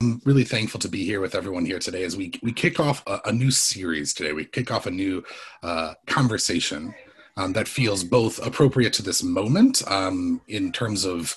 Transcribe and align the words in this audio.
I'm 0.00 0.22
really 0.24 0.44
thankful 0.44 0.78
to 0.80 0.88
be 0.88 1.04
here 1.04 1.20
with 1.20 1.34
everyone 1.34 1.64
here 1.64 1.80
today 1.80 2.04
as 2.04 2.16
we, 2.16 2.32
we 2.40 2.52
kick 2.52 2.78
off 2.78 3.02
a, 3.08 3.20
a 3.24 3.32
new 3.32 3.50
series 3.50 4.14
today. 4.14 4.32
We 4.32 4.44
kick 4.44 4.70
off 4.70 4.86
a 4.86 4.92
new 4.92 5.24
uh, 5.64 5.94
conversation 6.06 6.94
um, 7.36 7.52
that 7.54 7.66
feels 7.66 8.04
both 8.04 8.44
appropriate 8.46 8.92
to 8.94 9.02
this 9.02 9.24
moment 9.24 9.82
um, 9.90 10.40
in 10.46 10.70
terms 10.70 11.04
of 11.04 11.36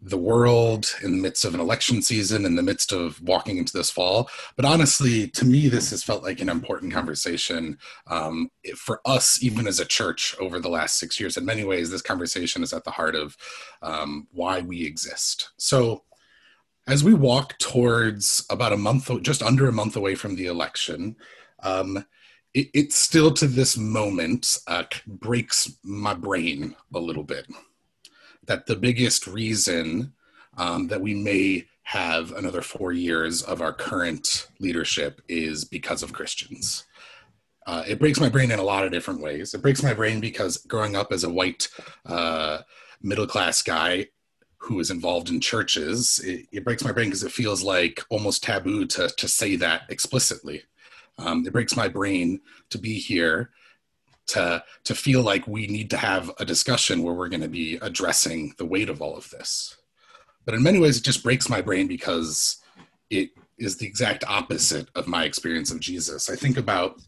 the 0.00 0.16
world 0.16 0.94
in 1.02 1.10
the 1.10 1.22
midst 1.22 1.44
of 1.44 1.54
an 1.54 1.60
election 1.60 2.00
season, 2.00 2.44
in 2.44 2.54
the 2.54 2.62
midst 2.62 2.92
of 2.92 3.20
walking 3.22 3.58
into 3.58 3.72
this 3.72 3.90
fall. 3.90 4.30
But 4.54 4.64
honestly, 4.64 5.26
to 5.30 5.44
me, 5.44 5.68
this 5.68 5.90
has 5.90 6.04
felt 6.04 6.22
like 6.22 6.40
an 6.40 6.48
important 6.48 6.92
conversation 6.92 7.78
um, 8.06 8.48
for 8.76 9.00
us, 9.06 9.42
even 9.42 9.66
as 9.66 9.80
a 9.80 9.84
church, 9.84 10.36
over 10.38 10.60
the 10.60 10.68
last 10.68 11.00
six 11.00 11.18
years. 11.18 11.36
In 11.36 11.44
many 11.44 11.64
ways, 11.64 11.90
this 11.90 12.02
conversation 12.02 12.62
is 12.62 12.72
at 12.72 12.84
the 12.84 12.92
heart 12.92 13.16
of 13.16 13.36
um, 13.82 14.28
why 14.30 14.60
we 14.60 14.86
exist. 14.86 15.50
So, 15.56 16.04
as 16.88 17.04
we 17.04 17.12
walk 17.12 17.58
towards 17.58 18.44
about 18.50 18.72
a 18.72 18.76
month, 18.76 19.10
just 19.22 19.42
under 19.42 19.68
a 19.68 19.72
month 19.72 19.94
away 19.94 20.14
from 20.14 20.34
the 20.34 20.46
election, 20.46 21.16
um, 21.62 22.04
it, 22.54 22.68
it, 22.72 22.92
still 22.92 23.30
to 23.30 23.46
this 23.46 23.76
moment 23.76 24.56
uh, 24.66 24.84
breaks 25.06 25.76
my 25.84 26.14
brain 26.14 26.74
a 26.94 26.98
little 26.98 27.22
bit 27.22 27.46
that 28.46 28.66
the 28.66 28.74
biggest 28.74 29.26
reason 29.26 30.14
um, 30.56 30.88
that 30.88 31.02
we 31.02 31.14
may 31.14 31.66
have 31.82 32.32
another 32.32 32.62
four 32.62 32.90
years 32.92 33.42
of 33.42 33.60
our 33.60 33.72
current 33.72 34.48
leadership 34.58 35.20
is 35.28 35.64
because 35.64 36.02
of 36.02 36.14
Christians. 36.14 36.86
Uh, 37.66 37.84
it 37.86 37.98
breaks 37.98 38.18
my 38.18 38.30
brain 38.30 38.50
in 38.50 38.58
a 38.58 38.64
lot 38.64 38.84
of 38.84 38.90
different 38.90 39.20
ways. 39.20 39.52
It 39.52 39.60
breaks 39.60 39.82
my 39.82 39.92
brain 39.92 40.20
because 40.20 40.56
growing 40.56 40.96
up 40.96 41.12
as 41.12 41.24
a 41.24 41.30
white 41.30 41.68
uh, 42.06 42.60
middle 43.02 43.26
class 43.26 43.62
guy 43.62 44.08
who 44.58 44.80
is 44.80 44.90
involved 44.90 45.30
in 45.30 45.40
churches, 45.40 46.20
it, 46.24 46.46
it 46.52 46.64
breaks 46.64 46.84
my 46.84 46.92
brain 46.92 47.08
because 47.08 47.22
it 47.22 47.32
feels 47.32 47.62
like 47.62 48.04
almost 48.10 48.42
taboo 48.42 48.84
to, 48.86 49.08
to 49.08 49.28
say 49.28 49.56
that 49.56 49.82
explicitly. 49.88 50.62
Um, 51.18 51.44
it 51.46 51.52
breaks 51.52 51.76
my 51.76 51.88
brain 51.88 52.40
to 52.70 52.78
be 52.78 52.94
here 52.94 53.50
to 54.28 54.62
to 54.84 54.94
feel 54.94 55.22
like 55.22 55.46
we 55.46 55.66
need 55.66 55.90
to 55.90 55.96
have 55.96 56.30
a 56.38 56.44
discussion 56.44 57.02
where 57.02 57.14
we're 57.14 57.28
going 57.28 57.42
to 57.42 57.48
be 57.48 57.76
addressing 57.82 58.54
the 58.58 58.64
weight 58.64 58.88
of 58.88 59.02
all 59.02 59.16
of 59.16 59.28
this 59.30 59.76
but 60.44 60.54
in 60.54 60.62
many 60.62 60.78
ways 60.78 60.98
it 60.98 61.04
just 61.04 61.22
breaks 61.22 61.48
my 61.48 61.60
brain 61.60 61.88
because 61.88 62.58
it 63.10 63.30
is 63.58 63.76
the 63.76 63.86
exact 63.86 64.24
opposite 64.28 64.88
of 64.94 65.08
my 65.08 65.24
experience 65.24 65.70
of 65.70 65.80
jesus 65.80 66.30
i 66.30 66.36
think 66.36 66.56
about 66.56 67.00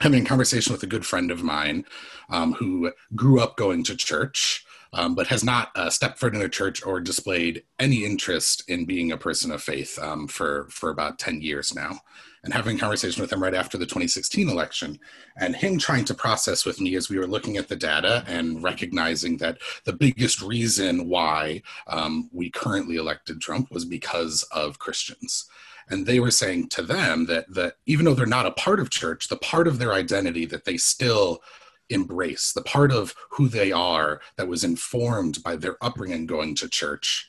having 0.00 0.22
a 0.22 0.26
conversation 0.26 0.72
with 0.72 0.82
a 0.82 0.88
good 0.88 1.06
friend 1.06 1.30
of 1.30 1.42
mine 1.42 1.84
um, 2.30 2.54
who 2.54 2.90
grew 3.14 3.40
up 3.40 3.56
going 3.56 3.84
to 3.84 3.96
church 3.96 4.63
um, 4.94 5.14
but 5.14 5.26
has 5.26 5.44
not 5.44 5.70
uh, 5.74 5.90
stepped 5.90 6.18
foot 6.18 6.34
in 6.34 6.42
a 6.42 6.48
church 6.48 6.84
or 6.86 7.00
displayed 7.00 7.64
any 7.78 8.04
interest 8.04 8.62
in 8.68 8.84
being 8.84 9.12
a 9.12 9.16
person 9.16 9.50
of 9.50 9.62
faith 9.62 9.98
um, 10.00 10.26
for 10.28 10.68
for 10.70 10.90
about 10.90 11.18
10 11.18 11.42
years 11.42 11.74
now. 11.74 11.98
And 12.44 12.52
having 12.52 12.76
conversation 12.76 13.22
with 13.22 13.32
him 13.32 13.42
right 13.42 13.54
after 13.54 13.78
the 13.78 13.86
2016 13.86 14.50
election 14.50 14.98
and 15.38 15.56
him 15.56 15.78
trying 15.78 16.04
to 16.04 16.14
process 16.14 16.66
with 16.66 16.78
me 16.78 16.94
as 16.94 17.08
we 17.08 17.18
were 17.18 17.26
looking 17.26 17.56
at 17.56 17.68
the 17.68 17.76
data 17.76 18.22
and 18.26 18.62
recognizing 18.62 19.38
that 19.38 19.58
the 19.84 19.94
biggest 19.94 20.42
reason 20.42 21.08
why 21.08 21.62
um, 21.86 22.28
we 22.32 22.50
currently 22.50 22.96
elected 22.96 23.40
trump 23.40 23.70
was 23.70 23.84
because 23.84 24.42
of 24.52 24.78
christians. 24.78 25.46
And 25.88 26.06
they 26.06 26.20
were 26.20 26.30
saying 26.30 26.68
to 26.70 26.82
them 26.82 27.26
that 27.26 27.52
that 27.54 27.76
even 27.86 28.04
though 28.04 28.14
they're 28.14 28.26
not 28.26 28.46
a 28.46 28.52
part 28.52 28.78
of 28.78 28.90
church 28.90 29.28
the 29.28 29.36
part 29.36 29.66
of 29.66 29.78
their 29.78 29.94
identity 29.94 30.44
that 30.44 30.66
they 30.66 30.76
still 30.76 31.42
embrace 31.90 32.52
the 32.52 32.62
part 32.62 32.92
of 32.92 33.14
who 33.30 33.48
they 33.48 33.72
are 33.72 34.20
that 34.36 34.48
was 34.48 34.64
informed 34.64 35.42
by 35.42 35.56
their 35.56 35.76
upbringing 35.82 36.26
going 36.26 36.54
to 36.56 36.68
church 36.68 37.28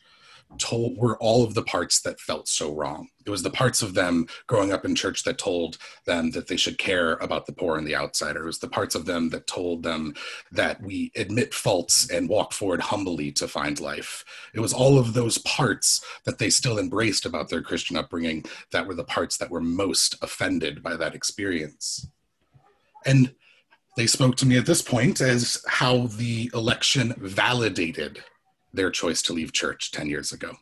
told 0.58 0.98
were 0.98 1.17
all 1.17 1.44
of 1.44 1.53
the 1.53 1.64
parts 1.64 2.02
that 2.02 2.20
felt 2.20 2.48
so 2.48 2.73
wrong. 2.73 3.09
It 3.26 3.30
was 3.30 3.44
the 3.44 3.50
parts 3.50 3.81
of 3.81 3.94
them 3.94 4.28
growing 4.48 4.72
up 4.72 4.86
in 4.86 4.95
church 4.95 5.23
that 5.23 5.38
told 5.38 5.78
them 6.06 6.31
that 6.31 6.48
they 6.48 6.56
should 6.56 6.78
care 6.78 7.14
about 7.14 7.45
the 7.45 7.52
poor 7.52 7.78
and 7.78 7.88
the 7.88 7.95
outsider. 7.95 8.44
It 8.44 8.45
was 8.45 8.59
the 8.59 8.70
parts 8.70 8.95
of 8.95 9.06
them 9.06 9.30
that 9.30 9.48
told 9.48 9.83
them 9.83 10.14
that 10.52 10.81
we 10.81 11.11
admit 11.16 11.54
faults 11.54 12.10
and 12.10 12.30
walk 12.30 12.54
forward 12.54 12.82
humbly 12.82 13.32
to 13.33 13.48
find 13.48 13.80
life. 13.80 14.23
It 14.54 14.60
was 14.60 14.73
all 14.73 14.98
of 14.99 15.14
those 15.14 15.39
parts 15.39 16.04
that 16.26 16.37
they 16.37 16.49
still 16.49 16.80
embraced 16.80 17.26
about 17.26 17.49
their 17.49 17.61
Christian 17.61 17.98
upbringing 17.98 18.45
that 18.72 18.87
were 18.87 18.95
the 18.95 19.04
parts 19.04 19.37
that 19.37 19.49
were 19.49 19.61
most 19.61 20.16
offended 20.22 20.83
by 20.83 20.95
that 20.95 21.16
experience. 21.16 22.08
And 23.05 23.33
they 23.95 24.08
spoke 24.08 24.36
to 24.38 24.45
me 24.45 24.58
at 24.58 24.66
this 24.66 24.82
point 24.82 25.22
as 25.22 25.64
how 25.67 26.08
the 26.08 26.52
election 26.54 27.14
validated 27.17 28.23
their 28.73 28.92
choice 28.92 29.22
to 29.23 29.33
leave 29.33 29.54
church 29.54 29.92
10 29.92 30.10
years 30.10 30.32
ago. 30.32 30.58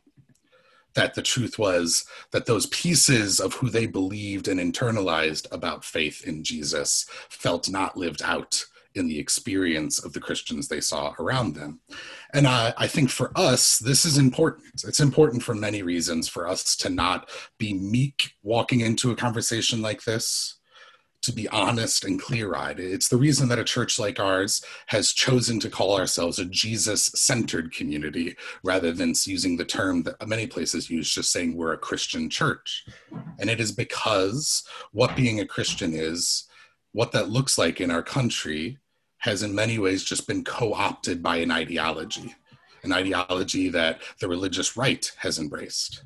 That 0.94 1.16
the 1.16 1.24
truth 1.24 1.58
was 1.58 2.06
that 2.32 2.46
those 2.46 2.68
pieces 2.68 3.40
of 3.40 3.56
who 3.56 3.70
they 3.70 3.88
believed 3.88 4.48
and 4.48 4.60
internalized 4.60 5.48
about 5.52 5.84
faith 5.84 6.26
in 6.26 6.44
Jesus 6.44 7.08
felt 7.30 7.70
not 7.70 7.98
lived 7.98 8.22
out 8.22 8.66
in 8.96 9.08
the 9.08 9.20
experience 9.20 10.04
of 10.04 10.14
the 10.14 10.20
Christians 10.20 10.68
they 10.68 10.80
saw 10.80 11.14
around 11.20 11.56
them. 11.56 11.80
And 12.34 12.48
I, 12.48 12.74
I, 12.78 12.88
think 12.88 13.10
for 13.10 13.32
us, 13.36 13.80
this 13.80 14.06
is 14.06 14.20
important. 14.20 14.84
It's 14.84 15.00
important 15.00 15.42
for 15.42 15.56
many 15.56 15.82
reasons 15.82 16.28
for 16.28 16.48
us 16.48 16.76
to 16.78 16.90
not 16.90 17.30
be 17.58 17.74
meek 17.74 18.34
walking 18.44 18.82
into 18.82 19.12
a 19.12 19.16
conversation 19.16 19.82
like 19.82 20.04
this, 20.04 20.60
to 21.24 21.32
be 21.32 21.48
honest 21.48 22.04
and 22.04 22.22
clear 22.22 22.54
eyed. 22.54 22.80
It's 22.80 23.08
the 23.08 23.18
reason 23.18 23.48
that 23.50 23.60
a 23.60 23.64
church 23.64 23.98
like 23.98 24.20
ours 24.20 24.64
has 24.88 25.14
chosen 25.14 25.60
to 25.62 25.70
call 25.70 25.98
ourselves 25.98 26.38
a 26.38 26.46
Jesus 26.46 27.06
centered 27.16 27.74
community 27.74 28.36
rather 28.64 28.92
than 28.92 29.14
using 29.24 29.58
the 29.58 29.66
term 29.66 30.04
that 30.04 30.28
many 30.28 30.48
places 30.48 30.90
use, 30.90 31.14
just 31.14 31.32
saying 31.32 31.56
we're 31.56 31.74
a 31.74 31.78
Christian 31.78 32.30
church. 32.30 32.86
And 33.40 33.50
it 33.50 33.60
is 33.60 33.72
because 33.72 34.64
what 34.92 35.16
being 35.16 35.40
a 35.40 35.46
Christian 35.46 35.94
is, 35.94 36.48
what 36.92 37.12
that 37.14 37.30
looks 37.30 37.58
like 37.58 37.82
in 37.82 37.90
our 37.90 38.04
country, 38.04 38.78
has 39.20 39.42
in 39.42 39.56
many 39.56 39.80
ways 39.80 40.04
just 40.04 40.28
been 40.28 40.44
co 40.44 40.74
opted 40.74 41.24
by 41.24 41.38
an 41.38 41.52
ideology, 41.52 42.36
an 42.84 42.92
ideology 42.92 43.70
that 43.70 44.02
the 44.20 44.28
religious 44.28 44.76
right 44.76 45.10
has 45.20 45.40
embraced. 45.40 46.04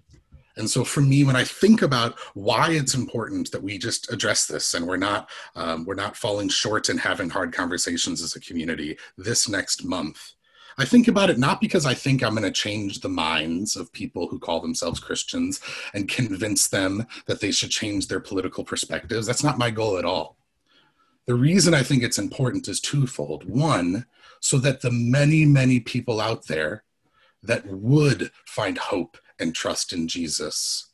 And 0.58 0.70
so 0.70 0.84
for 0.84 1.02
me, 1.02 1.24
when 1.24 1.36
I 1.36 1.44
think 1.44 1.82
about 1.82 2.20
why 2.34 2.72
it's 2.72 2.96
important 2.96 3.52
that 3.52 3.64
we 3.64 3.78
just 3.78 4.12
address 4.12 4.48
this 4.48 4.74
and 4.74 4.88
we're 4.88 4.98
not 4.98 5.30
um, 5.56 5.86
we're 5.86 5.96
not 5.96 6.18
falling 6.18 6.50
short 6.50 6.90
in 6.90 6.98
having 6.98 7.30
hard 7.30 7.54
conversations 7.54 8.22
as 8.22 8.36
a 8.36 8.42
community 8.42 8.98
this 9.18 9.48
next 9.48 9.86
month, 9.86 10.34
I 10.80 10.86
think 10.86 11.08
about 11.08 11.30
it 11.30 11.40
not 11.40 11.60
because 11.60 11.86
I 11.86 11.94
think 11.94 12.24
I'm 12.24 12.36
going 12.36 12.44
to 12.44 12.52
change 12.52 13.00
the 13.00 13.10
minds 13.10 13.76
of 13.76 13.92
people 13.94 14.28
who 14.28 14.40
call 14.40 14.60
themselves 14.60 15.00
Christians 15.00 15.60
and 15.94 16.10
convince 16.10 16.68
them 16.68 17.06
that 17.26 17.40
they 17.40 17.52
should 17.52 17.72
change 17.72 18.08
their 18.08 18.20
political 18.20 18.64
perspectives. 18.64 19.26
That's 19.26 19.44
not 19.44 19.58
my 19.58 19.72
goal 19.72 19.98
at 19.98 20.06
all. 20.06 20.38
The 21.26 21.36
reason 21.36 21.74
I 21.74 21.84
think 21.84 22.04
it's 22.04 22.20
important 22.20 22.68
is 22.68 22.80
twofold. 22.80 23.44
One, 23.50 24.06
so 24.40 24.60
that 24.60 24.82
the 24.82 24.92
many, 24.92 25.46
many 25.46 25.80
people 25.80 26.22
out 26.22 26.48
there 26.48 26.84
that 27.44 27.66
would 27.66 28.32
find 28.46 28.78
hope 28.78 29.18
and 29.40 29.54
trust 29.54 29.94
in 29.94 30.08
Jesus, 30.08 30.92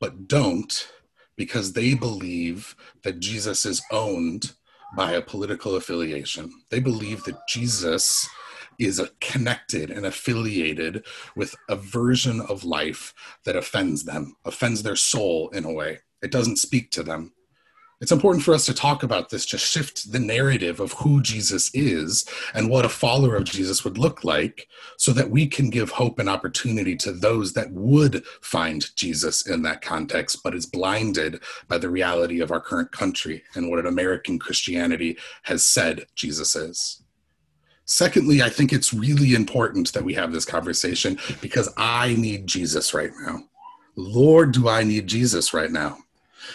but 0.00 0.28
don't 0.28 0.88
because 1.36 1.72
they 1.72 1.94
believe 1.94 2.74
that 3.02 3.20
Jesus 3.20 3.66
is 3.66 3.82
owned 3.92 4.52
by 4.96 5.12
a 5.12 5.22
political 5.22 5.76
affiliation. 5.76 6.50
They 6.70 6.80
believe 6.80 7.24
that 7.24 7.46
Jesus 7.48 8.28
is 8.78 9.00
connected 9.20 9.90
and 9.90 10.06
affiliated 10.06 11.04
with 11.34 11.54
a 11.68 11.76
version 11.76 12.40
of 12.40 12.64
life 12.64 13.14
that 13.44 13.56
offends 13.56 14.04
them, 14.04 14.36
offends 14.44 14.82
their 14.82 14.96
soul 14.96 15.48
in 15.50 15.64
a 15.64 15.72
way. 15.72 15.98
It 16.22 16.30
doesn't 16.30 16.56
speak 16.56 16.90
to 16.92 17.02
them 17.02 17.32
it's 18.00 18.12
important 18.12 18.44
for 18.44 18.52
us 18.52 18.66
to 18.66 18.74
talk 18.74 19.02
about 19.02 19.30
this 19.30 19.46
to 19.46 19.58
shift 19.58 20.12
the 20.12 20.18
narrative 20.18 20.80
of 20.80 20.92
who 20.92 21.22
Jesus 21.22 21.70
is 21.74 22.26
and 22.52 22.68
what 22.68 22.84
a 22.84 22.90
follower 22.90 23.36
of 23.36 23.44
Jesus 23.44 23.84
would 23.84 23.96
look 23.96 24.22
like 24.22 24.68
so 24.98 25.12
that 25.12 25.30
we 25.30 25.46
can 25.46 25.70
give 25.70 25.90
hope 25.90 26.18
and 26.18 26.28
opportunity 26.28 26.94
to 26.96 27.12
those 27.12 27.54
that 27.54 27.72
would 27.72 28.24
find 28.42 28.94
Jesus 28.96 29.46
in 29.46 29.62
that 29.62 29.80
context 29.80 30.40
but 30.44 30.54
is 30.54 30.66
blinded 30.66 31.40
by 31.68 31.78
the 31.78 31.88
reality 31.88 32.40
of 32.40 32.52
our 32.52 32.60
current 32.60 32.92
country 32.92 33.42
and 33.54 33.70
what 33.70 33.78
an 33.78 33.86
American 33.86 34.38
Christianity 34.38 35.16
has 35.44 35.64
said 35.64 36.04
Jesus 36.14 36.54
is. 36.54 37.02
Secondly, 37.86 38.42
I 38.42 38.50
think 38.50 38.72
it's 38.72 38.92
really 38.92 39.34
important 39.34 39.92
that 39.94 40.04
we 40.04 40.12
have 40.14 40.32
this 40.32 40.44
conversation 40.44 41.18
because 41.40 41.72
I 41.78 42.14
need 42.16 42.46
Jesus 42.46 42.92
right 42.92 43.12
now. 43.24 43.44
Lord, 43.96 44.52
do 44.52 44.68
I 44.68 44.82
need 44.82 45.06
Jesus 45.06 45.54
right 45.54 45.70
now? 45.70 45.96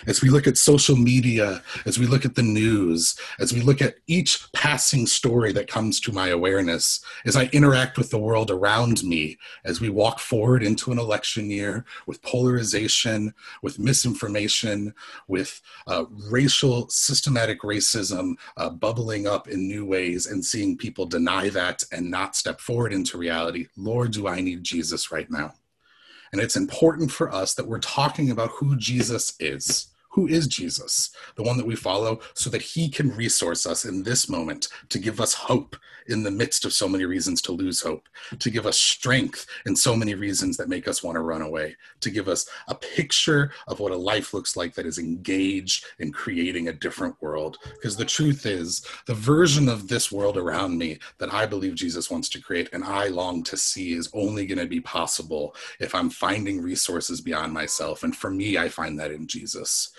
As 0.07 0.21
we 0.21 0.29
look 0.29 0.47
at 0.47 0.57
social 0.57 0.95
media, 0.95 1.61
as 1.85 1.99
we 1.99 2.05
look 2.05 2.25
at 2.25 2.35
the 2.35 2.43
news, 2.43 3.15
as 3.39 3.53
we 3.53 3.61
look 3.61 3.81
at 3.81 3.95
each 4.07 4.51
passing 4.53 5.05
story 5.05 5.51
that 5.53 5.67
comes 5.67 5.99
to 6.01 6.11
my 6.11 6.29
awareness, 6.29 7.03
as 7.25 7.35
I 7.35 7.45
interact 7.53 7.97
with 7.97 8.09
the 8.09 8.19
world 8.19 8.51
around 8.51 9.03
me, 9.03 9.37
as 9.63 9.81
we 9.81 9.89
walk 9.89 10.19
forward 10.19 10.63
into 10.63 10.91
an 10.91 10.99
election 10.99 11.49
year 11.49 11.85
with 12.07 12.21
polarization, 12.21 13.33
with 13.61 13.79
misinformation, 13.79 14.93
with 15.27 15.61
uh, 15.87 16.05
racial, 16.29 16.89
systematic 16.89 17.61
racism 17.61 18.33
uh, 18.57 18.69
bubbling 18.69 19.27
up 19.27 19.47
in 19.47 19.67
new 19.67 19.85
ways, 19.85 20.27
and 20.27 20.43
seeing 20.43 20.77
people 20.77 21.05
deny 21.05 21.49
that 21.49 21.83
and 21.91 22.09
not 22.09 22.35
step 22.35 22.59
forward 22.59 22.93
into 22.93 23.17
reality. 23.17 23.67
Lord, 23.77 24.11
do 24.11 24.27
I 24.27 24.41
need 24.41 24.63
Jesus 24.63 25.11
right 25.11 25.29
now? 25.29 25.53
And 26.31 26.41
it's 26.41 26.55
important 26.55 27.11
for 27.11 27.31
us 27.31 27.53
that 27.55 27.67
we're 27.67 27.79
talking 27.79 28.31
about 28.31 28.51
who 28.51 28.75
Jesus 28.77 29.33
is 29.39 29.87
who 30.11 30.27
is 30.27 30.47
Jesus, 30.47 31.11
the 31.35 31.43
one 31.43 31.57
that 31.57 31.65
we 31.65 31.75
follow, 31.75 32.19
so 32.33 32.49
that 32.49 32.61
he 32.61 32.89
can 32.89 33.15
resource 33.15 33.65
us 33.65 33.85
in 33.85 34.03
this 34.03 34.29
moment 34.29 34.67
to 34.89 34.99
give 34.99 35.19
us 35.19 35.33
hope 35.33 35.75
in 36.07 36.23
the 36.23 36.31
midst 36.31 36.65
of 36.65 36.73
so 36.73 36.87
many 36.87 37.05
reasons 37.05 37.41
to 37.41 37.51
lose 37.51 37.81
hope, 37.81 38.07
to 38.39 38.49
give 38.49 38.65
us 38.65 38.77
strength 38.77 39.45
in 39.65 39.75
so 39.75 39.95
many 39.95 40.15
reasons 40.15 40.57
that 40.57 40.69
make 40.69 40.87
us 40.87 41.03
want 41.03 41.15
to 41.15 41.21
run 41.21 41.41
away, 41.41 41.75
to 41.99 42.09
give 42.09 42.27
us 42.27 42.49
a 42.67 42.75
picture 42.75 43.51
of 43.67 43.79
what 43.79 43.91
a 43.91 43.97
life 43.97 44.33
looks 44.33 44.57
like 44.57 44.73
that 44.73 44.85
is 44.85 44.97
engaged 44.97 45.85
in 45.99 46.11
creating 46.11 46.67
a 46.67 46.73
different 46.73 47.15
world. 47.21 47.57
Because 47.75 47.95
the 47.95 48.05
truth 48.05 48.45
is, 48.45 48.85
the 49.05 49.13
version 49.13 49.69
of 49.69 49.87
this 49.87 50.11
world 50.11 50.37
around 50.37 50.77
me 50.77 50.99
that 51.19 51.33
I 51.33 51.45
believe 51.45 51.75
Jesus 51.75 52.11
wants 52.11 52.29
to 52.29 52.41
create 52.41 52.69
and 52.73 52.83
I 52.83 53.07
long 53.07 53.43
to 53.43 53.57
see 53.57 53.93
is 53.93 54.09
only 54.13 54.45
going 54.45 54.57
to 54.59 54.67
be 54.67 54.81
possible 54.81 55.55
if 55.79 55.95
I'm 55.95 56.09
finding 56.09 56.61
resources 56.61 57.21
beyond 57.21 57.53
myself. 57.53 58.03
And 58.03 58.15
for 58.15 58.29
me, 58.29 58.57
I 58.57 58.69
find 58.69 58.99
that 58.99 59.11
in 59.11 59.27
Jesus 59.27 59.91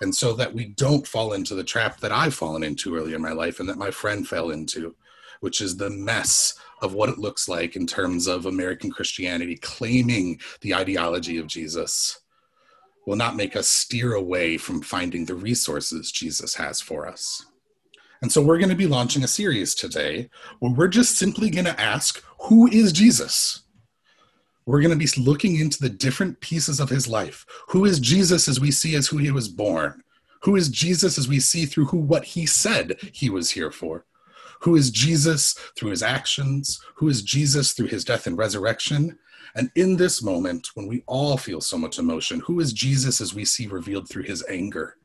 and 0.00 0.14
so 0.14 0.32
that 0.34 0.54
we 0.54 0.66
don't 0.66 1.06
fall 1.06 1.32
into 1.32 1.54
the 1.54 1.64
trap 1.64 2.00
that 2.00 2.12
I've 2.12 2.34
fallen 2.34 2.62
into 2.62 2.96
early 2.96 3.14
in 3.14 3.22
my 3.22 3.32
life 3.32 3.60
and 3.60 3.68
that 3.68 3.78
my 3.78 3.90
friend 3.90 4.26
fell 4.28 4.50
into, 4.50 4.94
which 5.40 5.60
is 5.60 5.76
the 5.76 5.90
mess 5.90 6.58
of 6.82 6.94
what 6.94 7.08
it 7.08 7.18
looks 7.18 7.48
like 7.48 7.76
in 7.76 7.86
terms 7.86 8.26
of 8.26 8.46
American 8.46 8.90
Christianity 8.90 9.56
claiming 9.56 10.38
the 10.60 10.74
ideology 10.74 11.38
of 11.38 11.46
Jesus 11.46 12.20
will 13.06 13.16
not 13.16 13.36
make 13.36 13.56
us 13.56 13.68
steer 13.68 14.14
away 14.14 14.58
from 14.58 14.82
finding 14.82 15.24
the 15.24 15.34
resources 15.34 16.12
Jesus 16.12 16.54
has 16.56 16.80
for 16.80 17.06
us. 17.06 17.46
And 18.20 18.32
so 18.32 18.42
we're 18.42 18.58
going 18.58 18.70
to 18.70 18.74
be 18.74 18.86
launching 18.86 19.22
a 19.22 19.28
series 19.28 19.74
today 19.74 20.28
where 20.58 20.72
we're 20.72 20.88
just 20.88 21.16
simply 21.16 21.48
going 21.50 21.66
to 21.66 21.80
ask, 21.80 22.22
who 22.40 22.66
is 22.66 22.92
Jesus? 22.92 23.62
We're 24.66 24.80
going 24.80 24.90
to 24.90 24.96
be 24.96 25.08
looking 25.20 25.56
into 25.56 25.80
the 25.80 25.88
different 25.88 26.40
pieces 26.40 26.80
of 26.80 26.90
his 26.90 27.08
life. 27.08 27.46
Who 27.68 27.84
is 27.84 28.00
Jesus 28.00 28.48
as 28.48 28.60
we 28.60 28.72
see 28.72 28.96
as 28.96 29.06
who 29.06 29.18
he 29.18 29.30
was 29.30 29.48
born? 29.48 30.02
Who 30.42 30.56
is 30.56 30.68
Jesus 30.68 31.16
as 31.18 31.28
we 31.28 31.40
see 31.40 31.66
through 31.66 31.86
who 31.86 31.98
what 31.98 32.24
he 32.24 32.46
said 32.46 32.96
he 33.12 33.30
was 33.30 33.50
here 33.50 33.70
for? 33.70 34.04
Who 34.60 34.74
is 34.74 34.90
Jesus 34.90 35.52
through 35.76 35.90
his 35.90 36.02
actions? 36.02 36.80
Who 36.96 37.08
is 37.08 37.22
Jesus 37.22 37.72
through 37.72 37.86
his 37.86 38.04
death 38.04 38.26
and 38.26 38.36
resurrection? 38.36 39.18
And 39.54 39.70
in 39.74 39.96
this 39.96 40.22
moment, 40.22 40.68
when 40.74 40.86
we 40.86 41.02
all 41.06 41.36
feel 41.36 41.60
so 41.60 41.78
much 41.78 41.98
emotion, 41.98 42.40
who 42.40 42.60
is 42.60 42.72
Jesus 42.72 43.20
as 43.20 43.34
we 43.34 43.44
see 43.44 43.66
revealed 43.66 44.08
through 44.08 44.24
his 44.24 44.44
anger? 44.48 44.96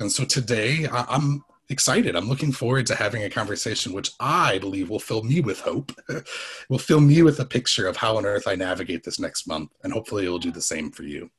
And 0.00 0.10
so 0.10 0.24
today, 0.24 0.88
I'm 0.90 1.44
excited. 1.68 2.16
I'm 2.16 2.28
looking 2.28 2.52
forward 2.52 2.86
to 2.86 2.94
having 2.94 3.22
a 3.22 3.30
conversation, 3.30 3.92
which 3.92 4.12
I 4.20 4.58
believe 4.58 4.90
will 4.90 4.98
fill 4.98 5.22
me 5.22 5.40
with 5.40 5.60
hope, 5.60 5.92
will 6.68 6.78
fill 6.78 7.00
me 7.00 7.22
with 7.22 7.40
a 7.40 7.44
picture 7.44 7.86
of 7.86 7.96
how 7.96 8.16
on 8.16 8.26
earth 8.26 8.46
I 8.46 8.54
navigate 8.54 9.04
this 9.04 9.18
next 9.18 9.46
month. 9.46 9.70
And 9.82 9.92
hopefully 9.92 10.26
it 10.26 10.28
will 10.28 10.38
do 10.38 10.52
the 10.52 10.60
same 10.60 10.90
for 10.90 11.02
you. 11.02 11.30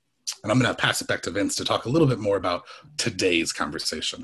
And 0.43 0.51
I'm 0.51 0.59
going 0.59 0.73
to 0.73 0.81
pass 0.81 1.01
it 1.01 1.07
back 1.07 1.21
to 1.23 1.31
Vince 1.31 1.55
to 1.55 1.65
talk 1.65 1.85
a 1.85 1.89
little 1.89 2.07
bit 2.07 2.19
more 2.19 2.37
about 2.37 2.63
today's 2.97 3.51
conversation. 3.51 4.23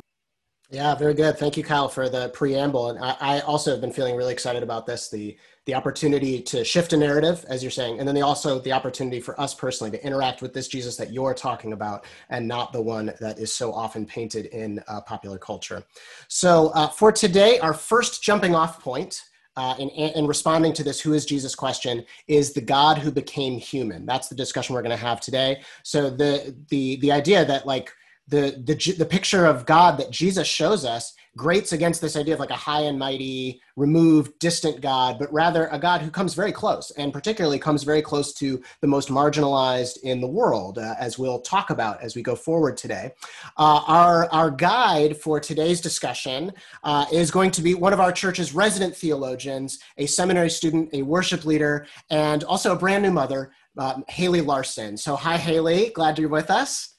Yeah, 0.72 0.94
very 0.94 1.16
good. 1.16 1.38
Thank 1.38 1.58
you, 1.58 1.64
Kyle, 1.64 1.90
for 1.90 2.10
the 2.10 2.30
preamble. 2.30 2.92
And 2.92 3.00
I, 3.00 3.16
I, 3.20 3.40
also 3.40 3.72
have 3.72 3.82
been 3.82 3.92
feeling 3.92 4.16
really 4.16 4.34
excited 4.34 4.62
about 4.62 4.86
this 4.86 5.10
the 5.10 5.36
the 5.70 5.76
opportunity 5.76 6.42
to 6.42 6.64
shift 6.64 6.94
a 6.94 6.98
narrative, 6.98 7.46
as 7.48 7.62
you're 7.62 7.70
saying, 7.70 8.00
and 8.00 8.08
then 8.08 8.16
the, 8.16 8.24
also 8.24 8.58
the 8.58 8.72
opportunity 8.72 9.20
for 9.20 9.40
us 9.40 9.54
personally 9.54 9.92
to 9.92 10.04
interact 10.04 10.42
with 10.42 10.52
this 10.52 10.68
Jesus 10.68 10.98
that 10.98 11.14
you're 11.14 11.36
talking 11.36 11.74
about, 11.74 12.06
and 12.32 12.48
not 12.48 12.74
the 12.74 12.82
one 12.82 13.14
that 13.20 13.38
is 13.38 13.54
so 13.54 13.72
often 13.72 14.04
painted 14.04 14.48
in 14.48 14.84
uh, 14.88 15.00
popular 15.02 15.38
culture. 15.38 15.84
So, 16.28 16.70
uh, 16.70 16.88
for 16.88 17.12
today, 17.12 17.60
our 17.60 17.76
first 17.76 18.24
jumping 18.24 18.56
off 18.56 18.82
point. 18.82 19.24
Uh, 19.56 19.76
in, 19.78 19.90
in 19.90 20.26
responding 20.26 20.72
to 20.72 20.84
this 20.84 21.02
who 21.02 21.12
is 21.12 21.26
jesus 21.26 21.54
question 21.54 22.06
is 22.28 22.54
the 22.54 22.62
god 22.62 22.98
who 22.98 23.12
became 23.12 23.58
human 23.58 24.06
that's 24.06 24.30
the 24.30 24.36
discussion 24.36 24.74
we're 24.74 24.82
going 24.82 24.96
to 24.96 24.96
have 24.96 25.20
today 25.20 25.60
so 25.84 26.10
the 26.10 26.56
the 26.70 26.98
the 26.98 27.12
idea 27.12 27.44
that 27.44 27.66
like 27.66 27.92
the, 28.30 28.62
the, 28.64 28.94
the 28.94 29.06
picture 29.06 29.46
of 29.46 29.66
God 29.66 29.98
that 29.98 30.12
Jesus 30.12 30.48
shows 30.48 30.86
us 30.86 31.16
grates 31.40 31.72
against 31.72 32.02
this 32.02 32.18
idea 32.18 32.34
of 32.34 32.40
like 32.40 32.50
a 32.50 32.56
high 32.56 32.82
and 32.82 33.00
mighty, 33.00 33.62
removed, 33.78 34.38
distant 34.40 34.82
God, 34.82 35.18
but 35.18 35.32
rather 35.32 35.68
a 35.68 35.80
God 35.80 36.02
who 36.02 36.12
comes 36.12 36.34
very 36.34 36.52
close, 36.52 36.92
and 36.92 37.14
particularly 37.14 37.58
comes 37.58 37.84
very 37.84 38.02
close 38.02 38.34
to 38.34 38.62
the 38.82 38.88
most 38.88 39.08
marginalized 39.08 40.02
in 40.04 40.20
the 40.20 40.28
world, 40.28 40.78
uh, 40.78 40.96
as 41.00 41.18
we'll 41.18 41.40
talk 41.40 41.70
about 41.70 42.02
as 42.02 42.14
we 42.14 42.22
go 42.22 42.36
forward 42.36 42.76
today. 42.76 43.14
Uh, 43.58 43.82
our, 43.88 44.30
our 44.34 44.52
guide 44.52 45.16
for 45.16 45.40
today's 45.40 45.80
discussion 45.80 46.52
uh, 46.84 47.06
is 47.10 47.32
going 47.32 47.52
to 47.52 47.62
be 47.62 47.74
one 47.74 47.94
of 47.94 48.02
our 48.02 48.12
church's 48.12 48.54
resident 48.54 48.94
theologians, 48.94 49.80
a 49.98 50.06
seminary 50.06 50.50
student, 50.50 50.90
a 50.92 51.04
worship 51.04 51.46
leader, 51.46 51.88
and 52.10 52.44
also 52.44 52.74
a 52.74 52.78
brand 52.78 53.02
new 53.02 53.12
mother, 53.12 53.54
uh, 53.78 54.02
Hayley 54.10 54.42
Larson. 54.42 54.98
So, 54.98 55.16
hi, 55.16 55.38
Hayley. 55.38 55.92
Glad 55.96 56.20
you're 56.20 56.28
with 56.28 56.52
us. 56.52 56.96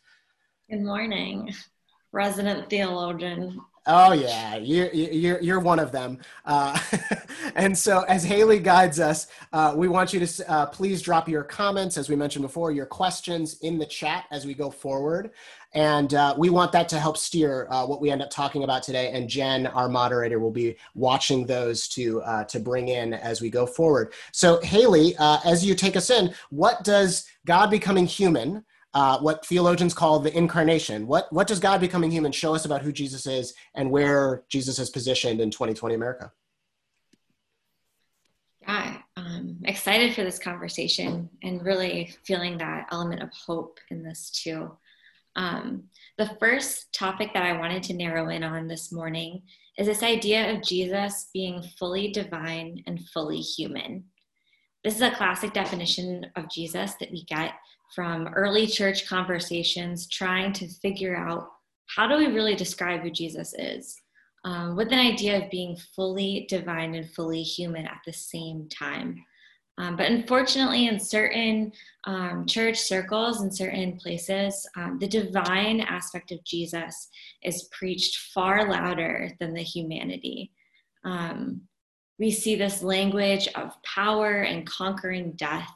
Good 0.70 0.80
morning, 0.80 1.52
resident 2.10 2.70
theologian. 2.70 3.60
Oh 3.86 4.12
yeah, 4.12 4.56
you're 4.56 4.92
you're 4.92 5.40
you're 5.40 5.60
one 5.60 5.78
of 5.78 5.90
them. 5.90 6.18
Uh, 6.44 6.78
and 7.54 7.76
so, 7.76 8.02
as 8.02 8.22
Hayley 8.22 8.58
guides 8.58 9.00
us, 9.00 9.26
uh, 9.54 9.72
we 9.74 9.88
want 9.88 10.12
you 10.12 10.24
to 10.24 10.50
uh, 10.50 10.66
please 10.66 11.00
drop 11.00 11.28
your 11.28 11.42
comments, 11.42 11.96
as 11.96 12.10
we 12.10 12.14
mentioned 12.14 12.42
before, 12.42 12.72
your 12.72 12.84
questions 12.84 13.58
in 13.60 13.78
the 13.78 13.86
chat 13.86 14.26
as 14.30 14.44
we 14.44 14.52
go 14.52 14.70
forward, 14.70 15.30
and 15.72 16.12
uh, 16.12 16.34
we 16.36 16.50
want 16.50 16.72
that 16.72 16.90
to 16.90 17.00
help 17.00 17.16
steer 17.16 17.68
uh, 17.70 17.86
what 17.86 18.02
we 18.02 18.10
end 18.10 18.20
up 18.20 18.28
talking 18.28 18.64
about 18.64 18.82
today. 18.82 19.12
And 19.12 19.30
Jen, 19.30 19.66
our 19.68 19.88
moderator, 19.88 20.38
will 20.38 20.50
be 20.50 20.76
watching 20.94 21.46
those 21.46 21.88
to 21.88 22.20
uh, 22.22 22.44
to 22.44 22.60
bring 22.60 22.88
in 22.88 23.14
as 23.14 23.40
we 23.40 23.48
go 23.48 23.64
forward. 23.64 24.12
So, 24.32 24.60
Hayley, 24.60 25.14
as 25.18 25.64
you 25.64 25.74
take 25.74 25.96
us 25.96 26.10
in, 26.10 26.34
what 26.50 26.84
does 26.84 27.24
God 27.46 27.70
becoming 27.70 28.04
human? 28.04 28.62
Uh, 28.94 29.18
what 29.20 29.46
theologians 29.46 29.94
call 29.94 30.18
the 30.18 30.36
incarnation. 30.36 31.06
What, 31.06 31.32
what 31.32 31.46
does 31.46 31.60
God 31.60 31.80
becoming 31.80 32.10
human 32.10 32.32
show 32.32 32.54
us 32.54 32.64
about 32.64 32.82
who 32.82 32.92
Jesus 32.92 33.26
is 33.26 33.54
and 33.74 33.90
where 33.90 34.42
Jesus 34.48 34.78
is 34.78 34.90
positioned 34.90 35.40
in 35.40 35.50
2020 35.50 35.94
America? 35.94 36.32
Yeah, 38.62 38.98
I'm 39.16 39.58
excited 39.64 40.14
for 40.14 40.22
this 40.22 40.38
conversation 40.38 41.30
and 41.42 41.64
really 41.64 42.14
feeling 42.24 42.58
that 42.58 42.88
element 42.90 43.22
of 43.22 43.30
hope 43.32 43.78
in 43.90 44.02
this 44.02 44.30
too. 44.30 44.72
Um, 45.36 45.84
the 46.18 46.36
first 46.40 46.92
topic 46.92 47.32
that 47.34 47.44
I 47.44 47.58
wanted 47.58 47.82
to 47.84 47.94
narrow 47.94 48.28
in 48.28 48.42
on 48.42 48.66
this 48.66 48.92
morning 48.92 49.42
is 49.78 49.86
this 49.86 50.02
idea 50.02 50.52
of 50.52 50.62
Jesus 50.62 51.28
being 51.32 51.62
fully 51.78 52.10
divine 52.10 52.82
and 52.86 53.08
fully 53.08 53.38
human. 53.38 54.04
This 54.82 54.96
is 54.96 55.02
a 55.02 55.10
classic 55.10 55.52
definition 55.52 56.26
of 56.36 56.50
Jesus 56.50 56.94
that 57.00 57.10
we 57.10 57.24
get 57.24 57.54
from 57.94 58.28
early 58.28 58.66
church 58.66 59.06
conversations 59.06 60.08
trying 60.08 60.52
to 60.54 60.68
figure 60.68 61.16
out 61.16 61.48
how 61.86 62.06
do 62.06 62.16
we 62.16 62.26
really 62.26 62.54
describe 62.54 63.00
who 63.00 63.10
Jesus 63.10 63.54
is 63.58 63.96
um, 64.44 64.76
with 64.76 64.92
an 64.92 64.98
idea 64.98 65.42
of 65.42 65.50
being 65.50 65.76
fully 65.94 66.46
divine 66.48 66.94
and 66.94 67.10
fully 67.10 67.42
human 67.42 67.86
at 67.86 68.00
the 68.06 68.12
same 68.12 68.68
time. 68.68 69.24
Um, 69.78 69.96
but 69.96 70.06
unfortunately, 70.06 70.88
in 70.88 71.00
certain 71.00 71.72
um, 72.04 72.44
church 72.46 72.78
circles 72.78 73.40
and 73.40 73.54
certain 73.54 73.96
places, 73.96 74.68
um, 74.76 74.98
the 74.98 75.08
divine 75.08 75.80
aspect 75.80 76.32
of 76.32 76.44
Jesus 76.44 77.08
is 77.42 77.68
preached 77.72 78.32
far 78.34 78.70
louder 78.70 79.30
than 79.40 79.54
the 79.54 79.62
humanity. 79.62 80.52
Um, 81.04 81.62
we 82.18 82.30
see 82.30 82.56
this 82.56 82.82
language 82.82 83.48
of 83.54 83.72
power 83.82 84.42
and 84.42 84.66
conquering 84.66 85.32
death 85.32 85.72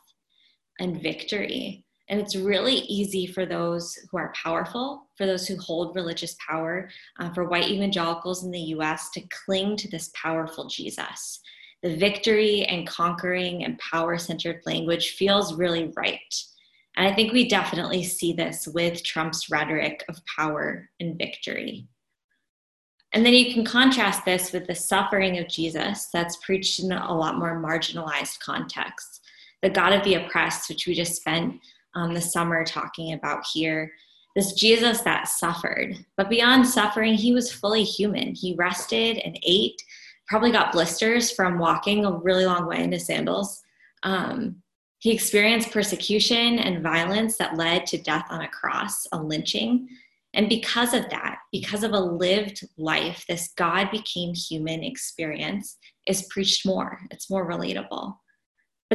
and 0.79 1.03
victory. 1.03 1.84
And 2.09 2.21
it's 2.21 2.37
really 2.37 2.75
easy 2.75 3.27
for 3.27 3.47
those 3.47 3.99
who 4.11 4.19
are 4.19 4.33
powerful, 4.35 5.09
for 5.17 5.27
those 5.27 5.47
who 5.47 5.57
hold 5.57 5.97
religious 5.97 6.37
power, 6.47 6.91
uh, 7.19 7.33
for 7.33 7.49
white 7.49 7.71
evangelicals 7.71 8.45
in 8.45 8.51
the 8.51 8.75
US 8.77 9.11
to 9.11 9.23
cling 9.47 9.77
to 9.79 9.91
this 9.91 10.11
powerful 10.15 10.67
Jesus. 10.67 11.41
The 11.83 11.97
victory 11.97 12.65
and 12.65 12.87
conquering 12.87 13.65
and 13.65 13.79
power 13.79 14.19
centered 14.19 14.61
language 14.67 15.11
feels 15.11 15.55
really 15.55 15.93
right. 15.97 16.19
And 16.97 17.07
I 17.09 17.15
think 17.15 17.33
we 17.33 17.49
definitely 17.49 18.05
see 18.05 18.33
this 18.33 18.69
with 18.69 19.03
Trump's 19.03 19.51
rhetoric 19.51 20.05
of 20.09 20.21
power 20.37 20.89
and 21.01 21.19
victory. 21.19 21.89
And 23.13 23.25
then 23.25 23.33
you 23.33 23.53
can 23.53 23.65
contrast 23.65 24.25
this 24.25 24.53
with 24.53 24.67
the 24.67 24.75
suffering 24.75 25.39
of 25.39 25.49
Jesus 25.49 26.09
that's 26.13 26.37
preached 26.39 26.81
in 26.81 26.91
a 26.93 27.15
lot 27.15 27.39
more 27.39 27.63
marginalized 27.63 28.41
contexts. 28.41 29.21
The 29.63 29.71
God 29.71 29.93
of 29.93 30.03
the 30.05 30.15
oppressed, 30.15 30.69
which 30.69 30.87
we 30.87 30.95
just 30.95 31.17
spent 31.17 31.61
um, 31.95 32.15
the 32.15 32.21
summer 32.21 32.65
talking 32.65 33.13
about 33.13 33.45
here. 33.53 33.93
This 34.35 34.53
Jesus 34.53 35.01
that 35.03 35.29
suffered, 35.29 35.97
but 36.17 36.29
beyond 36.29 36.67
suffering, 36.67 37.15
he 37.15 37.33
was 37.33 37.53
fully 37.53 37.85
human. 37.85 38.35
He 38.35 38.57
rested 38.57 39.19
and 39.19 39.39
ate, 39.45 39.81
probably 40.27 40.51
got 40.51 40.73
blisters 40.73 41.31
from 41.31 41.59
walking 41.59 42.05
a 42.05 42.11
really 42.11 42.45
long 42.45 42.67
way 42.67 42.83
in 42.83 42.91
his 42.91 43.07
sandals. 43.07 43.63
Um, 44.03 44.57
he 44.99 45.13
experienced 45.13 45.71
persecution 45.71 46.59
and 46.59 46.83
violence 46.83 47.37
that 47.37 47.57
led 47.57 47.87
to 47.87 48.03
death 48.03 48.27
on 48.31 48.41
a 48.41 48.49
cross, 48.49 49.07
a 49.13 49.23
lynching. 49.23 49.87
And 50.33 50.49
because 50.49 50.95
of 50.95 51.09
that, 51.11 51.39
because 51.53 51.85
of 51.85 51.93
a 51.93 52.01
lived 52.01 52.67
life, 52.77 53.25
this 53.29 53.53
God 53.57 53.91
became 53.93 54.35
human 54.35 54.83
experience 54.83 55.77
is 56.09 56.27
preached 56.31 56.67
more. 56.67 57.01
It's 57.11 57.31
more 57.31 57.49
relatable. 57.49 58.17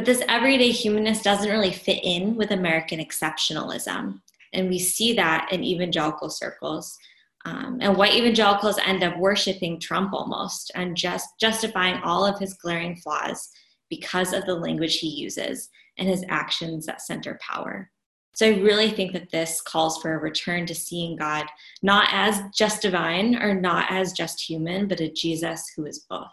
But 0.00 0.06
this 0.06 0.22
everyday 0.30 0.70
humanness 0.70 1.20
doesn't 1.20 1.50
really 1.50 1.74
fit 1.74 2.00
in 2.02 2.34
with 2.34 2.52
American 2.52 3.00
exceptionalism. 3.00 4.22
And 4.54 4.70
we 4.70 4.78
see 4.78 5.12
that 5.12 5.52
in 5.52 5.62
evangelical 5.62 6.30
circles. 6.30 6.96
Um, 7.44 7.80
and 7.82 7.94
white 7.98 8.14
evangelicals 8.14 8.78
end 8.78 9.02
up 9.02 9.18
worshiping 9.18 9.78
Trump 9.78 10.14
almost 10.14 10.72
and 10.74 10.96
just 10.96 11.28
justifying 11.38 12.00
all 12.02 12.24
of 12.24 12.38
his 12.38 12.54
glaring 12.54 12.96
flaws 12.96 13.50
because 13.90 14.32
of 14.32 14.46
the 14.46 14.54
language 14.54 15.00
he 15.00 15.08
uses 15.08 15.68
and 15.98 16.08
his 16.08 16.24
actions 16.30 16.86
that 16.86 17.02
center 17.02 17.38
power. 17.46 17.90
So 18.32 18.46
I 18.46 18.56
really 18.60 18.88
think 18.88 19.12
that 19.12 19.30
this 19.30 19.60
calls 19.60 20.00
for 20.00 20.14
a 20.14 20.18
return 20.18 20.64
to 20.64 20.74
seeing 20.74 21.14
God 21.14 21.44
not 21.82 22.08
as 22.10 22.40
just 22.54 22.80
divine 22.80 23.36
or 23.36 23.52
not 23.52 23.84
as 23.90 24.14
just 24.14 24.48
human, 24.48 24.88
but 24.88 25.00
a 25.00 25.10
Jesus 25.10 25.70
who 25.76 25.84
is 25.84 25.98
both. 26.08 26.32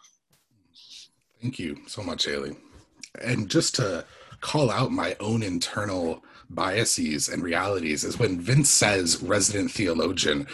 Thank 1.41 1.59
you 1.59 1.75
so 1.85 2.01
much, 2.01 2.23
Hayley. 2.23 2.55
And 3.21 3.49
just 3.49 3.75
to 3.75 4.05
call 4.41 4.69
out 4.69 4.91
my 4.91 5.15
own 5.19 5.43
internal 5.43 6.23
biases 6.49 7.29
and 7.29 7.43
realities 7.43 8.03
is 8.03 8.19
when 8.19 8.39
Vince 8.39 8.69
says 8.69 9.21
resident 9.21 9.71
theologian, 9.71 10.47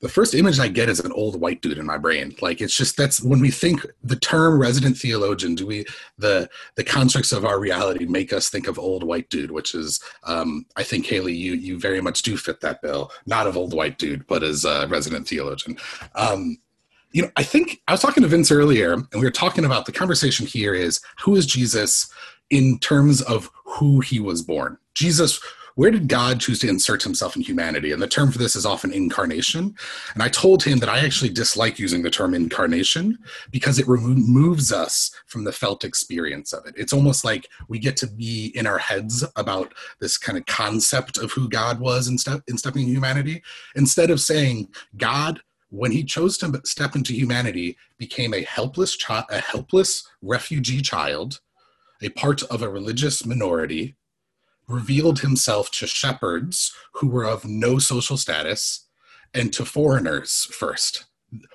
the 0.00 0.08
first 0.08 0.34
image 0.34 0.60
I 0.60 0.68
get 0.68 0.88
is 0.88 1.00
an 1.00 1.10
old 1.12 1.40
white 1.40 1.60
dude 1.60 1.78
in 1.78 1.86
my 1.86 1.98
brain. 1.98 2.34
Like 2.40 2.60
it's 2.60 2.76
just 2.76 2.96
that's 2.96 3.20
when 3.20 3.40
we 3.40 3.50
think 3.50 3.84
the 4.04 4.16
term 4.16 4.60
resident 4.60 4.96
theologian, 4.96 5.56
do 5.56 5.66
we 5.66 5.86
the 6.18 6.48
the 6.76 6.84
constructs 6.84 7.32
of 7.32 7.44
our 7.44 7.58
reality 7.58 8.06
make 8.06 8.32
us 8.32 8.48
think 8.48 8.68
of 8.68 8.78
old 8.78 9.02
white 9.02 9.28
dude, 9.28 9.50
which 9.50 9.74
is 9.74 10.00
um, 10.22 10.66
I 10.76 10.84
think 10.84 11.06
Hayley, 11.06 11.34
you 11.34 11.54
you 11.54 11.78
very 11.78 12.00
much 12.00 12.22
do 12.22 12.36
fit 12.36 12.60
that 12.60 12.80
bill, 12.80 13.10
not 13.26 13.48
of 13.48 13.56
old 13.56 13.74
white 13.74 13.98
dude, 13.98 14.26
but 14.28 14.44
as 14.44 14.64
a 14.64 14.86
resident 14.86 15.26
theologian. 15.26 15.76
Um, 16.14 16.58
you 17.12 17.22
know, 17.22 17.30
I 17.36 17.42
think 17.42 17.80
I 17.88 17.92
was 17.92 18.00
talking 18.00 18.22
to 18.22 18.28
Vince 18.28 18.50
earlier, 18.50 18.92
and 18.92 19.06
we 19.14 19.22
were 19.22 19.30
talking 19.30 19.64
about 19.64 19.86
the 19.86 19.92
conversation 19.92 20.46
here 20.46 20.74
is 20.74 21.00
who 21.20 21.36
is 21.36 21.46
Jesus 21.46 22.10
in 22.50 22.78
terms 22.78 23.22
of 23.22 23.50
who 23.64 24.00
he 24.00 24.20
was 24.20 24.42
born. 24.42 24.78
Jesus 24.94 25.40
where 25.78 25.92
did 25.92 26.08
God 26.08 26.40
choose 26.40 26.58
to 26.58 26.68
insert 26.68 27.04
himself 27.04 27.36
in 27.36 27.42
humanity? 27.42 27.92
And 27.92 28.02
the 28.02 28.08
term 28.08 28.32
for 28.32 28.38
this 28.38 28.56
is 28.56 28.66
often 28.66 28.92
incarnation. 28.92 29.76
And 30.12 30.24
I 30.24 30.28
told 30.28 30.60
him 30.64 30.80
that 30.80 30.88
I 30.88 30.98
actually 30.98 31.30
dislike 31.30 31.78
using 31.78 32.02
the 32.02 32.10
term 32.10 32.34
incarnation 32.34 33.16
because 33.52 33.78
it 33.78 33.86
removes 33.86 34.72
us 34.72 35.12
from 35.26 35.44
the 35.44 35.52
felt 35.52 35.84
experience 35.84 36.52
of 36.52 36.66
it. 36.66 36.74
It's 36.76 36.92
almost 36.92 37.24
like 37.24 37.46
we 37.68 37.78
get 37.78 37.96
to 37.98 38.08
be 38.08 38.50
in 38.56 38.66
our 38.66 38.78
heads 38.78 39.24
about 39.36 39.72
this 40.00 40.18
kind 40.18 40.36
of 40.36 40.46
concept 40.46 41.16
of 41.16 41.30
who 41.30 41.48
God 41.48 41.78
was 41.78 42.08
in, 42.08 42.18
step, 42.18 42.40
in 42.48 42.58
stepping 42.58 42.82
in 42.82 42.88
humanity, 42.88 43.40
instead 43.76 44.10
of 44.10 44.20
saying 44.20 44.70
God 44.96 45.40
when 45.70 45.92
he 45.92 46.02
chose 46.02 46.38
to 46.38 46.60
step 46.64 46.96
into 46.96 47.12
humanity 47.12 47.76
became 47.98 48.32
a 48.32 48.42
helpless 48.42 48.96
child 48.96 49.24
a 49.30 49.40
helpless 49.40 50.06
refugee 50.22 50.80
child 50.80 51.40
a 52.02 52.08
part 52.10 52.42
of 52.44 52.62
a 52.62 52.68
religious 52.68 53.26
minority 53.26 53.96
revealed 54.68 55.20
himself 55.20 55.70
to 55.70 55.86
shepherds 55.86 56.72
who 56.94 57.08
were 57.08 57.24
of 57.24 57.44
no 57.44 57.78
social 57.78 58.16
status 58.16 58.86
and 59.34 59.52
to 59.52 59.64
foreigners 59.64 60.44
first. 60.52 61.06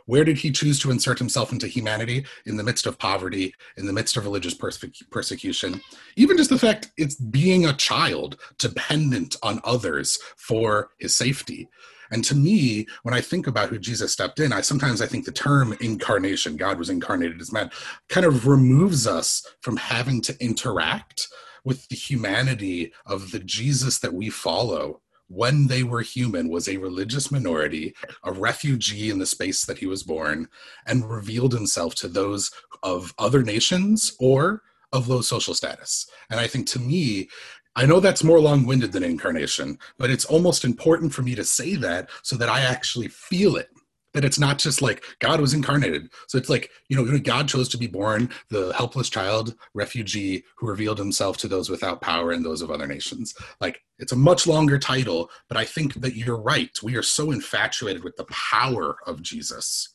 Where 0.06 0.24
did 0.24 0.38
he 0.38 0.52
choose 0.52 0.80
to 0.80 0.92
insert 0.92 1.18
himself 1.18 1.52
into 1.52 1.68
humanity? 1.68 2.26
In 2.46 2.58
the 2.58 2.64
midst 2.64 2.86
of 2.86 3.00
poverty, 3.00 3.56
in 3.76 3.88
the 3.88 3.94
midst 3.94 4.18
of 4.18 4.24
religious 4.24 4.54
persecution. 4.54 5.82
Even 6.16 6.38
just 6.38 6.52
the 6.52 6.60
fact 6.60 6.92
it's 6.96 7.16
being 7.16 7.66
a 7.66 7.74
child 7.74 8.38
dependent 8.60 9.36
on 9.42 9.62
others 9.64 10.20
for 10.38 10.92
his 11.00 11.16
safety. 11.16 11.70
And 12.14 12.24
to 12.26 12.36
me, 12.36 12.86
when 13.02 13.16
I 13.16 13.22
think 13.22 13.48
about 13.48 13.70
who 13.70 13.80
Jesus 13.80 14.14
stepped 14.14 14.40
in, 14.40 14.54
I 14.54 14.62
sometimes 14.62 15.02
I 15.02 15.08
think 15.08 15.26
the 15.26 15.32
term 15.32 15.76
incarnation, 15.82 16.58
God 16.58 16.78
was 16.78 16.92
incarnated 16.92 17.42
as 17.42 17.52
man, 17.52 17.72
kind 18.08 18.26
of 18.26 18.46
removes 18.46 19.08
us 19.08 19.44
from 19.62 19.78
having 19.78 20.22
to 20.22 20.38
interact 20.40 21.28
with 21.66 21.88
the 21.88 21.96
humanity 21.96 22.94
of 23.08 23.32
the 23.32 23.40
Jesus 23.40 23.98
that 24.00 24.14
we 24.14 24.30
follow 24.30 25.02
when 25.28 25.66
they 25.66 25.82
were 25.82 26.02
human 26.02 26.50
was 26.50 26.68
a 26.68 26.78
religious 26.78 27.32
minority, 27.32 27.96
a 28.24 28.32
refugee 28.32 29.10
in 29.10 29.18
the 29.18 29.26
space 29.26 29.66
that 29.66 29.80
he 29.80 29.88
was 29.88 30.04
born, 30.04 30.48
and 30.86 31.10
revealed 31.10 31.54
himself 31.54 31.96
to 31.96 32.08
those 32.08 32.52
of 32.84 33.16
other 33.18 33.42
nations 33.42 34.16
or 34.20 34.62
of 34.92 35.08
low 35.08 35.22
social 35.22 35.56
status. 35.56 36.08
And 36.30 36.40
I 36.40 36.46
think 36.46 36.68
to 36.68 36.80
me, 36.80 37.30
I 37.76 37.86
know 37.86 38.00
that's 38.00 38.24
more 38.24 38.40
long 38.40 38.66
winded 38.66 38.92
than 38.92 39.04
incarnation, 39.04 39.80
but 39.98 40.10
it's 40.10 40.26
almost 40.26 40.64
important 40.64 41.14
for 41.14 41.24
me 41.24 41.34
to 41.36 41.44
say 41.44 41.76
that 41.76 42.10
so 42.22 42.36
that 42.38 42.50
I 42.50 42.62
actually 42.62 43.08
feel 43.08 43.56
it 43.56 43.70
that 44.14 44.24
it's 44.24 44.40
not 44.40 44.60
just 44.60 44.82
like 44.82 45.04
God 45.20 45.42
was 45.42 45.54
incarnated. 45.54 46.10
So 46.28 46.38
it's 46.38 46.50
like, 46.50 46.70
you 46.88 46.96
know, 46.96 47.20
God 47.20 47.48
chose 47.48 47.68
to 47.70 47.78
be 47.78 47.88
born 47.88 48.30
the 48.50 48.72
helpless 48.74 49.10
child, 49.10 49.56
refugee 49.74 50.44
who 50.58 50.68
revealed 50.68 51.00
himself 51.00 51.38
to 51.38 51.48
those 51.48 51.70
without 51.70 52.02
power 52.02 52.32
and 52.32 52.46
those 52.46 52.62
of 52.62 52.72
other 52.72 52.88
nations. 52.88 53.34
Like 53.60 53.82
it's 54.00 54.12
a 54.12 54.18
much 54.18 54.48
longer 54.48 54.78
title, 54.78 55.30
but 55.48 55.58
I 55.58 55.66
think 55.66 55.96
that 55.96 56.16
you're 56.16 56.40
right. 56.40 56.72
We 56.84 56.96
are 56.96 57.04
so 57.04 57.32
infatuated 57.32 58.04
with 58.04 58.16
the 58.16 58.26
power 58.26 58.98
of 59.06 59.22
Jesus 59.22 59.90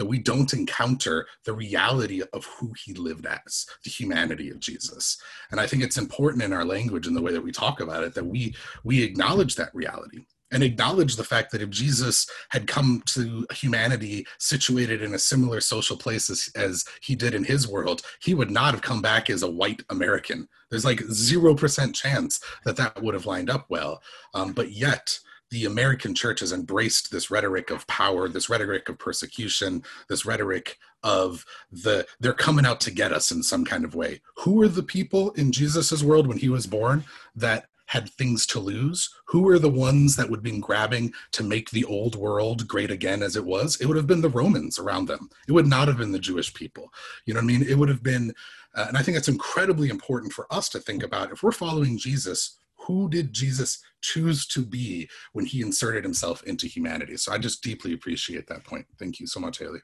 that 0.00 0.06
we 0.06 0.18
don't 0.18 0.54
encounter 0.54 1.26
the 1.44 1.52
reality 1.52 2.22
of 2.32 2.46
who 2.46 2.72
he 2.82 2.94
lived 2.94 3.26
as, 3.26 3.66
the 3.84 3.90
humanity 3.90 4.48
of 4.48 4.58
Jesus. 4.58 5.20
And 5.50 5.60
I 5.60 5.66
think 5.66 5.82
it's 5.82 5.98
important 5.98 6.42
in 6.42 6.54
our 6.54 6.64
language 6.64 7.06
and 7.06 7.14
the 7.14 7.20
way 7.20 7.32
that 7.32 7.42
we 7.42 7.52
talk 7.52 7.80
about 7.80 8.02
it 8.02 8.14
that 8.14 8.24
we 8.24 8.54
we 8.82 9.02
acknowledge 9.02 9.56
that 9.56 9.74
reality 9.74 10.24
and 10.50 10.62
acknowledge 10.62 11.16
the 11.16 11.24
fact 11.24 11.52
that 11.52 11.60
if 11.60 11.68
Jesus 11.68 12.26
had 12.48 12.66
come 12.66 13.02
to 13.08 13.46
humanity 13.52 14.26
situated 14.38 15.02
in 15.02 15.12
a 15.12 15.18
similar 15.18 15.60
social 15.60 15.98
place 15.98 16.30
as, 16.30 16.48
as, 16.56 16.86
he 17.02 17.14
did 17.14 17.34
in 17.34 17.44
his 17.44 17.68
world, 17.68 18.00
he 18.22 18.32
would 18.32 18.50
not 18.50 18.72
have 18.72 18.82
come 18.82 19.02
back 19.02 19.28
as 19.28 19.42
a 19.42 19.50
white 19.50 19.82
American. 19.90 20.48
There's 20.70 20.86
like 20.86 21.00
0% 21.00 21.94
chance 21.94 22.40
that 22.64 22.76
that 22.76 23.02
would 23.02 23.12
have 23.12 23.26
lined 23.26 23.50
up 23.50 23.66
well. 23.68 24.02
Um, 24.32 24.52
but 24.52 24.72
yet, 24.72 25.18
the 25.50 25.64
American 25.64 26.14
church 26.14 26.40
has 26.40 26.52
embraced 26.52 27.10
this 27.10 27.30
rhetoric 27.30 27.70
of 27.70 27.86
power, 27.86 28.28
this 28.28 28.48
rhetoric 28.48 28.88
of 28.88 28.98
persecution, 28.98 29.82
this 30.08 30.24
rhetoric 30.24 30.78
of 31.02 31.44
the 31.72 32.06
they're 32.20 32.32
coming 32.32 32.66
out 32.66 32.80
to 32.80 32.90
get 32.90 33.12
us 33.12 33.30
in 33.30 33.42
some 33.42 33.64
kind 33.64 33.84
of 33.84 33.94
way. 33.94 34.20
Who 34.38 34.54
were 34.54 34.68
the 34.68 34.82
people 34.82 35.32
in 35.32 35.52
Jesus's 35.52 36.04
world 36.04 36.26
when 36.26 36.38
he 36.38 36.48
was 36.48 36.66
born 36.66 37.04
that 37.34 37.66
had 37.86 38.08
things 38.10 38.46
to 38.46 38.60
lose, 38.60 39.10
who 39.24 39.42
were 39.42 39.58
the 39.58 39.68
ones 39.68 40.14
that 40.14 40.30
would 40.30 40.36
have 40.36 40.44
been 40.44 40.60
grabbing 40.60 41.12
to 41.32 41.42
make 41.42 41.70
the 41.70 41.84
old 41.86 42.14
world 42.14 42.68
great 42.68 42.88
again 42.88 43.20
as 43.20 43.34
it 43.34 43.44
was? 43.44 43.80
It 43.80 43.86
would 43.86 43.96
have 43.96 44.06
been 44.06 44.20
the 44.20 44.28
Romans 44.28 44.78
around 44.78 45.06
them. 45.06 45.28
It 45.48 45.52
would 45.52 45.66
not 45.66 45.88
have 45.88 45.96
been 45.96 46.12
the 46.12 46.20
Jewish 46.20 46.54
people. 46.54 46.92
You 47.26 47.34
know 47.34 47.38
what 47.38 47.44
I 47.44 47.46
mean? 47.48 47.62
It 47.68 47.76
would 47.76 47.88
have 47.88 48.04
been, 48.04 48.32
uh, 48.76 48.84
and 48.86 48.96
I 48.96 49.02
think 49.02 49.16
it's 49.16 49.26
incredibly 49.26 49.88
important 49.88 50.32
for 50.32 50.46
us 50.52 50.68
to 50.68 50.78
think 50.78 51.02
about 51.02 51.32
if 51.32 51.42
we're 51.42 51.50
following 51.50 51.98
Jesus, 51.98 52.60
who 52.86 53.08
did 53.08 53.32
Jesus 53.32 53.82
choose 54.02 54.46
to 54.48 54.64
be 54.64 55.08
when 55.32 55.46
he 55.46 55.60
inserted 55.60 56.04
himself 56.04 56.42
into 56.44 56.66
humanity? 56.66 57.16
So 57.16 57.32
I 57.32 57.38
just 57.38 57.62
deeply 57.62 57.92
appreciate 57.92 58.46
that 58.48 58.64
point. 58.64 58.86
Thank 58.98 59.20
you 59.20 59.26
so 59.26 59.40
much, 59.40 59.58
Hayley. 59.58 59.80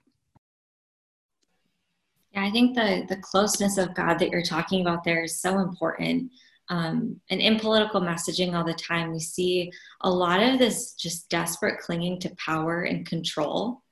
Yeah, 2.32 2.44
I 2.44 2.50
think 2.50 2.74
the 2.74 3.06
the 3.08 3.20
closeness 3.22 3.78
of 3.78 3.94
God 3.94 4.18
that 4.18 4.30
you're 4.30 4.42
talking 4.42 4.82
about 4.82 5.04
there 5.04 5.24
is 5.24 5.40
so 5.40 5.58
important. 5.58 6.30
Um, 6.68 7.20
and 7.30 7.40
in 7.40 7.60
political 7.60 8.00
messaging 8.00 8.54
all 8.54 8.64
the 8.64 8.74
time, 8.74 9.12
we 9.12 9.20
see 9.20 9.70
a 10.00 10.10
lot 10.10 10.42
of 10.42 10.58
this 10.58 10.94
just 10.94 11.30
desperate 11.30 11.78
clinging 11.78 12.18
to 12.20 12.34
power 12.36 12.82
and 12.82 13.06
control. 13.06 13.82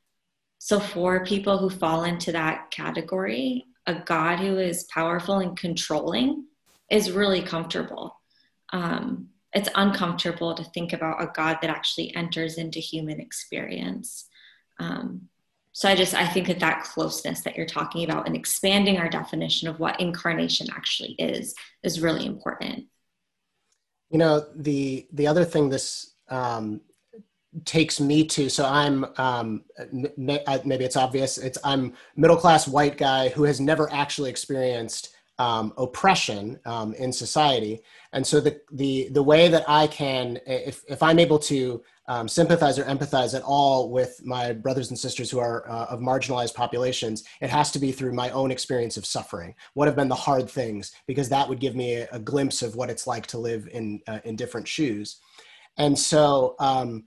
So, 0.59 0.81
for 0.81 1.25
people 1.25 1.59
who 1.59 1.71
fall 1.71 2.05
into 2.05 2.33
that 2.33 2.71
category, 2.71 3.67
a 3.87 3.95
God 3.95 4.41
who 4.41 4.59
is 4.59 4.89
powerful 4.93 5.39
and 5.39 5.57
controlling 5.57 6.47
is 6.91 7.13
really 7.13 7.43
comfortable. 7.43 8.17
Um, 8.73 9.29
it's 9.53 9.69
uncomfortable 9.75 10.55
to 10.55 10.65
think 10.65 10.93
about 10.93 11.23
a 11.23 11.31
God 11.35 11.59
that 11.61 11.71
actually 11.71 12.15
enters 12.17 12.59
into 12.59 12.81
human 12.81 13.21
experience. 13.21 14.27
Um, 14.81 15.29
so 15.75 15.89
i 15.89 15.95
just 15.95 16.15
i 16.15 16.27
think 16.27 16.47
that 16.47 16.61
that 16.61 16.83
closeness 16.85 17.43
that 17.43 17.57
you're 17.57 17.67
talking 17.67 18.05
about 18.05 18.27
and 18.27 18.35
expanding 18.35 18.97
our 18.97 19.09
definition 19.09 19.69
of 19.69 19.79
what 19.79 20.01
incarnation 20.01 20.67
actually 20.73 21.13
is 21.19 21.55
is 21.83 22.01
really 22.01 22.25
important 22.25 22.87
you 24.11 24.19
know 24.19 24.47
the 24.57 25.07
the 25.13 25.27
other 25.27 25.45
thing 25.45 25.69
this 25.69 26.15
um, 26.31 26.81
takes 27.65 28.01
me 28.01 28.25
to 28.25 28.49
so 28.49 28.65
i'm 28.65 29.05
um, 29.19 29.65
maybe 30.17 30.85
it's 30.85 30.97
obvious 30.97 31.37
it's 31.37 31.59
i'm 31.65 31.93
middle 32.17 32.37
class 32.37 32.67
white 32.67 32.97
guy 32.97 33.29
who 33.29 33.43
has 33.45 33.61
never 33.61 33.93
actually 33.93 34.31
experienced 34.31 35.14
um, 35.39 35.73
oppression 35.77 36.61
um, 36.65 36.95
in 36.95 37.13
society 37.13 37.81
and 38.13 38.27
so 38.27 38.41
the 38.41 38.61
the 38.73 39.09
the 39.11 39.23
way 39.23 39.49
that 39.49 39.65
i 39.69 39.87
can 39.87 40.39
if 40.47 40.85
if 40.89 41.03
i'm 41.03 41.19
able 41.19 41.39
to 41.39 41.83
um, 42.07 42.29
sympathize 42.29 42.79
or 42.79 42.85
empathize 42.85 43.35
at 43.35 43.43
all 43.43 43.91
with 43.91 44.21
my 44.25 44.53
brothers 44.53 44.91
and 44.91 44.99
sisters 44.99 45.31
who 45.31 45.39
are 45.39 45.69
uh, 45.69 45.87
of 45.87 46.01
marginalized 46.01 46.55
populations, 46.55 47.25
it 47.41 47.49
has 47.49 47.71
to 47.73 47.79
be 47.79 47.93
through 47.93 48.13
my 48.13 48.31
own 48.31 48.51
experience 48.51 48.97
of 48.97 49.07
suffering. 49.07 49.55
What 49.73 49.89
have 49.89 49.97
been 49.97 50.09
the 50.09 50.15
hard 50.15 50.51
things? 50.51 50.93
Because 51.07 51.29
that 51.31 51.49
would 51.49 51.61
give 51.61 51.75
me 51.75 51.95
a, 51.95 52.09
a 52.13 52.19
glimpse 52.19 52.63
of 52.63 52.77
what 52.77 52.91
it's 52.91 53.07
like 53.07 53.27
to 53.29 53.39
live 53.39 53.69
in 53.73 54.01
uh, 54.07 54.21
in 54.25 54.37
different 54.37 54.69
shoes. 54.69 55.19
And 55.79 55.99
so, 55.99 56.57
um, 56.59 57.05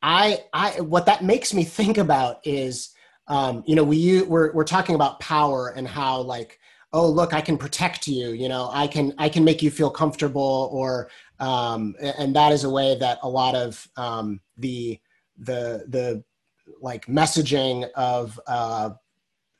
I, 0.00 0.44
I, 0.52 0.80
what 0.80 1.06
that 1.06 1.24
makes 1.24 1.52
me 1.52 1.64
think 1.64 1.98
about 1.98 2.38
is, 2.44 2.90
um, 3.26 3.64
you 3.66 3.74
know, 3.74 3.84
we 3.84 4.22
we're 4.22 4.52
we're 4.52 4.64
talking 4.64 4.94
about 4.94 5.20
power 5.20 5.68
and 5.76 5.86
how 5.86 6.22
like 6.22 6.58
oh 6.92 7.08
look 7.08 7.34
i 7.34 7.40
can 7.40 7.58
protect 7.58 8.06
you 8.06 8.30
you 8.30 8.48
know 8.48 8.70
i 8.72 8.86
can 8.86 9.12
i 9.18 9.28
can 9.28 9.44
make 9.44 9.62
you 9.62 9.70
feel 9.70 9.90
comfortable 9.90 10.70
or 10.72 11.10
um, 11.40 11.94
and 12.00 12.34
that 12.34 12.50
is 12.50 12.64
a 12.64 12.70
way 12.70 12.96
that 12.98 13.18
a 13.22 13.28
lot 13.28 13.54
of 13.54 13.86
um, 13.96 14.40
the 14.56 14.98
the 15.38 15.84
the 15.88 16.24
like 16.80 17.06
messaging 17.06 17.88
of 17.92 18.38
uh, 18.46 18.90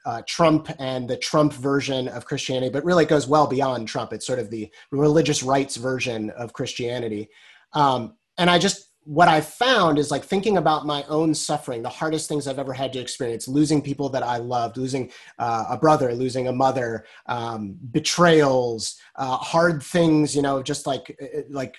uh, 0.04 0.23
Trump 0.26 0.68
and 0.78 1.08
the 1.08 1.16
Trump 1.16 1.52
version 1.52 2.08
of 2.08 2.25
Christianity, 2.25 2.70
but 2.70 2.85
really 2.85 3.04
it 3.04 3.11
goes 3.11 3.26
well 3.26 3.47
beyond 3.47 3.88
Trump. 3.88 4.12
It's 4.12 4.26
sort 4.26 4.38
of 4.38 4.50
the 4.50 4.70
religious 4.90 5.42
rights 5.42 5.76
version 5.76 6.30
of 6.30 6.52
Christianity. 6.52 7.28
Um, 7.75 8.16
and 8.38 8.49
I 8.49 8.58
just 8.58 8.88
what 9.08 9.26
I 9.26 9.40
found 9.40 9.98
is 9.98 10.10
like 10.10 10.22
thinking 10.22 10.58
about 10.58 10.84
my 10.84 11.02
own 11.08 11.32
suffering, 11.32 11.80
the 11.80 11.88
hardest 11.88 12.28
things 12.28 12.46
I've 12.46 12.58
ever 12.58 12.74
had 12.74 12.92
to 12.92 12.98
experience, 12.98 13.48
losing 13.48 13.80
people 13.80 14.10
that 14.10 14.22
I 14.22 14.36
loved, 14.36 14.76
losing 14.76 15.10
uh, 15.38 15.64
a 15.70 15.78
brother, 15.78 16.14
losing 16.14 16.48
a 16.48 16.52
mother, 16.52 17.06
um, 17.24 17.78
betrayals, 17.90 18.98
uh, 19.16 19.38
hard 19.38 19.82
things, 19.82 20.36
you 20.36 20.42
know, 20.42 20.62
just 20.62 20.86
like, 20.86 21.18
uh, 21.22 21.38
uh, 21.38 21.42
like 21.48 21.76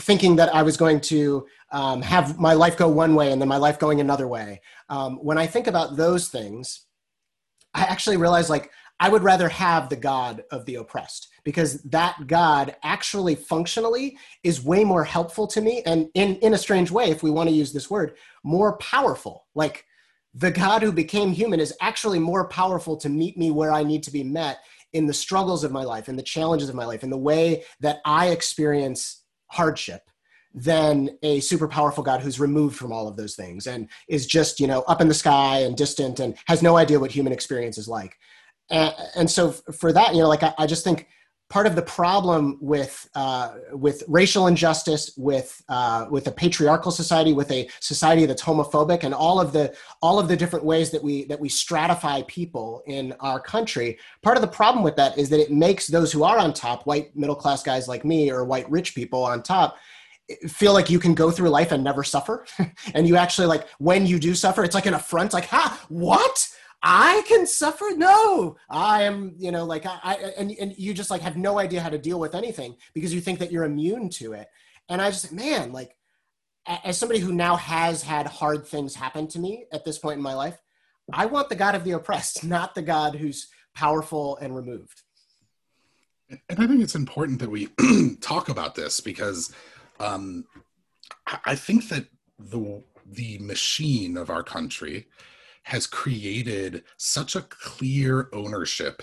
thinking 0.00 0.36
that 0.36 0.54
I 0.54 0.62
was 0.62 0.76
going 0.76 1.00
to 1.00 1.46
um, 1.72 2.02
have 2.02 2.38
my 2.38 2.52
life 2.52 2.76
go 2.76 2.88
one 2.88 3.14
way 3.14 3.32
and 3.32 3.40
then 3.40 3.48
my 3.48 3.56
life 3.56 3.78
going 3.78 4.02
another 4.02 4.28
way. 4.28 4.60
Um, 4.90 5.16
when 5.16 5.38
I 5.38 5.46
think 5.46 5.68
about 5.68 5.96
those 5.96 6.28
things, 6.28 6.84
I 7.72 7.84
actually 7.84 8.18
realize 8.18 8.50
like 8.50 8.70
I 9.00 9.08
would 9.08 9.22
rather 9.22 9.48
have 9.48 9.88
the 9.88 9.96
God 9.96 10.44
of 10.50 10.66
the 10.66 10.74
oppressed 10.74 11.28
because 11.46 11.80
that 11.82 12.26
God 12.26 12.74
actually 12.82 13.36
functionally 13.36 14.18
is 14.42 14.64
way 14.64 14.82
more 14.82 15.04
helpful 15.04 15.46
to 15.46 15.60
me 15.60 15.80
and 15.86 16.08
in, 16.14 16.34
in 16.38 16.54
a 16.54 16.58
strange 16.58 16.90
way, 16.90 17.08
if 17.08 17.22
we 17.22 17.30
want 17.30 17.48
to 17.48 17.54
use 17.54 17.72
this 17.72 17.88
word, 17.88 18.16
more 18.42 18.76
powerful. 18.78 19.46
Like 19.54 19.84
the 20.34 20.50
God 20.50 20.82
who 20.82 20.90
became 20.90 21.30
human 21.30 21.60
is 21.60 21.72
actually 21.80 22.18
more 22.18 22.48
powerful 22.48 22.96
to 22.96 23.08
meet 23.08 23.38
me 23.38 23.52
where 23.52 23.70
I 23.70 23.84
need 23.84 24.02
to 24.02 24.10
be 24.10 24.24
met 24.24 24.58
in 24.92 25.06
the 25.06 25.14
struggles 25.14 25.62
of 25.62 25.70
my 25.70 25.84
life, 25.84 26.08
in 26.08 26.16
the 26.16 26.22
challenges 26.22 26.68
of 26.68 26.74
my 26.74 26.84
life, 26.84 27.04
in 27.04 27.10
the 27.10 27.16
way 27.16 27.62
that 27.78 27.98
I 28.04 28.30
experience 28.30 29.22
hardship 29.46 30.02
than 30.52 31.10
a 31.22 31.38
super 31.38 31.68
powerful 31.68 32.02
God 32.02 32.22
who's 32.22 32.40
removed 32.40 32.76
from 32.76 32.90
all 32.90 33.06
of 33.06 33.16
those 33.16 33.36
things 33.36 33.68
and 33.68 33.88
is 34.08 34.26
just, 34.26 34.58
you 34.58 34.66
know, 34.66 34.80
up 34.88 35.00
in 35.00 35.06
the 35.06 35.14
sky 35.14 35.60
and 35.60 35.76
distant 35.76 36.18
and 36.18 36.36
has 36.48 36.60
no 36.60 36.76
idea 36.76 36.98
what 36.98 37.12
human 37.12 37.32
experience 37.32 37.78
is 37.78 37.86
like 37.86 38.16
and, 38.70 38.94
and 39.14 39.30
so 39.30 39.52
for 39.52 39.92
that 39.92 40.14
you 40.14 40.20
know 40.20 40.28
like 40.28 40.42
I, 40.42 40.54
I, 40.58 40.66
just 40.66 40.84
think 40.84 41.08
part 41.48 41.66
of 41.66 41.76
the 41.76 41.82
problem 41.82 42.58
with 42.60 43.08
uh, 43.14 43.54
with 43.72 44.02
racial 44.08 44.46
injustice 44.46 45.12
with 45.16 45.62
uh, 45.68 46.06
with 46.10 46.26
a 46.26 46.32
patriarchal 46.32 46.90
society 46.90 47.32
with 47.32 47.50
a 47.50 47.68
society 47.80 48.26
that's 48.26 48.42
homophobic 48.42 49.04
and 49.04 49.14
all 49.14 49.40
of 49.40 49.52
the 49.52 49.74
all 50.02 50.18
of 50.18 50.28
the 50.28 50.36
different 50.36 50.64
ways 50.64 50.90
that 50.90 51.02
we 51.02 51.24
that 51.26 51.38
we 51.38 51.48
stratify 51.48 52.26
people 52.26 52.82
in 52.86 53.12
our 53.20 53.38
country 53.38 53.98
part 54.22 54.36
of 54.36 54.40
the 54.40 54.48
problem 54.48 54.82
with 54.82 54.96
that 54.96 55.16
is 55.16 55.28
that 55.28 55.40
it 55.40 55.50
makes 55.50 55.86
those 55.86 56.10
who 56.10 56.24
are 56.24 56.38
on 56.38 56.52
top 56.52 56.84
white 56.86 57.14
middle 57.16 57.36
class 57.36 57.62
guys 57.62 57.86
like 57.86 58.04
me 58.04 58.30
or 58.30 58.44
white 58.44 58.68
rich 58.70 58.94
people 58.94 59.22
on 59.22 59.42
top 59.42 59.76
feel 60.48 60.72
like 60.72 60.90
you 60.90 60.98
can 60.98 61.14
go 61.14 61.30
through 61.30 61.48
life 61.50 61.72
and 61.72 61.84
never 61.84 62.02
suffer. 62.02 62.44
And 62.94 63.06
you 63.06 63.16
actually 63.16 63.46
like 63.46 63.68
when 63.78 64.06
you 64.06 64.18
do 64.18 64.34
suffer 64.34 64.64
it's 64.64 64.74
like 64.74 64.86
an 64.86 64.94
affront 64.94 65.32
like 65.32 65.46
ha 65.46 65.84
what 65.88 66.48
I 66.88 67.22
can 67.26 67.48
suffer. 67.48 67.86
No, 67.96 68.56
I 68.70 69.02
am, 69.02 69.34
you 69.38 69.50
know, 69.50 69.64
like 69.64 69.84
I, 69.84 69.98
I, 70.04 70.14
and, 70.38 70.52
and 70.52 70.72
you 70.78 70.94
just 70.94 71.10
like 71.10 71.20
have 71.20 71.36
no 71.36 71.58
idea 71.58 71.80
how 71.80 71.88
to 71.88 71.98
deal 71.98 72.20
with 72.20 72.36
anything 72.36 72.76
because 72.94 73.12
you 73.12 73.20
think 73.20 73.40
that 73.40 73.50
you're 73.50 73.64
immune 73.64 74.08
to 74.10 74.34
it. 74.34 74.46
And 74.88 75.02
I 75.02 75.10
just, 75.10 75.32
man, 75.32 75.72
like 75.72 75.96
as 76.84 76.96
somebody 76.96 77.18
who 77.18 77.32
now 77.32 77.56
has 77.56 78.04
had 78.04 78.28
hard 78.28 78.68
things 78.68 78.94
happen 78.94 79.26
to 79.28 79.40
me 79.40 79.66
at 79.72 79.84
this 79.84 79.98
point 79.98 80.18
in 80.18 80.22
my 80.22 80.34
life, 80.34 80.56
I 81.12 81.26
want 81.26 81.48
the 81.48 81.56
God 81.56 81.74
of 81.74 81.82
the 81.82 81.90
oppressed, 81.90 82.44
not 82.44 82.76
the 82.76 82.82
God 82.82 83.16
who's 83.16 83.48
powerful 83.74 84.36
and 84.36 84.54
removed. 84.54 85.02
And 86.30 86.60
I 86.60 86.68
think 86.68 86.82
it's 86.82 86.94
important 86.94 87.40
that 87.40 87.50
we 87.50 87.68
talk 88.20 88.48
about 88.48 88.76
this 88.76 89.00
because 89.00 89.52
um, 89.98 90.44
I 91.44 91.56
think 91.56 91.88
that 91.88 92.06
the 92.38 92.84
the 93.08 93.38
machine 93.38 94.16
of 94.16 94.30
our 94.30 94.42
country 94.42 95.06
has 95.66 95.84
created 95.88 96.84
such 96.96 97.34
a 97.34 97.42
clear 97.42 98.28
ownership 98.32 99.02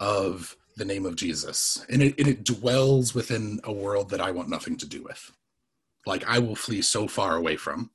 of 0.00 0.54
the 0.76 0.84
name 0.84 1.06
of 1.06 1.16
Jesus. 1.16 1.84
And 1.88 2.02
it, 2.02 2.18
and 2.18 2.28
it 2.28 2.44
dwells 2.44 3.14
within 3.14 3.58
a 3.64 3.72
world 3.72 4.10
that 4.10 4.20
I 4.20 4.30
want 4.30 4.50
nothing 4.50 4.76
to 4.78 4.86
do 4.86 5.02
with. 5.02 5.32
Like 6.04 6.22
I 6.28 6.40
will 6.40 6.56
flee 6.56 6.82
so 6.82 7.08
far 7.08 7.36
away 7.36 7.56
from. 7.56 7.90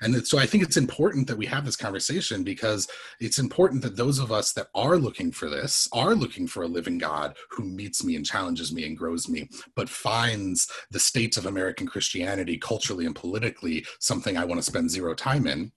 And 0.00 0.26
so 0.26 0.38
I 0.38 0.46
think 0.46 0.64
it's 0.64 0.78
important 0.78 1.26
that 1.26 1.36
we 1.36 1.44
have 1.46 1.66
this 1.66 1.76
conversation 1.76 2.44
because 2.44 2.88
it's 3.20 3.38
important 3.38 3.82
that 3.82 3.96
those 3.96 4.18
of 4.18 4.32
us 4.32 4.54
that 4.54 4.68
are 4.74 4.96
looking 4.96 5.30
for 5.30 5.50
this 5.50 5.86
are 5.92 6.14
looking 6.14 6.46
for 6.46 6.62
a 6.62 6.68
living 6.68 6.96
God 6.96 7.36
who 7.50 7.64
meets 7.64 8.02
me 8.02 8.16
and 8.16 8.24
challenges 8.24 8.72
me 8.72 8.86
and 8.86 8.96
grows 8.96 9.28
me, 9.28 9.50
but 9.76 9.90
finds 9.90 10.66
the 10.90 10.98
states 10.98 11.36
of 11.36 11.44
American 11.44 11.86
Christianity 11.86 12.56
culturally 12.56 13.04
and 13.04 13.14
politically 13.14 13.84
something 13.98 14.38
I 14.38 14.46
want 14.46 14.58
to 14.58 14.66
spend 14.66 14.90
zero 14.90 15.12
time 15.12 15.46
in 15.46 15.72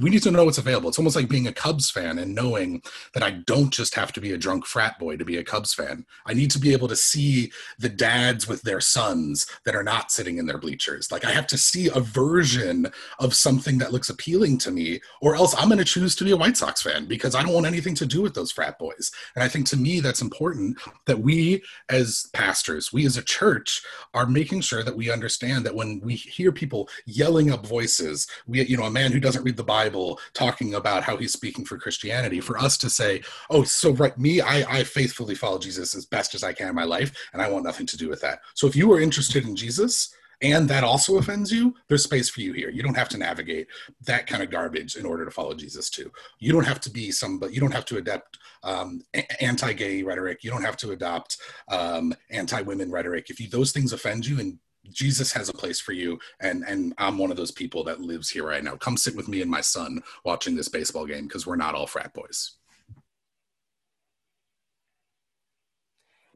we 0.00 0.08
need 0.08 0.22
to 0.22 0.30
know 0.30 0.44
what's 0.44 0.58
available. 0.58 0.88
It's 0.88 0.98
almost 0.98 1.16
like 1.16 1.28
being 1.28 1.46
a 1.46 1.52
Cubs 1.52 1.90
fan 1.90 2.18
and 2.18 2.34
knowing 2.34 2.82
that 3.12 3.22
I 3.22 3.30
don't 3.30 3.70
just 3.70 3.94
have 3.94 4.10
to 4.12 4.22
be 4.22 4.32
a 4.32 4.38
drunk 4.38 4.64
frat 4.64 4.98
boy 4.98 5.16
to 5.16 5.24
be 5.24 5.36
a 5.36 5.44
Cubs 5.44 5.74
fan. 5.74 6.06
I 6.24 6.32
need 6.32 6.50
to 6.52 6.58
be 6.58 6.72
able 6.72 6.88
to 6.88 6.96
see 6.96 7.52
the 7.78 7.90
dads 7.90 8.48
with 8.48 8.62
their 8.62 8.80
sons 8.80 9.46
that 9.64 9.74
are 9.74 9.82
not 9.82 10.10
sitting 10.10 10.38
in 10.38 10.46
their 10.46 10.56
bleachers. 10.56 11.12
Like 11.12 11.26
I 11.26 11.32
have 11.32 11.46
to 11.48 11.58
see 11.58 11.90
a 11.94 12.00
version 12.00 12.86
of 13.18 13.34
something 13.34 13.76
that 13.78 13.92
looks 13.92 14.08
appealing 14.08 14.56
to 14.58 14.70
me, 14.70 15.00
or 15.20 15.36
else 15.36 15.54
I'm 15.58 15.68
going 15.68 15.78
to 15.78 15.84
choose 15.84 16.16
to 16.16 16.24
be 16.24 16.30
a 16.30 16.36
White 16.38 16.56
Sox 16.56 16.80
fan 16.80 17.04
because 17.04 17.34
I 17.34 17.42
don't 17.42 17.52
want 17.52 17.66
anything 17.66 17.94
to 17.96 18.06
do 18.06 18.22
with 18.22 18.34
those 18.34 18.50
frat 18.50 18.78
boys. 18.78 19.12
And 19.34 19.44
I 19.44 19.48
think 19.48 19.66
to 19.66 19.76
me, 19.76 20.00
that's 20.00 20.22
important 20.22 20.78
that 21.04 21.20
we 21.20 21.62
as 21.90 22.30
pastors, 22.32 22.94
we 22.94 23.04
as 23.04 23.18
a 23.18 23.22
church, 23.22 23.82
are 24.14 24.26
making 24.26 24.62
sure 24.62 24.82
that 24.82 24.96
we 24.96 25.10
understand 25.10 25.66
that 25.66 25.74
when 25.74 26.00
we 26.02 26.14
hear 26.14 26.50
people 26.50 26.88
yelling 27.04 27.50
up 27.50 27.66
voices, 27.66 28.26
we, 28.46 28.64
you 28.64 28.78
know, 28.78 28.84
a 28.84 28.90
man 28.90 29.12
who 29.12 29.20
doesn't 29.20 29.44
read 29.44 29.56
the 29.56 29.62
Bible 29.62 29.81
Bible 29.82 30.18
talking 30.32 30.74
about 30.74 31.02
how 31.02 31.16
he's 31.16 31.32
speaking 31.32 31.64
for 31.64 31.76
Christianity, 31.84 32.40
for 32.40 32.56
us 32.66 32.76
to 32.78 32.88
say, 32.88 33.22
oh, 33.50 33.64
so 33.64 33.90
right, 34.02 34.16
me, 34.26 34.40
I, 34.40 34.78
I 34.78 34.84
faithfully 34.84 35.34
follow 35.34 35.58
Jesus 35.58 35.94
as 35.94 36.06
best 36.06 36.34
as 36.36 36.42
I 36.44 36.52
can 36.52 36.68
in 36.68 36.74
my 36.74 36.84
life, 36.84 37.10
and 37.32 37.42
I 37.42 37.50
want 37.50 37.64
nothing 37.64 37.86
to 37.86 37.96
do 37.96 38.08
with 38.08 38.20
that. 38.20 38.38
So 38.54 38.66
if 38.66 38.76
you 38.76 38.92
are 38.92 39.00
interested 39.00 39.44
in 39.44 39.56
Jesus, 39.56 40.14
and 40.40 40.68
that 40.68 40.82
also 40.82 41.18
offends 41.18 41.52
you, 41.52 41.74
there's 41.86 42.02
space 42.02 42.28
for 42.28 42.40
you 42.40 42.52
here. 42.52 42.70
You 42.76 42.82
don't 42.82 42.96
have 43.02 43.08
to 43.10 43.18
navigate 43.18 43.68
that 44.10 44.26
kind 44.26 44.42
of 44.42 44.50
garbage 44.50 44.96
in 44.96 45.06
order 45.06 45.24
to 45.24 45.30
follow 45.30 45.54
Jesus 45.54 45.88
too. 45.88 46.10
You 46.40 46.52
don't 46.52 46.66
have 46.72 46.80
to 46.80 46.90
be 46.90 47.12
some, 47.12 47.38
but 47.38 47.52
You 47.52 47.60
don't 47.60 47.78
have 47.78 47.84
to 47.86 47.98
adapt 47.98 48.38
um, 48.64 49.02
anti-gay 49.40 50.02
rhetoric. 50.02 50.42
You 50.42 50.50
don't 50.50 50.64
have 50.64 50.76
to 50.78 50.90
adopt 50.90 51.38
um, 51.68 52.12
anti-women 52.30 52.90
rhetoric. 52.90 53.30
If 53.30 53.38
you, 53.40 53.48
those 53.48 53.72
things 53.72 53.92
offend 53.92 54.26
you 54.26 54.40
and 54.40 54.58
Jesus 54.90 55.32
has 55.32 55.48
a 55.48 55.52
place 55.52 55.80
for 55.80 55.92
you, 55.92 56.18
and 56.40 56.64
and 56.66 56.94
I'm 56.98 57.18
one 57.18 57.30
of 57.30 57.36
those 57.36 57.50
people 57.50 57.84
that 57.84 58.00
lives 58.00 58.30
here 58.30 58.46
right 58.46 58.64
now. 58.64 58.76
Come 58.76 58.96
sit 58.96 59.14
with 59.14 59.28
me 59.28 59.42
and 59.42 59.50
my 59.50 59.60
son 59.60 60.02
watching 60.24 60.56
this 60.56 60.68
baseball 60.68 61.06
game 61.06 61.26
because 61.26 61.46
we're 61.46 61.56
not 61.56 61.74
all 61.74 61.86
frat 61.86 62.12
boys. 62.12 62.52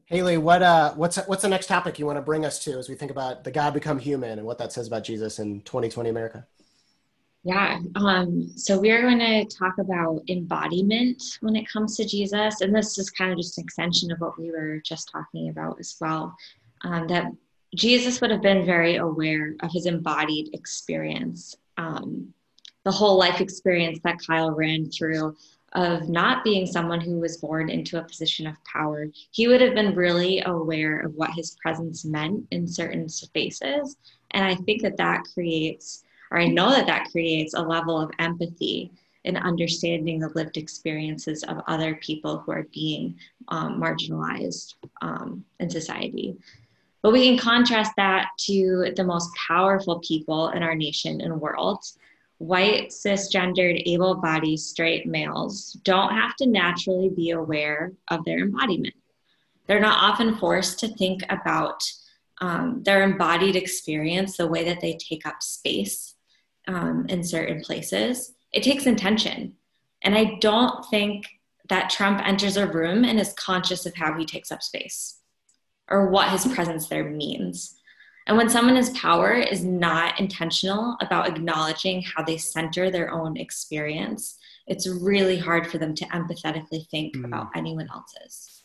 Hayley, 0.05 0.37
what 0.37 0.63
uh, 0.63 0.93
what's 0.93 1.17
what's 1.27 1.41
the 1.41 1.49
next 1.49 1.67
topic 1.67 1.99
you 1.99 2.05
want 2.05 2.17
to 2.17 2.21
bring 2.21 2.45
us 2.45 2.63
to 2.63 2.77
as 2.77 2.87
we 2.87 2.95
think 2.95 3.11
about 3.11 3.43
the 3.43 3.51
God 3.51 3.73
become 3.73 3.99
human 3.99 4.39
and 4.39 4.47
what 4.47 4.57
that 4.59 4.71
says 4.71 4.87
about 4.87 5.03
Jesus 5.03 5.39
in 5.39 5.61
2020 5.61 6.09
America? 6.09 6.47
Yeah, 7.43 7.79
um, 7.95 8.49
so 8.57 8.79
we 8.79 8.91
are 8.91 9.01
going 9.01 9.19
to 9.19 9.45
talk 9.45 9.77
about 9.77 10.21
embodiment 10.27 11.21
when 11.41 11.55
it 11.55 11.69
comes 11.69 11.95
to 11.97 12.05
Jesus, 12.05 12.61
and 12.61 12.75
this 12.75 12.97
is 12.97 13.09
kind 13.09 13.31
of 13.31 13.37
just 13.37 13.57
an 13.57 13.63
extension 13.63 14.11
of 14.11 14.19
what 14.19 14.39
we 14.39 14.51
were 14.51 14.79
just 14.79 15.09
talking 15.09 15.49
about 15.49 15.77
as 15.79 15.95
well. 15.99 16.35
Um, 16.83 17.07
that 17.07 17.25
Jesus 17.75 18.21
would 18.21 18.31
have 18.31 18.41
been 18.41 18.65
very 18.65 18.95
aware 18.95 19.55
of 19.61 19.71
his 19.71 19.85
embodied 19.85 20.53
experience, 20.53 21.55
um, 21.77 22.33
the 22.83 22.91
whole 22.91 23.17
life 23.17 23.41
experience 23.41 23.99
that 24.03 24.19
Kyle 24.25 24.51
ran 24.51 24.89
through 24.89 25.35
of 25.73 26.07
not 26.07 26.43
being 26.43 26.65
someone 26.65 27.01
who 27.01 27.19
was 27.19 27.37
born 27.37 27.69
into 27.69 27.99
a 27.99 28.03
position 28.03 28.47
of 28.47 28.55
power. 28.63 29.07
He 29.31 29.47
would 29.47 29.61
have 29.61 29.75
been 29.75 29.95
really 29.95 30.41
aware 30.45 30.99
of 30.99 31.13
what 31.15 31.31
his 31.31 31.57
presence 31.61 32.05
meant 32.05 32.47
in 32.51 32.67
certain 32.67 33.09
spaces. 33.09 33.97
And 34.31 34.45
I 34.45 34.55
think 34.55 34.81
that 34.81 34.97
that 34.97 35.25
creates, 35.33 36.03
or 36.31 36.39
I 36.39 36.47
know 36.47 36.69
that 36.71 36.87
that 36.87 37.09
creates 37.11 37.53
a 37.53 37.61
level 37.61 37.99
of 38.01 38.11
empathy 38.19 38.91
and 39.25 39.37
understanding 39.37 40.19
the 40.19 40.29
lived 40.29 40.55
experiences 40.55 41.43
of 41.43 41.61
other 41.67 41.95
people 41.95 42.37
who 42.39 42.53
are 42.53 42.67
being 42.73 43.17
um, 43.49 43.79
marginalized 43.79 44.75
um, 45.01 45.43
in 45.59 45.69
society. 45.69 46.37
But 47.07 47.13
we 47.13 47.23
can 47.23 47.37
contrast 47.37 47.93
that 47.95 48.31
to 48.47 48.91
the 48.97 49.03
most 49.05 49.29
powerful 49.47 49.99
people 49.99 50.49
in 50.49 50.61
our 50.61 50.75
nation 50.75 51.21
and 51.21 51.39
world. 51.39 51.81
White, 52.39 52.89
cisgendered, 52.89 53.81
able 53.85 54.15
bodied, 54.15 54.59
straight 54.59 55.07
males 55.07 55.79
don't 55.83 56.13
have 56.13 56.35
to 56.35 56.45
naturally 56.45 57.07
be 57.07 57.29
aware 57.29 57.93
of 58.09 58.25
their 58.25 58.39
embodiment. 58.39 58.93
They're 59.67 59.79
not 59.79 60.03
often 60.03 60.35
forced 60.35 60.81
to 60.81 60.89
think 60.89 61.23
about 61.29 61.81
um, 62.41 62.83
their 62.83 63.03
embodied 63.03 63.55
experience, 63.55 64.35
the 64.35 64.45
way 64.45 64.65
that 64.65 64.81
they 64.81 64.97
take 64.97 65.25
up 65.25 65.41
space 65.41 66.15
um, 66.67 67.05
in 67.07 67.23
certain 67.23 67.61
places. 67.61 68.33
It 68.51 68.63
takes 68.63 68.85
intention. 68.85 69.55
And 70.01 70.13
I 70.13 70.37
don't 70.41 70.85
think 70.87 71.25
that 71.69 71.89
Trump 71.89 72.19
enters 72.27 72.57
a 72.57 72.67
room 72.67 73.05
and 73.05 73.17
is 73.17 73.31
conscious 73.31 73.85
of 73.85 73.95
how 73.95 74.17
he 74.17 74.25
takes 74.25 74.51
up 74.51 74.61
space 74.61 75.16
or 75.89 76.09
what 76.09 76.29
his 76.29 76.45
presence 76.47 76.87
there 76.87 77.09
means. 77.09 77.75
And 78.27 78.35
when 78.35 78.49
someone 78.49 78.75
in 78.75 78.93
power 78.93 79.33
is 79.33 79.63
not 79.63 80.19
intentional 80.19 80.97
about 81.01 81.29
acknowledging 81.29 82.01
how 82.01 82.23
they 82.23 82.37
center 82.37 82.91
their 82.91 83.11
own 83.11 83.37
experience, 83.37 84.37
it's 84.67 84.87
really 84.87 85.37
hard 85.37 85.65
for 85.67 85.77
them 85.77 85.95
to 85.95 86.05
empathetically 86.07 86.87
think 86.89 87.15
mm. 87.15 87.25
about 87.25 87.47
anyone 87.55 87.87
else's. 87.89 88.63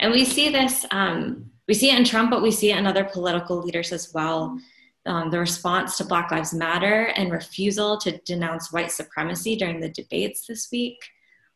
And 0.00 0.12
we 0.12 0.24
see 0.24 0.50
this, 0.50 0.84
um, 0.90 1.50
we 1.68 1.74
see 1.74 1.90
it 1.90 1.98
in 1.98 2.04
Trump, 2.04 2.30
but 2.30 2.42
we 2.42 2.50
see 2.50 2.72
it 2.72 2.78
in 2.78 2.86
other 2.86 3.04
political 3.04 3.62
leaders 3.62 3.92
as 3.92 4.12
well. 4.12 4.58
Um, 5.06 5.30
the 5.30 5.38
response 5.38 5.96
to 5.96 6.04
Black 6.04 6.30
Lives 6.30 6.52
Matter 6.52 7.06
and 7.16 7.32
refusal 7.32 7.98
to 7.98 8.18
denounce 8.18 8.72
white 8.72 8.90
supremacy 8.90 9.56
during 9.56 9.80
the 9.80 9.88
debates 9.88 10.46
this 10.46 10.68
week. 10.70 10.98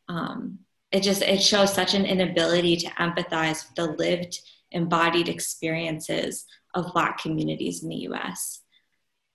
Um, 0.08 0.60
it 0.90 1.02
just 1.02 1.22
it 1.22 1.42
shows 1.42 1.72
such 1.72 1.94
an 1.94 2.04
inability 2.04 2.76
to 2.76 2.86
empathize 2.92 3.66
with 3.66 3.74
the 3.74 3.86
lived, 3.92 4.40
embodied 4.72 5.28
experiences 5.28 6.44
of 6.74 6.92
Black 6.92 7.18
communities 7.18 7.82
in 7.82 7.88
the 7.88 8.08
US. 8.08 8.60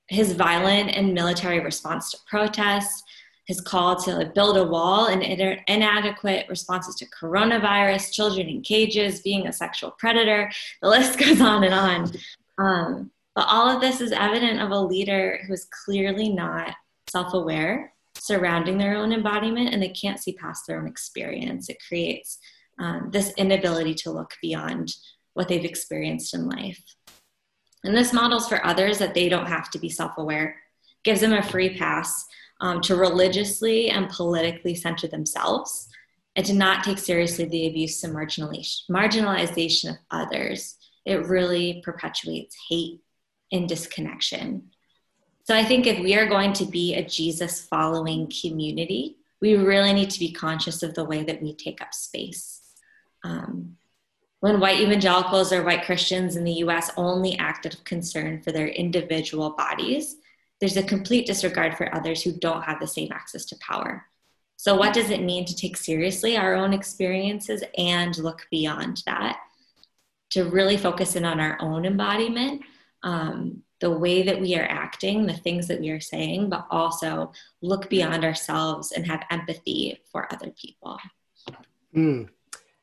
His 0.08 0.34
violent 0.34 0.91
and 0.91 1.13
military 1.13 1.60
response 1.60 2.12
to 2.12 2.17
protests, 2.28 3.04
his 3.45 3.62
call 3.62 3.95
to 4.04 4.32
build 4.36 4.58
a 4.58 4.63
wall, 4.63 5.08
and 5.08 5.23
inadequate 5.23 6.47
responses 6.50 6.95
to 6.95 7.06
coronavirus, 7.10 8.12
children 8.12 8.47
in 8.47 8.62
cages, 8.62 9.21
being 9.21 9.47
a 9.47 9.54
sexual 9.54 9.91
predator, 9.91 10.52
the 10.82 10.89
list 10.89 11.19
goes 11.19 11.41
on 11.41 11.63
and 11.63 11.73
on. 11.73 12.12
Um, 12.58 13.12
but 13.36 13.47
all 13.47 13.69
of 13.69 13.82
this 13.82 14.02
is 14.02 14.12
evident 14.12 14.60
of 14.60 14.71
a 14.71 14.80
leader 14.80 15.39
who 15.45 15.54
is 15.54 15.67
clearly 15.86 16.30
not 16.30 16.73
self 17.08 17.34
aware 17.34 17.93
surrounding 18.19 18.78
their 18.78 18.97
own 18.97 19.13
embodiment 19.13 19.73
and 19.73 19.82
they 19.82 19.89
can't 19.89 20.19
see 20.19 20.34
past 20.34 20.65
their 20.67 20.80
own 20.80 20.88
experience. 20.88 21.69
It 21.69 21.78
creates 21.88 22.39
um, 22.80 23.10
this 23.12 23.34
inability 23.38 23.93
to 23.95 24.12
look 24.12 24.34
beyond 24.41 24.95
what 25.38 25.47
they've 25.47 25.63
experienced 25.63 26.34
in 26.34 26.50
life. 26.50 26.82
And 27.84 27.95
this 27.95 28.12
models 28.12 28.50
for 28.50 28.65
others 28.65 28.97
that 28.97 29.13
they 29.13 29.30
don't 29.30 29.45
have 29.45 29.69
to 29.71 29.80
be 29.80 29.88
self 29.88 30.17
aware, 30.17 30.58
gives 31.04 31.21
them 31.21 31.34
a 31.34 31.43
free 31.43 31.78
pass 31.78 32.26
um, 32.60 32.82
to 32.82 32.95
religiously 32.95 33.89
and 33.89 34.10
politically 34.10 34.73
center 34.73 35.08
themselves 35.08 35.88
and 36.36 36.43
to 36.45 36.54
not 36.54 36.84
take 36.84 36.97
seriously 36.97 37.45
the 37.45 37.67
abuse 37.67 38.04
and 38.04 38.15
marginalization 38.15 39.89
of 39.91 39.97
others. 40.10 40.76
It 41.06 41.28
really 41.28 41.82
perpetuates 41.86 42.56
hate 42.67 43.00
and 43.52 43.69
disconnection. 43.69 44.71
So 45.43 45.56
I 45.56 45.63
think 45.63 45.86
if 45.86 46.00
we 46.00 46.15
are 46.15 46.28
going 46.28 46.54
to 46.54 46.65
be 46.65 46.95
a 46.95 47.06
Jesus 47.06 47.62
following 47.62 48.32
community, 48.41 49.17
we 49.39 49.56
really 49.56 49.93
need 49.93 50.10
to 50.10 50.19
be 50.19 50.32
conscious 50.32 50.82
of 50.82 50.95
the 50.95 51.06
way 51.06 51.23
that 51.23 51.41
we 51.41 51.56
take 51.56 51.80
up 51.80 51.93
space. 51.93 52.60
Um, 53.23 53.78
when 54.39 54.60
white 54.60 54.80
evangelicals 54.80 55.52
or 55.52 55.63
white 55.63 55.86
Christians 55.86 56.36
in 56.36 56.43
the 56.43 56.54
US 56.63 56.91
only 56.95 57.38
act 57.38 57.65
out 57.65 57.73
of 57.73 57.84
concern 57.84 58.41
for 58.41 58.52
their 58.52 58.67
individual 58.67 59.52
bodies, 59.52 60.17
there's 60.60 60.78
a 60.78 60.84
complete 60.84 61.26
disregard 61.26 61.76
for 61.76 61.93
others 61.93 62.21
who 62.21 62.34
don't 62.34 62.63
have 62.63 62.80
the 62.80 62.88
same 62.88 63.12
access 63.12 63.45
to 63.45 63.56
power. 63.58 64.06
So, 64.58 64.76
what 64.76 64.93
does 64.93 65.12
it 65.12 65.21
mean 65.21 65.45
to 65.45 65.56
take 65.56 65.78
seriously 65.78 66.36
our 66.36 66.56
own 66.56 66.73
experiences 66.73 67.63
and 67.78 68.17
look 68.17 68.47
beyond 68.50 69.04
that? 69.06 69.39
To 70.32 70.45
really 70.45 70.78
focus 70.78 71.15
in 71.15 71.26
on 71.26 71.39
our 71.39 71.58
own 71.62 71.86
embodiment, 71.86 72.63
um, 73.04 73.63
the 73.80 73.91
way 73.91 74.23
that 74.23 74.41
we 74.41 74.56
are 74.56 74.65
acting, 74.65 75.26
the 75.26 75.34
things 75.34 75.67
that 75.67 75.80
we 75.80 75.91
are 75.91 76.00
saying, 76.00 76.50
but 76.50 76.65
also 76.71 77.32
look 77.62 77.89
beyond 77.89 78.26
ourselves 78.26 78.91
and 78.91 79.06
have 79.06 79.23
empathy 79.30 80.02
for 80.12 80.32
other 80.34 80.52
people. 80.60 80.97
Mm. 81.95 82.30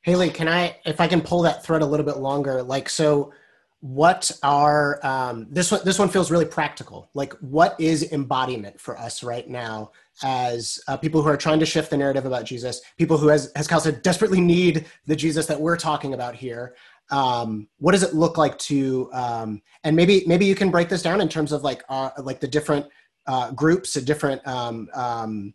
Hayley, 0.04 0.28
can 0.28 0.48
I, 0.48 0.76
if 0.84 1.00
I 1.00 1.08
can 1.08 1.22
pull 1.22 1.40
that 1.42 1.64
thread 1.64 1.80
a 1.80 1.86
little 1.86 2.04
bit 2.04 2.18
longer, 2.18 2.62
like, 2.62 2.90
so 2.90 3.32
what 3.80 4.30
are, 4.42 5.00
um, 5.02 5.46
this 5.50 5.72
one, 5.72 5.80
this 5.82 5.98
one 5.98 6.10
feels 6.10 6.30
really 6.30 6.44
practical. 6.44 7.08
Like, 7.14 7.32
what 7.40 7.74
is 7.80 8.12
embodiment 8.12 8.78
for 8.78 8.98
us 8.98 9.22
right 9.22 9.48
now 9.48 9.92
as 10.22 10.78
uh, 10.88 10.98
people 10.98 11.22
who 11.22 11.28
are 11.30 11.38
trying 11.38 11.58
to 11.60 11.66
shift 11.66 11.88
the 11.88 11.96
narrative 11.96 12.26
about 12.26 12.44
Jesus, 12.44 12.82
people 12.98 13.16
who, 13.16 13.30
as, 13.30 13.46
as 13.52 13.66
Kyle 13.66 13.80
said, 13.80 14.02
desperately 14.02 14.42
need 14.42 14.84
the 15.06 15.16
Jesus 15.16 15.46
that 15.46 15.58
we're 15.58 15.76
talking 15.78 16.12
about 16.12 16.34
here? 16.34 16.76
Um, 17.10 17.66
what 17.78 17.92
does 17.92 18.02
it 18.02 18.14
look 18.14 18.36
like 18.36 18.58
to, 18.58 19.10
um, 19.14 19.62
and 19.84 19.96
maybe, 19.96 20.24
maybe 20.26 20.44
you 20.44 20.54
can 20.54 20.70
break 20.70 20.90
this 20.90 21.02
down 21.02 21.22
in 21.22 21.30
terms 21.30 21.50
of 21.50 21.64
like, 21.64 21.82
uh, 21.88 22.10
like 22.18 22.40
the 22.40 22.48
different 22.48 22.86
uh, 23.26 23.52
groups, 23.52 23.94
the 23.94 24.02
different, 24.02 24.46
um, 24.46 24.88
um, 24.94 25.54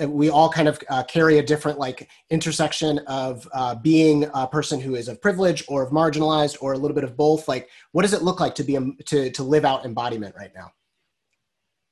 uh, 0.00 0.08
we 0.08 0.30
all 0.30 0.48
kind 0.48 0.68
of 0.68 0.78
uh, 0.88 1.02
carry 1.04 1.38
a 1.38 1.42
different 1.42 1.78
like 1.78 2.08
intersection 2.30 2.98
of 3.06 3.48
uh, 3.52 3.74
being 3.74 4.28
a 4.34 4.46
person 4.46 4.80
who 4.80 4.94
is 4.94 5.08
of 5.08 5.20
privilege 5.20 5.64
or 5.68 5.82
of 5.82 5.90
marginalized 5.90 6.56
or 6.60 6.72
a 6.72 6.78
little 6.78 6.94
bit 6.94 7.04
of 7.04 7.16
both. 7.16 7.46
Like 7.48 7.68
what 7.92 8.02
does 8.02 8.12
it 8.12 8.22
look 8.22 8.40
like 8.40 8.54
to 8.56 8.64
be 8.64 8.76
um, 8.76 8.96
to 9.06 9.30
to 9.30 9.42
live 9.42 9.64
out 9.64 9.84
embodiment 9.84 10.34
right 10.36 10.52
now? 10.54 10.72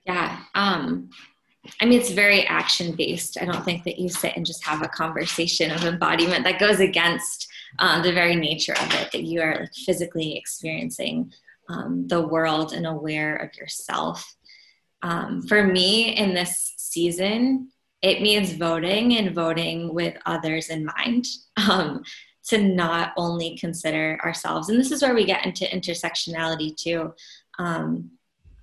Yeah 0.07 0.41
um 0.55 1.11
i 1.81 1.85
mean 1.85 2.01
it's 2.01 2.11
very 2.11 2.45
action 2.49 2.93
based 2.97 3.41
i 3.41 3.45
don't 3.45 3.65
think 3.65 3.85
that 3.85 3.97
you 3.97 4.09
sit 4.09 4.37
and 4.37 4.45
just 4.45 4.65
have 4.65 4.83
a 4.83 4.88
conversation 4.88 5.71
of 5.71 5.85
embodiment 5.85 6.43
that 6.43 6.59
goes 6.59 6.81
against 6.81 7.47
uh, 7.79 8.03
the 8.03 8.12
very 8.12 8.35
nature 8.35 8.73
of 8.73 8.95
it 8.95 9.12
that 9.12 9.23
you 9.23 9.41
are 9.41 9.69
physically 9.87 10.37
experiencing 10.37 11.33
um, 11.69 12.07
the 12.09 12.21
world 12.21 12.73
and 12.73 12.87
aware 12.87 13.37
of 13.37 13.55
yourself. 13.57 14.37
Um, 15.03 15.43
for 15.43 15.67
me 15.67 16.17
in 16.17 16.35
this 16.35 16.75
season, 16.93 17.69
it 18.03 18.21
means 18.21 18.53
voting 18.53 19.17
and 19.17 19.35
voting 19.35 19.95
with 19.95 20.17
others 20.27 20.69
in 20.69 20.85
mind. 20.85 21.27
Um, 21.69 22.03
to 22.45 22.59
not 22.59 23.13
only 23.17 23.57
consider 23.57 24.19
ourselves, 24.25 24.69
and 24.69 24.79
this 24.79 24.91
is 24.91 25.03
where 25.03 25.15
we 25.15 25.25
get 25.25 25.47
into 25.47 25.65
intersectionality 25.65 26.77
too. 26.77 27.15
Um, 27.59 28.11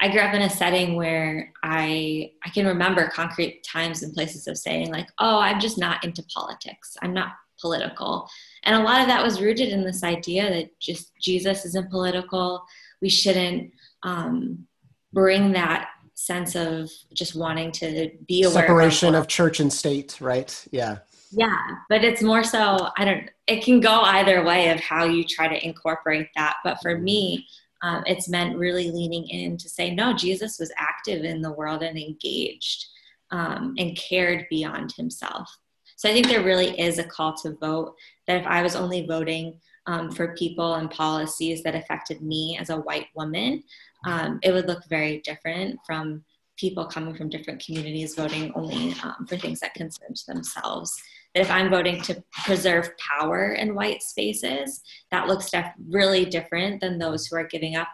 I 0.02 0.10
grew 0.10 0.22
up 0.22 0.34
in 0.34 0.42
a 0.42 0.50
setting 0.50 0.96
where 0.96 1.54
I 1.64 2.32
I 2.44 2.50
can 2.50 2.66
remember 2.66 3.10
concrete 3.10 3.64
times 3.64 4.02
and 4.04 4.14
places 4.14 4.48
of 4.48 4.58
saying 4.58 4.92
like, 4.92 5.08
"Oh, 5.20 5.40
I'm 5.40 5.60
just 5.60 5.78
not 5.78 6.04
into 6.04 6.24
politics. 6.24 6.98
I'm 7.02 7.14
not 7.14 7.34
political," 7.60 8.30
and 8.64 8.76
a 8.76 8.84
lot 8.84 9.02
of 9.02 9.08
that 9.08 9.24
was 9.24 9.42
rooted 9.42 9.70
in 9.70 9.84
this 9.84 10.04
idea 10.04 10.50
that 10.50 10.80
just 10.80 11.12
Jesus 11.22 11.66
isn't 11.66 11.90
political. 11.90 12.64
We 13.02 13.10
shouldn't 13.10 13.72
um, 14.04 14.68
bring 15.14 15.54
that 15.54 15.90
sense 16.20 16.56
of 16.56 16.92
just 17.14 17.34
wanting 17.34 17.72
to 17.72 18.12
be 18.28 18.44
aware 18.44 18.66
separation 18.66 19.16
of, 19.16 19.22
of 19.22 19.28
church 19.28 19.62
and 19.62 19.72
state 19.72 20.20
right? 20.20 20.66
Yeah. 20.72 21.00
Yeah 21.32 21.58
but 21.88 22.04
it's 22.04 22.22
more 22.22 22.44
so 22.44 22.90
i 22.98 23.06
don't 23.06 23.30
it 23.48 23.64
can 23.64 23.80
go 23.80 24.02
either 24.02 24.44
way 24.44 24.70
of 24.70 24.80
how 24.80 25.06
you 25.06 25.24
try 25.24 25.48
to 25.48 25.66
incorporate 25.66 26.28
that. 26.36 26.58
But 26.64 26.82
for 26.82 26.98
me 26.98 27.48
um, 27.82 28.04
it's 28.06 28.28
meant 28.28 28.58
really 28.58 28.92
leaning 28.92 29.28
in 29.30 29.58
to 29.58 29.70
say 29.70 29.94
no 29.94 30.14
jesus 30.14 30.60
was 30.60 30.72
active 30.78 31.24
in 31.24 31.42
the 31.42 31.54
world 31.54 31.84
and 31.84 31.98
engaged 31.98 32.86
um, 33.32 33.76
and 33.78 33.96
cared 33.96 34.46
beyond 34.50 34.92
himself. 34.92 35.50
So 35.96 36.10
i 36.10 36.14
think 36.14 36.28
there 36.28 36.44
really 36.44 36.78
is 36.80 37.00
a 37.00 37.06
call 37.06 37.34
to 37.38 37.56
vote 37.56 37.96
that 38.28 38.42
if 38.42 38.46
i 38.46 38.62
was 38.62 38.76
only 38.76 39.08
voting 39.08 39.60
um, 39.86 40.12
for 40.12 40.36
people 40.36 40.76
and 40.76 40.92
policies 40.92 41.64
that 41.64 41.76
affected 41.76 42.22
me 42.22 42.58
as 42.60 42.70
a 42.70 42.78
white 42.78 43.08
woman 43.16 43.64
um, 44.06 44.40
it 44.44 44.52
would 44.52 44.68
look 44.68 44.84
very 44.90 45.20
different 45.20 45.80
from 45.86 46.24
people 46.58 46.86
coming 46.86 47.16
from 47.16 47.30
different 47.30 47.64
communities 47.64 48.16
voting 48.16 48.52
only 48.54 48.94
um, 49.04 49.26
for 49.28 49.38
things 49.38 49.60
that 49.62 49.74
concern 49.74 50.14
themselves. 50.28 51.02
That 51.34 51.42
if 51.42 51.52
I'm 51.52 51.70
voting 51.70 52.02
to 52.02 52.24
preserve 52.44 52.92
power 52.98 53.54
in 53.54 53.76
white 53.76 54.02
spaces, 54.02 54.82
that 55.12 55.28
looks 55.28 55.52
def- 55.52 55.74
really 55.88 56.26
different 56.26 56.82
than 56.82 56.98
those 56.98 57.28
who 57.28 57.38
are 57.38 57.46
giving 57.46 57.76
up 57.76 57.88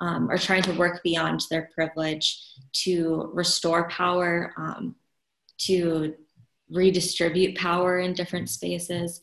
um, 0.00 0.30
or 0.30 0.36
trying 0.36 0.62
to 0.64 0.72
work 0.72 1.02
beyond 1.02 1.42
their 1.50 1.70
privilege 1.74 2.42
to 2.84 3.30
restore 3.32 3.88
power, 3.88 4.52
um, 4.56 4.96
to 5.58 6.14
redistribute 6.70 7.56
power 7.56 7.98
in 7.98 8.12
different 8.12 8.48
spaces. 8.50 9.20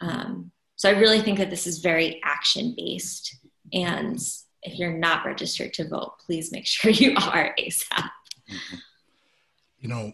Um, 0.00 0.50
so 0.76 0.88
I 0.88 0.98
really 0.98 1.20
think 1.20 1.38
that 1.38 1.50
this 1.50 1.66
is 1.66 1.78
very 1.78 2.20
action 2.24 2.74
based 2.76 3.36
and 3.72 4.18
if 4.62 4.78
you're 4.78 4.96
not 4.96 5.24
registered 5.24 5.72
to 5.74 5.88
vote, 5.88 6.18
please 6.24 6.52
make 6.52 6.66
sure 6.66 6.90
you 6.90 7.14
are 7.16 7.54
ASAP. 7.58 8.10
Mm-hmm. 8.50 8.76
You 9.80 9.88
know, 9.88 10.12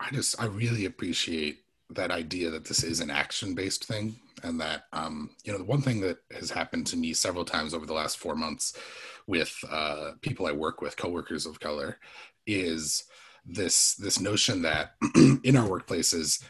I 0.00 0.10
just, 0.10 0.40
I 0.40 0.46
really 0.46 0.86
appreciate 0.86 1.60
that 1.90 2.10
idea 2.10 2.50
that 2.50 2.64
this 2.64 2.82
is 2.82 3.00
an 3.00 3.10
action 3.10 3.54
based 3.54 3.84
thing. 3.84 4.16
And 4.42 4.60
that, 4.60 4.84
um, 4.92 5.30
you 5.44 5.52
know, 5.52 5.58
the 5.58 5.64
one 5.64 5.80
thing 5.80 6.00
that 6.02 6.18
has 6.38 6.50
happened 6.50 6.86
to 6.88 6.96
me 6.96 7.14
several 7.14 7.44
times 7.44 7.72
over 7.72 7.86
the 7.86 7.94
last 7.94 8.18
four 8.18 8.34
months 8.34 8.76
with 9.26 9.56
uh, 9.70 10.12
people 10.20 10.46
I 10.46 10.52
work 10.52 10.82
with, 10.82 10.96
coworkers 10.96 11.46
of 11.46 11.58
color, 11.58 11.98
is 12.46 13.04
this 13.46 13.94
this 13.94 14.20
notion 14.20 14.62
that 14.62 14.94
in 15.44 15.56
our 15.56 15.68
workplaces 15.68 16.42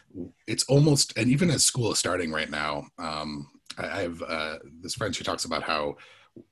it's 0.47 0.63
almost 0.63 1.15
and 1.17 1.29
even 1.29 1.51
as 1.51 1.63
school 1.63 1.91
is 1.91 1.99
starting 1.99 2.31
right 2.31 2.49
now 2.49 2.87
um, 2.97 3.47
I, 3.77 3.85
I 3.85 4.01
have 4.01 4.23
uh, 4.23 4.57
this 4.81 4.95
friend 4.95 5.15
who 5.15 5.23
talks 5.23 5.45
about 5.45 5.61
how 5.61 5.97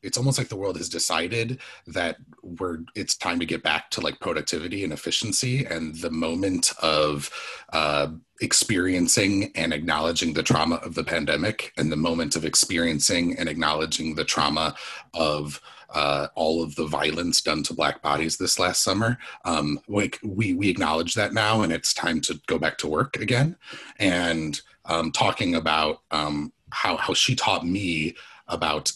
it's 0.01 0.17
almost 0.17 0.37
like 0.37 0.47
the 0.47 0.55
world 0.55 0.77
has 0.77 0.89
decided 0.89 1.59
that 1.87 2.17
we're 2.41 2.79
it's 2.95 3.15
time 3.15 3.39
to 3.39 3.45
get 3.45 3.63
back 3.63 3.89
to 3.91 4.01
like 4.01 4.19
productivity 4.19 4.83
and 4.83 4.93
efficiency 4.93 5.65
and 5.65 5.95
the 5.95 6.11
moment 6.11 6.73
of 6.81 7.29
uh, 7.73 8.07
experiencing 8.41 9.51
and 9.55 9.73
acknowledging 9.73 10.33
the 10.33 10.43
trauma 10.43 10.75
of 10.77 10.95
the 10.95 11.03
pandemic 11.03 11.73
and 11.77 11.91
the 11.91 11.97
moment 11.97 12.35
of 12.35 12.45
experiencing 12.45 13.37
and 13.37 13.49
acknowledging 13.49 14.15
the 14.15 14.25
trauma 14.25 14.75
of 15.13 15.61
uh, 15.91 16.27
all 16.35 16.61
of 16.61 16.75
the 16.75 16.87
violence 16.87 17.41
done 17.41 17.63
to 17.63 17.73
black 17.73 18.01
bodies 18.01 18.37
this 18.37 18.59
last 18.59 18.83
summer. 18.83 19.17
Um, 19.45 19.79
we, 19.87 20.11
we, 20.23 20.53
we 20.53 20.69
acknowledge 20.69 21.13
that 21.13 21.33
now, 21.33 21.61
and 21.61 21.71
it's 21.71 21.93
time 21.93 22.19
to 22.21 22.39
go 22.47 22.57
back 22.57 22.77
to 22.79 22.87
work 22.87 23.17
again. 23.17 23.55
And 23.97 24.59
um, 24.85 25.11
talking 25.11 25.55
about 25.55 26.01
um, 26.11 26.51
how 26.71 26.97
how 26.97 27.13
she 27.13 27.35
taught 27.35 27.65
me 27.65 28.15
about 28.47 28.91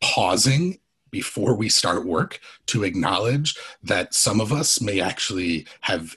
pausing 0.00 0.78
before 1.12 1.54
we 1.54 1.68
start 1.68 2.04
work 2.04 2.40
to 2.66 2.82
acknowledge 2.82 3.54
that 3.82 4.14
some 4.14 4.40
of 4.40 4.50
us 4.50 4.80
may 4.80 5.00
actually 5.00 5.66
have 5.82 6.16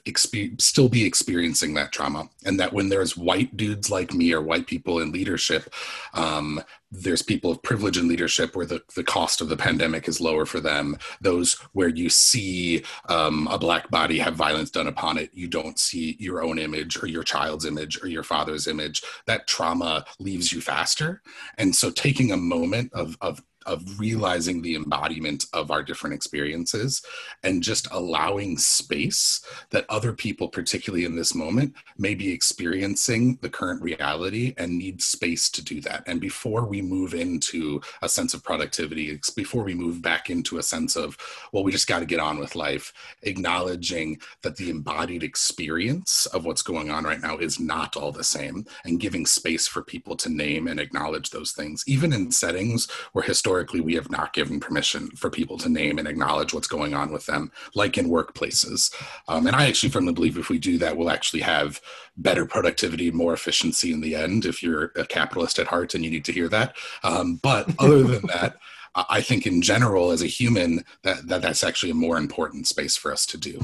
still 0.58 0.88
be 0.88 1.04
experiencing 1.04 1.74
that 1.74 1.92
trauma 1.92 2.28
and 2.44 2.58
that 2.58 2.72
when 2.72 2.88
there's 2.88 3.16
white 3.16 3.56
dudes 3.56 3.90
like 3.90 4.12
me 4.12 4.32
or 4.32 4.40
white 4.40 4.66
people 4.66 5.00
in 5.00 5.12
leadership 5.12 5.72
um, 6.14 6.60
there's 7.02 7.22
people 7.22 7.50
of 7.50 7.62
privilege 7.62 7.98
in 7.98 8.08
leadership 8.08 8.56
where 8.56 8.66
the, 8.66 8.82
the 8.94 9.04
cost 9.04 9.40
of 9.40 9.48
the 9.48 9.56
pandemic 9.56 10.08
is 10.08 10.20
lower 10.20 10.46
for 10.46 10.60
them. 10.60 10.96
Those 11.20 11.54
where 11.72 11.88
you 11.88 12.08
see 12.08 12.82
um, 13.08 13.48
a 13.50 13.58
black 13.58 13.90
body 13.90 14.18
have 14.18 14.34
violence 14.34 14.70
done 14.70 14.86
upon 14.86 15.18
it 15.18 15.30
you 15.32 15.48
don't 15.48 15.78
see 15.78 16.16
your 16.18 16.42
own 16.42 16.58
image 16.58 17.02
or 17.02 17.06
your 17.06 17.22
child's 17.22 17.66
image 17.66 18.02
or 18.02 18.08
your 18.08 18.22
father's 18.22 18.66
image. 18.66 19.02
That 19.26 19.46
trauma 19.46 20.04
leaves 20.18 20.52
you 20.52 20.60
faster. 20.60 21.22
And 21.58 21.74
so 21.74 21.90
taking 21.90 22.32
a 22.32 22.36
moment 22.36 22.92
of, 22.92 23.16
of 23.20 23.42
of 23.66 23.98
realizing 23.98 24.62
the 24.62 24.76
embodiment 24.76 25.44
of 25.52 25.70
our 25.70 25.82
different 25.82 26.14
experiences 26.14 27.02
and 27.42 27.62
just 27.62 27.88
allowing 27.90 28.56
space 28.56 29.44
that 29.70 29.84
other 29.88 30.12
people, 30.12 30.48
particularly 30.48 31.04
in 31.04 31.16
this 31.16 31.34
moment, 31.34 31.74
may 31.98 32.14
be 32.14 32.32
experiencing 32.32 33.38
the 33.42 33.50
current 33.50 33.82
reality 33.82 34.54
and 34.56 34.78
need 34.78 35.02
space 35.02 35.50
to 35.50 35.62
do 35.62 35.80
that. 35.80 36.04
And 36.06 36.20
before 36.20 36.64
we 36.64 36.80
move 36.80 37.14
into 37.14 37.80
a 38.02 38.08
sense 38.08 38.34
of 38.34 38.44
productivity, 38.44 39.18
before 39.34 39.64
we 39.64 39.74
move 39.74 40.00
back 40.00 40.30
into 40.30 40.58
a 40.58 40.62
sense 40.62 40.96
of, 40.96 41.16
well, 41.52 41.64
we 41.64 41.72
just 41.72 41.88
got 41.88 41.98
to 41.98 42.06
get 42.06 42.20
on 42.20 42.38
with 42.38 42.56
life, 42.56 42.92
acknowledging 43.22 44.20
that 44.42 44.56
the 44.56 44.70
embodied 44.70 45.22
experience 45.22 46.26
of 46.26 46.44
what's 46.44 46.62
going 46.62 46.90
on 46.90 47.04
right 47.04 47.20
now 47.20 47.36
is 47.36 47.58
not 47.58 47.96
all 47.96 48.12
the 48.12 48.24
same 48.24 48.64
and 48.84 49.00
giving 49.00 49.26
space 49.26 49.66
for 49.66 49.82
people 49.82 50.16
to 50.16 50.28
name 50.28 50.68
and 50.68 50.78
acknowledge 50.78 51.30
those 51.30 51.52
things, 51.52 51.82
even 51.86 52.12
in 52.12 52.30
settings 52.30 52.90
where 53.12 53.24
historically 53.24 53.55
historically 53.56 53.80
we 53.80 53.94
have 53.94 54.10
not 54.10 54.34
given 54.34 54.60
permission 54.60 55.08
for 55.12 55.30
people 55.30 55.56
to 55.56 55.70
name 55.70 55.98
and 55.98 56.06
acknowledge 56.06 56.52
what's 56.52 56.66
going 56.66 56.92
on 56.92 57.10
with 57.10 57.24
them, 57.24 57.50
like 57.74 57.96
in 57.96 58.10
workplaces. 58.10 58.94
Um, 59.28 59.46
and 59.46 59.56
I 59.56 59.66
actually 59.66 59.88
firmly 59.88 60.12
believe 60.12 60.36
if 60.36 60.50
we 60.50 60.58
do 60.58 60.76
that, 60.76 60.94
we'll 60.94 61.08
actually 61.08 61.40
have 61.40 61.80
better 62.18 62.44
productivity, 62.44 63.10
more 63.10 63.32
efficiency 63.32 63.94
in 63.94 64.02
the 64.02 64.14
end. 64.14 64.44
If 64.44 64.62
you're 64.62 64.92
a 64.94 65.06
capitalist 65.06 65.58
at 65.58 65.68
heart 65.68 65.94
and 65.94 66.04
you 66.04 66.10
need 66.10 66.26
to 66.26 66.32
hear 66.32 66.50
that, 66.50 66.76
um, 67.02 67.36
but 67.36 67.74
other 67.78 68.02
than 68.02 68.26
that. 68.26 68.56
I 68.94 69.20
think 69.20 69.46
in 69.46 69.60
general, 69.60 70.10
as 70.10 70.22
a 70.22 70.26
human, 70.26 70.82
that, 71.02 71.28
that 71.28 71.42
that's 71.42 71.62
actually 71.62 71.90
a 71.90 71.94
more 71.94 72.16
important 72.16 72.66
space 72.66 72.96
for 72.96 73.12
us 73.12 73.26
to 73.26 73.36
do. 73.36 73.60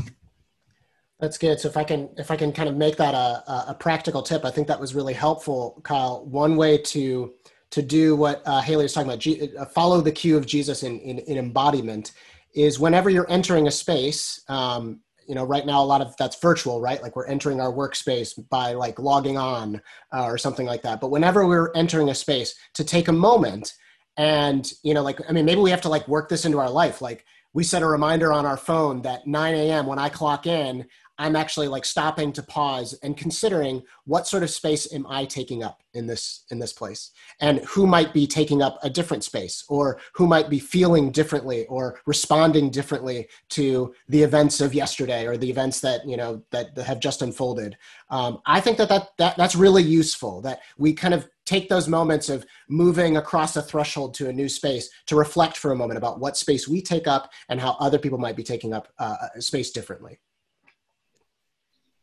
That's 1.20 1.38
good. 1.38 1.58
So 1.58 1.68
if 1.68 1.78
I 1.78 1.84
can 1.84 2.10
if 2.18 2.30
I 2.30 2.36
can 2.36 2.52
kind 2.52 2.68
of 2.68 2.76
make 2.76 2.98
that 2.98 3.14
a, 3.14 3.70
a 3.70 3.74
practical 3.80 4.20
tip, 4.20 4.44
I 4.44 4.50
think 4.50 4.68
that 4.68 4.78
was 4.78 4.94
really 4.94 5.14
helpful, 5.14 5.80
Kyle. 5.84 6.26
One 6.26 6.56
way 6.56 6.76
to 6.76 7.32
to 7.72 7.82
do 7.82 8.14
what 8.14 8.42
uh, 8.46 8.60
Hayley 8.60 8.84
was 8.84 8.92
talking 8.92 9.08
about, 9.08 9.18
G- 9.18 9.50
uh, 9.56 9.64
follow 9.64 10.00
the 10.00 10.12
cue 10.12 10.36
of 10.36 10.46
Jesus 10.46 10.82
in, 10.82 11.00
in, 11.00 11.18
in, 11.20 11.38
embodiment, 11.38 12.12
is 12.54 12.78
whenever 12.78 13.08
you're 13.08 13.30
entering 13.30 13.66
a 13.66 13.70
space, 13.70 14.42
um, 14.48 15.00
you 15.26 15.34
know, 15.34 15.44
right 15.44 15.64
now 15.64 15.82
a 15.82 15.84
lot 15.84 16.02
of 16.02 16.14
that's 16.18 16.38
virtual, 16.38 16.80
right? 16.80 17.02
Like 17.02 17.16
we're 17.16 17.26
entering 17.26 17.60
our 17.60 17.72
workspace 17.72 18.38
by 18.50 18.74
like 18.74 18.98
logging 18.98 19.38
on 19.38 19.80
uh, 20.12 20.24
or 20.24 20.36
something 20.36 20.66
like 20.66 20.82
that. 20.82 21.00
But 21.00 21.10
whenever 21.10 21.46
we're 21.46 21.72
entering 21.74 22.10
a 22.10 22.14
space, 22.14 22.54
to 22.74 22.84
take 22.84 23.08
a 23.08 23.12
moment 23.12 23.74
and, 24.18 24.70
you 24.82 24.92
know, 24.92 25.02
like, 25.02 25.20
I 25.26 25.32
mean, 25.32 25.46
maybe 25.46 25.62
we 25.62 25.70
have 25.70 25.80
to 25.82 25.88
like 25.88 26.06
work 26.06 26.28
this 26.28 26.44
into 26.44 26.58
our 26.58 26.70
life. 26.70 27.00
Like 27.00 27.24
we 27.54 27.64
set 27.64 27.82
a 27.82 27.86
reminder 27.86 28.32
on 28.32 28.44
our 28.44 28.58
phone 28.58 29.00
that 29.02 29.26
9 29.26 29.54
a.m. 29.54 29.86
when 29.86 29.98
I 29.98 30.10
clock 30.10 30.46
in, 30.46 30.86
I'm 31.18 31.36
actually 31.36 31.68
like 31.68 31.84
stopping 31.84 32.32
to 32.32 32.42
pause 32.42 32.94
and 33.02 33.16
considering 33.16 33.82
what 34.04 34.26
sort 34.26 34.42
of 34.42 34.50
space 34.50 34.92
am 34.92 35.06
I 35.08 35.24
taking 35.24 35.62
up 35.62 35.82
in 35.94 36.06
this 36.06 36.44
in 36.50 36.58
this 36.58 36.72
place? 36.72 37.10
And 37.40 37.58
who 37.60 37.86
might 37.86 38.12
be 38.12 38.26
taking 38.26 38.62
up 38.62 38.78
a 38.82 38.90
different 38.90 39.22
space? 39.22 39.64
Or 39.68 40.00
who 40.14 40.26
might 40.26 40.48
be 40.48 40.58
feeling 40.58 41.10
differently 41.10 41.66
or 41.66 42.00
responding 42.06 42.70
differently 42.70 43.28
to 43.50 43.94
the 44.08 44.22
events 44.22 44.60
of 44.60 44.74
yesterday 44.74 45.26
or 45.26 45.36
the 45.36 45.50
events 45.50 45.80
that 45.80 46.08
you 46.08 46.16
know 46.16 46.42
that, 46.50 46.74
that 46.74 46.84
have 46.84 47.00
just 47.00 47.22
unfolded? 47.22 47.76
Um, 48.10 48.40
i 48.46 48.60
think 48.60 48.78
that, 48.78 48.88
that 48.88 49.10
that 49.18 49.36
that's 49.36 49.54
really 49.54 49.82
useful 49.82 50.40
that 50.42 50.60
we 50.78 50.92
kind 50.92 51.14
of 51.14 51.28
take 51.44 51.68
those 51.68 51.88
moments 51.88 52.28
of 52.28 52.46
moving 52.68 53.16
across 53.16 53.56
a 53.56 53.62
threshold 53.62 54.14
to 54.14 54.28
a 54.28 54.32
new 54.32 54.48
space 54.48 54.90
to 55.06 55.16
reflect 55.16 55.56
for 55.56 55.72
a 55.72 55.76
moment 55.76 55.98
about 55.98 56.20
what 56.20 56.36
space 56.36 56.68
we 56.68 56.80
take 56.80 57.06
up 57.06 57.30
and 57.48 57.60
how 57.60 57.76
other 57.80 57.98
people 57.98 58.18
might 58.18 58.36
be 58.36 58.44
taking 58.44 58.72
up 58.72 58.88
uh, 58.98 59.16
space 59.38 59.70
differently 59.70 60.18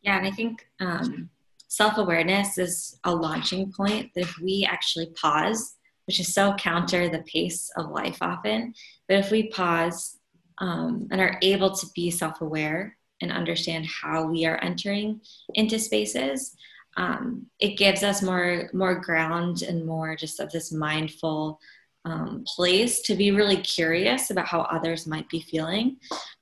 yeah, 0.01 0.17
and 0.17 0.27
I 0.27 0.31
think 0.31 0.67
um, 0.79 1.29
self 1.67 1.97
awareness 1.97 2.57
is 2.57 2.99
a 3.03 3.13
launching 3.13 3.71
point 3.71 4.11
that 4.13 4.21
if 4.21 4.37
we 4.39 4.67
actually 4.69 5.07
pause, 5.21 5.75
which 6.07 6.19
is 6.19 6.33
so 6.33 6.53
counter 6.55 7.09
the 7.09 7.23
pace 7.23 7.71
of 7.77 7.91
life 7.91 8.17
often, 8.21 8.73
but 9.07 9.17
if 9.17 9.31
we 9.31 9.49
pause 9.49 10.17
um, 10.59 11.07
and 11.11 11.21
are 11.21 11.37
able 11.41 11.71
to 11.71 11.87
be 11.95 12.11
self 12.11 12.41
aware 12.41 12.97
and 13.21 13.31
understand 13.31 13.85
how 13.85 14.25
we 14.25 14.45
are 14.45 14.63
entering 14.63 15.19
into 15.55 15.77
spaces, 15.77 16.55
um, 16.97 17.45
it 17.59 17.77
gives 17.77 18.03
us 18.03 18.21
more 18.21 18.69
more 18.73 18.95
ground 18.95 19.61
and 19.61 19.85
more 19.85 20.15
just 20.15 20.39
of 20.39 20.51
this 20.51 20.71
mindful 20.71 21.59
um, 22.05 22.43
place 22.55 23.01
to 23.01 23.15
be 23.15 23.31
really 23.31 23.57
curious 23.57 24.31
about 24.31 24.47
how 24.47 24.61
others 24.61 25.05
might 25.05 25.29
be 25.29 25.41
feeling. 25.41 25.97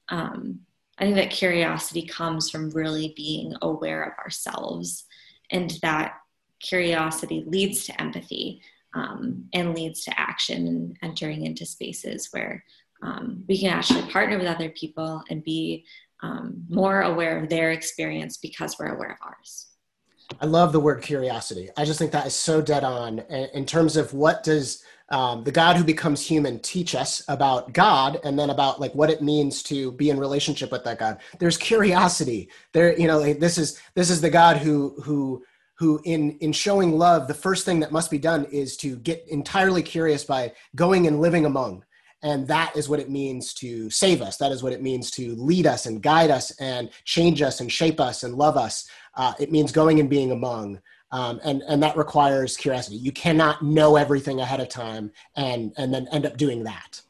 Um, 0.09 0.59
I 0.99 1.03
think 1.03 1.15
that 1.15 1.29
curiosity 1.29 2.03
comes 2.03 2.49
from 2.49 2.71
really 2.71 3.13
being 3.15 3.53
aware 3.61 4.03
of 4.03 4.17
ourselves, 4.17 5.05
and 5.51 5.77
that 5.81 6.17
curiosity 6.59 7.43
leads 7.47 7.85
to 7.85 8.01
empathy 8.01 8.61
um, 8.95 9.45
and 9.53 9.75
leads 9.75 10.03
to 10.05 10.19
action 10.19 10.67
and 10.67 10.97
entering 11.03 11.45
into 11.45 11.65
spaces 11.65 12.29
where 12.31 12.63
um, 13.03 13.43
we 13.47 13.59
can 13.59 13.69
actually 13.69 14.09
partner 14.11 14.37
with 14.37 14.47
other 14.47 14.69
people 14.69 15.23
and 15.29 15.43
be 15.43 15.85
um, 16.23 16.63
more 16.67 17.01
aware 17.01 17.41
of 17.41 17.49
their 17.49 17.71
experience 17.71 18.37
because 18.37 18.77
we're 18.79 18.95
aware 18.95 19.11
of 19.11 19.17
ours. 19.23 19.67
I 20.41 20.45
love 20.45 20.71
the 20.71 20.79
word 20.79 21.01
curiosity. 21.03 21.69
I 21.77 21.85
just 21.85 21.99
think 21.99 22.11
that 22.11 22.27
is 22.27 22.35
so 22.35 22.61
dead 22.61 22.83
on 22.83 23.19
in 23.19 23.65
terms 23.65 23.95
of 23.95 24.13
what 24.13 24.43
does 24.43 24.83
um, 25.09 25.43
the 25.43 25.51
God 25.51 25.77
who 25.77 25.83
becomes 25.83 26.25
human 26.25 26.59
teach 26.59 26.93
us 26.93 27.23
about 27.27 27.73
God 27.73 28.19
and 28.23 28.37
then 28.37 28.49
about 28.49 28.79
like 28.81 28.93
what 28.93 29.09
it 29.09 29.21
means 29.21 29.63
to 29.63 29.91
be 29.93 30.09
in 30.09 30.19
relationship 30.19 30.71
with 30.71 30.83
that 30.83 30.99
God. 30.99 31.19
There's 31.39 31.57
curiosity. 31.57 32.49
There, 32.73 32.97
you 32.99 33.07
know, 33.07 33.19
like, 33.19 33.39
this 33.39 33.57
is 33.57 33.79
this 33.95 34.09
is 34.09 34.21
the 34.21 34.29
God 34.29 34.57
who 34.57 34.95
who 35.01 35.43
who 35.77 36.01
in 36.03 36.31
in 36.39 36.51
showing 36.51 36.97
love, 36.97 37.27
the 37.27 37.33
first 37.33 37.63
thing 37.63 37.79
that 37.79 37.91
must 37.91 38.11
be 38.11 38.17
done 38.17 38.45
is 38.45 38.75
to 38.77 38.97
get 38.97 39.25
entirely 39.29 39.83
curious 39.83 40.23
by 40.23 40.51
going 40.75 41.07
and 41.07 41.21
living 41.21 41.45
among. 41.45 41.83
And 42.23 42.47
that 42.47 42.75
is 42.75 42.89
what 42.89 42.99
it 42.99 43.11
means 43.11 43.53
to 43.55 43.91
save 43.91 44.23
us. 44.23 44.37
That 44.37 44.51
is 44.51 44.63
what 44.63 44.73
it 44.73 44.81
means 44.81 45.11
to 45.11 45.35
lead 45.35 45.67
us 45.67 45.85
and 45.85 46.01
guide 46.01 46.31
us 46.31 46.51
and 46.59 46.89
change 47.05 47.43
us 47.43 47.59
and 47.61 47.71
shape 47.71 47.99
us 47.99 48.23
and 48.23 48.33
love 48.35 48.57
us. 48.57 48.89
Uh, 49.15 49.33
it 49.39 49.51
means 49.51 49.71
going 49.71 49.99
and 49.99 50.09
being 50.09 50.31
among 50.31 50.81
um, 51.11 51.39
and 51.43 51.61
and 51.67 51.81
that 51.83 51.97
requires 51.97 52.57
curiosity. 52.57 52.97
You 52.97 53.11
cannot 53.11 53.61
know 53.61 53.95
everything 53.95 54.41
ahead 54.41 54.59
of 54.59 54.69
time 54.69 55.11
and 55.35 55.73
and 55.77 55.93
then 55.93 56.07
end 56.11 56.25
up 56.25 56.37
doing 56.37 56.63
that. 56.63 57.01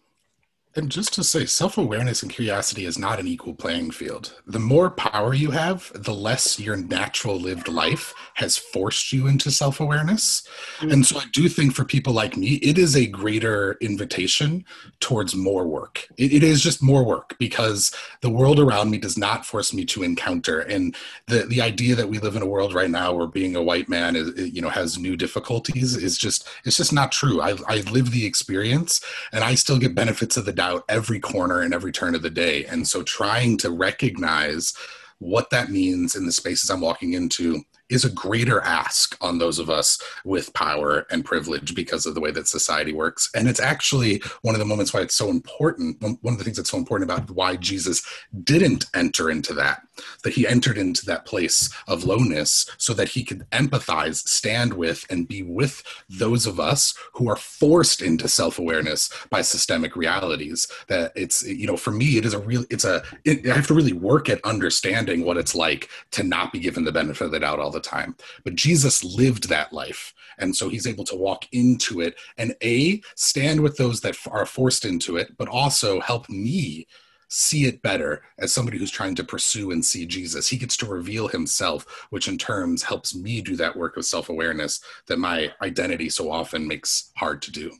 And 0.77 0.91
just 0.91 1.11
to 1.13 1.23
say, 1.23 1.47
self 1.47 1.75
awareness 1.79 2.21
and 2.21 2.31
curiosity 2.31 2.85
is 2.85 2.99
not 2.99 3.19
an 3.19 3.27
equal 3.27 3.55
playing 3.55 3.89
field. 3.89 4.39
The 4.45 4.59
more 4.59 4.91
power 4.91 5.33
you 5.33 5.49
have, 5.49 5.91
the 5.95 6.13
less 6.13 6.59
your 6.59 6.77
natural 6.77 7.39
lived 7.39 7.67
life 7.67 8.13
has 8.35 8.57
forced 8.57 9.11
you 9.11 9.25
into 9.25 9.49
self 9.49 9.79
awareness. 9.79 10.47
Mm-hmm. 10.77 10.91
And 10.91 11.05
so 11.05 11.17
I 11.17 11.23
do 11.33 11.49
think 11.49 11.73
for 11.73 11.83
people 11.83 12.13
like 12.13 12.37
me, 12.37 12.57
it 12.57 12.77
is 12.77 12.95
a 12.95 13.07
greater 13.07 13.75
invitation 13.81 14.65
towards 14.99 15.35
more 15.35 15.65
work. 15.65 16.07
It, 16.15 16.31
it 16.31 16.43
is 16.43 16.61
just 16.61 16.83
more 16.83 17.03
work 17.03 17.35
because 17.39 17.91
the 18.21 18.29
world 18.29 18.59
around 18.59 18.91
me 18.91 18.99
does 18.99 19.17
not 19.17 19.47
force 19.47 19.73
me 19.73 19.83
to 19.85 20.03
encounter. 20.03 20.59
And 20.59 20.95
the, 21.25 21.39
the 21.39 21.59
idea 21.59 21.95
that 21.95 22.09
we 22.09 22.19
live 22.19 22.35
in 22.35 22.43
a 22.43 22.47
world 22.47 22.75
right 22.75 22.91
now 22.91 23.13
where 23.13 23.25
being 23.25 23.55
a 23.55 23.63
white 23.63 23.89
man 23.89 24.15
is, 24.15 24.29
you 24.53 24.61
know, 24.61 24.69
has 24.69 24.99
new 24.99 25.17
difficulties 25.17 25.95
is 25.95 26.19
just, 26.19 26.47
it's 26.65 26.77
just 26.77 26.93
not 26.93 27.11
true. 27.11 27.41
I, 27.41 27.55
I 27.67 27.77
live 27.89 28.11
the 28.11 28.27
experience 28.27 29.01
and 29.31 29.43
I 29.43 29.55
still 29.55 29.79
get 29.79 29.95
benefits 29.95 30.37
of 30.37 30.45
the 30.45 30.53
doubt 30.53 30.66
out 30.67 30.83
every 30.89 31.19
corner 31.19 31.61
and 31.61 31.73
every 31.73 31.91
turn 31.91 32.15
of 32.15 32.21
the 32.21 32.29
day. 32.29 32.65
And 32.65 32.87
so 32.87 33.03
trying 33.03 33.57
to 33.59 33.71
recognize 33.71 34.73
what 35.19 35.49
that 35.49 35.71
means 35.71 36.15
in 36.15 36.25
the 36.25 36.31
spaces 36.31 36.69
I'm 36.69 36.81
walking 36.81 37.13
into 37.13 37.61
is 37.89 38.03
a 38.03 38.09
greater 38.09 38.59
ask 38.61 39.17
on 39.21 39.37
those 39.37 39.59
of 39.59 39.69
us 39.69 39.97
with 40.25 40.53
power 40.53 41.07
and 41.09 41.23
privilege 41.23 41.73
because 41.73 42.05
of 42.05 42.15
the 42.15 42.19
way 42.19 42.31
that 42.31 42.47
society 42.47 42.91
works. 42.91 43.29
And 43.33 43.47
it's 43.47 43.61
actually 43.61 44.21
one 44.41 44.55
of 44.55 44.59
the 44.59 44.65
moments 44.65 44.93
why 44.93 44.99
it's 45.01 45.15
so 45.15 45.29
important. 45.29 46.01
One 46.01 46.33
of 46.33 46.37
the 46.37 46.43
things 46.43 46.57
that's 46.57 46.69
so 46.69 46.77
important 46.77 47.09
about 47.09 47.31
why 47.31 47.55
Jesus 47.55 48.05
didn't 48.43 48.85
enter 48.93 49.31
into 49.31 49.53
that, 49.53 49.86
that 50.23 50.33
he 50.33 50.47
entered 50.47 50.77
into 50.77 51.05
that 51.05 51.25
place 51.25 51.69
of 51.87 52.03
lowness 52.03 52.69
so 52.77 52.93
that 52.93 53.09
he 53.09 53.23
could 53.23 53.49
empathize, 53.51 54.27
stand 54.27 54.73
with, 54.73 55.05
and 55.09 55.27
be 55.27 55.43
with 55.43 55.83
those 56.09 56.45
of 56.45 56.59
us 56.59 56.93
who 57.13 57.29
are 57.29 57.35
forced 57.35 58.01
into 58.01 58.27
self 58.27 58.59
awareness 58.59 59.09
by 59.29 59.41
systemic 59.41 59.95
realities. 59.95 60.67
That 60.87 61.11
it's, 61.15 61.43
you 61.43 61.67
know, 61.67 61.77
for 61.77 61.91
me, 61.91 62.17
it 62.17 62.25
is 62.25 62.33
a 62.33 62.39
real, 62.39 62.65
it's 62.69 62.85
a, 62.85 63.03
it, 63.25 63.47
I 63.47 63.55
have 63.55 63.67
to 63.67 63.73
really 63.73 63.93
work 63.93 64.29
at 64.29 64.43
understanding 64.43 65.23
what 65.23 65.37
it's 65.37 65.55
like 65.55 65.89
to 66.11 66.23
not 66.23 66.51
be 66.51 66.59
given 66.59 66.83
the 66.83 66.91
benefit 66.91 67.25
of 67.25 67.31
the 67.31 67.39
doubt 67.39 67.59
all 67.59 67.71
the 67.71 67.79
time. 67.79 68.15
But 68.43 68.55
Jesus 68.55 69.03
lived 69.03 69.49
that 69.49 69.73
life. 69.73 70.13
And 70.39 70.55
so 70.55 70.69
he's 70.69 70.85
able 70.85 71.03
to 71.05 71.15
walk 71.15 71.45
into 71.51 72.01
it 72.01 72.15
and 72.37 72.55
A, 72.63 73.01
stand 73.15 73.61
with 73.61 73.77
those 73.77 74.01
that 74.01 74.17
are 74.29 74.45
forced 74.45 74.85
into 74.85 75.17
it, 75.17 75.35
but 75.37 75.47
also 75.47 75.99
help 75.99 76.29
me 76.29 76.87
see 77.27 77.65
it 77.65 77.81
better 77.81 78.23
as 78.39 78.53
somebody 78.53 78.77
who's 78.77 78.91
trying 78.91 79.15
to 79.15 79.23
pursue 79.23 79.71
and 79.71 79.83
see 79.83 80.05
Jesus. 80.05 80.47
He 80.47 80.57
gets 80.57 80.77
to 80.77 80.85
reveal 80.85 81.27
himself, 81.27 82.07
which 82.09 82.27
in 82.27 82.37
terms 82.37 82.83
helps 82.83 83.15
me 83.15 83.41
do 83.41 83.55
that 83.57 83.75
work 83.75 83.97
of 83.97 84.05
self 84.05 84.29
awareness 84.29 84.79
that 85.07 85.19
my 85.19 85.51
identity 85.61 86.09
so 86.09 86.31
often 86.31 86.67
makes 86.67 87.11
hard 87.15 87.41
to 87.43 87.51
do. 87.51 87.71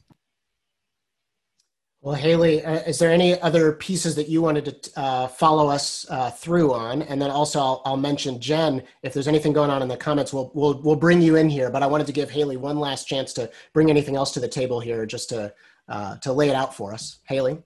Well, 2.01 2.15
Hayley, 2.15 2.63
uh, 2.63 2.83
is 2.83 2.99
there 2.99 3.11
any 3.11 3.39
other 3.41 3.73
pieces 3.73 4.15
that 4.15 4.29
you 4.29 4.41
wanted 4.41 4.83
to 4.83 4.99
uh, 4.99 5.27
follow 5.27 5.67
us 5.67 6.05
uh, 6.09 6.29
through 6.29 6.73
on? 6.73 7.01
And 7.01 7.19
then 7.21 7.31
also, 7.31 7.59
I'll, 7.59 7.81
I'll, 7.85 7.97
mention 7.97 8.39
Jen. 8.39 8.83
If 9.01 9.13
there's 9.13 9.27
anything 9.27 9.51
going 9.51 9.71
on 9.71 9.81
in 9.81 9.87
the 9.87 9.97
comments, 9.97 10.31
we'll, 10.31 10.51
we'll 10.53 10.79
we'll 10.83 10.95
bring 10.95 11.21
you 11.21 11.37
in 11.37 11.49
here. 11.49 11.71
But 11.71 11.83
I 11.83 11.87
wanted 11.87 12.07
to 12.07 12.13
give 12.13 12.29
Hayley 12.29 12.55
one 12.55 12.79
last 12.79 13.07
chance 13.07 13.33
to 13.33 13.49
bring 13.73 13.89
anything 13.89 14.15
else 14.15 14.31
to 14.35 14.39
the 14.39 14.47
table 14.47 14.79
here, 14.79 15.05
just 15.05 15.27
to 15.29 15.53
uh, 15.89 16.17
to 16.17 16.31
lay 16.31 16.49
it 16.49 16.55
out 16.55 16.75
for 16.75 16.93
us. 16.93 17.19
Hayley. 17.27 17.57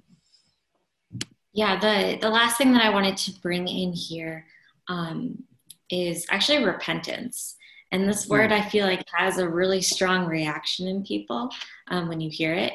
Yeah, 1.53 1.79
the 1.79 2.17
the 2.19 2.29
last 2.29 2.57
thing 2.57 2.71
that 2.73 2.83
I 2.83 2.89
wanted 2.89 3.17
to 3.17 3.39
bring 3.41 3.67
in 3.67 3.93
here 3.93 4.45
um, 4.87 5.43
is 5.89 6.25
actually 6.29 6.63
repentance. 6.63 7.55
And 7.91 8.07
this 8.07 8.25
hmm. 8.25 8.31
word 8.31 8.51
I 8.51 8.61
feel 8.61 8.85
like 8.85 9.05
has 9.13 9.37
a 9.37 9.49
really 9.49 9.81
strong 9.81 10.25
reaction 10.25 10.87
in 10.87 11.03
people 11.03 11.49
um, 11.89 12.07
when 12.07 12.21
you 12.21 12.29
hear 12.29 12.53
it. 12.53 12.73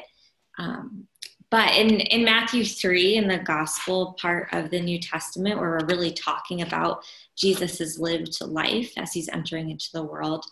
Um, 0.59 1.07
but 1.49 1.75
in, 1.75 2.01
in 2.01 2.25
Matthew 2.25 2.65
3, 2.65 3.15
in 3.15 3.27
the 3.27 3.37
gospel 3.37 4.17
part 4.19 4.49
of 4.51 4.69
the 4.69 4.81
New 4.81 4.99
Testament, 4.99 5.59
where 5.59 5.69
we're 5.69 5.85
really 5.85 6.11
talking 6.11 6.61
about 6.61 7.05
Jesus' 7.37 7.97
lived 7.97 8.41
life 8.41 8.91
as 8.97 9.13
he's 9.13 9.29
entering 9.29 9.69
into 9.69 9.87
the 9.93 10.03
world, 10.03 10.45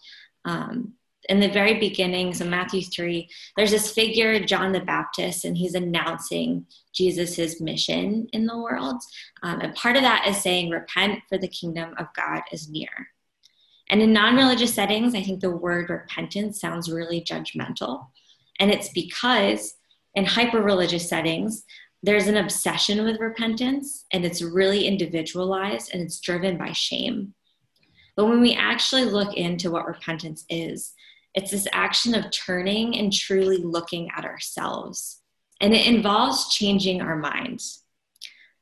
um, 0.46 0.94
in 1.30 1.40
the 1.40 1.50
very 1.50 1.80
beginning, 1.80 2.34
so 2.34 2.46
Matthew 2.46 2.82
3, 2.82 3.28
there's 3.58 3.72
this 3.72 3.92
figure, 3.92 4.40
John 4.40 4.72
the 4.72 4.80
Baptist, 4.80 5.46
and 5.46 5.58
he's 5.58 5.76
announcing 5.76 6.66
Jesus' 6.94 7.60
mission 7.60 8.28
in 8.32 8.46
the 8.46 8.58
world. 8.58 9.02
Um, 9.44 9.62
and 9.62 9.76
part 9.76 9.96
of 9.96 10.04
that 10.04 10.28
is 10.28 10.38
saying, 10.38 10.70
Repent, 10.70 11.22
for 11.28 11.38
the 11.38 11.48
kingdom 11.48 11.94
of 11.98 12.08
God 12.16 12.42
is 12.52 12.70
near. 12.70 12.90
And 13.90 14.02
in 14.02 14.14
non 14.14 14.36
religious 14.36 14.74
settings, 14.74 15.14
I 15.16 15.22
think 15.22 15.42
the 15.42 15.56
word 15.56 15.90
repentance 15.90 16.60
sounds 16.60 16.92
really 16.92 17.22
judgmental. 17.22 18.08
And 18.60 18.72
it's 18.72 18.90
because 18.90 19.76
in 20.16 20.26
hyper 20.26 20.62
religious 20.62 21.08
settings, 21.08 21.66
there's 22.02 22.28
an 22.28 22.38
obsession 22.38 23.04
with 23.04 23.20
repentance 23.20 24.06
and 24.14 24.24
it's 24.24 24.42
really 24.42 24.88
individualized 24.88 25.92
and 25.94 26.02
it's 26.02 26.20
driven 26.20 26.58
by 26.58 26.72
shame. 26.72 27.34
But 28.16 28.26
when 28.26 28.42
we 28.42 28.54
actually 28.54 29.06
look 29.06 29.34
into 29.34 29.72
what 29.72 29.88
repentance 29.88 30.46
is, 30.50 30.94
it's 31.36 31.52
this 31.52 31.68
action 31.72 32.16
of 32.16 32.32
turning 32.32 32.98
and 32.98 33.12
truly 33.12 33.58
looking 33.58 34.10
at 34.16 34.26
ourselves. 34.26 35.22
And 35.62 35.74
it 35.74 35.86
involves 35.86 36.54
changing 36.54 37.02
our 37.02 37.16
minds. 37.16 37.84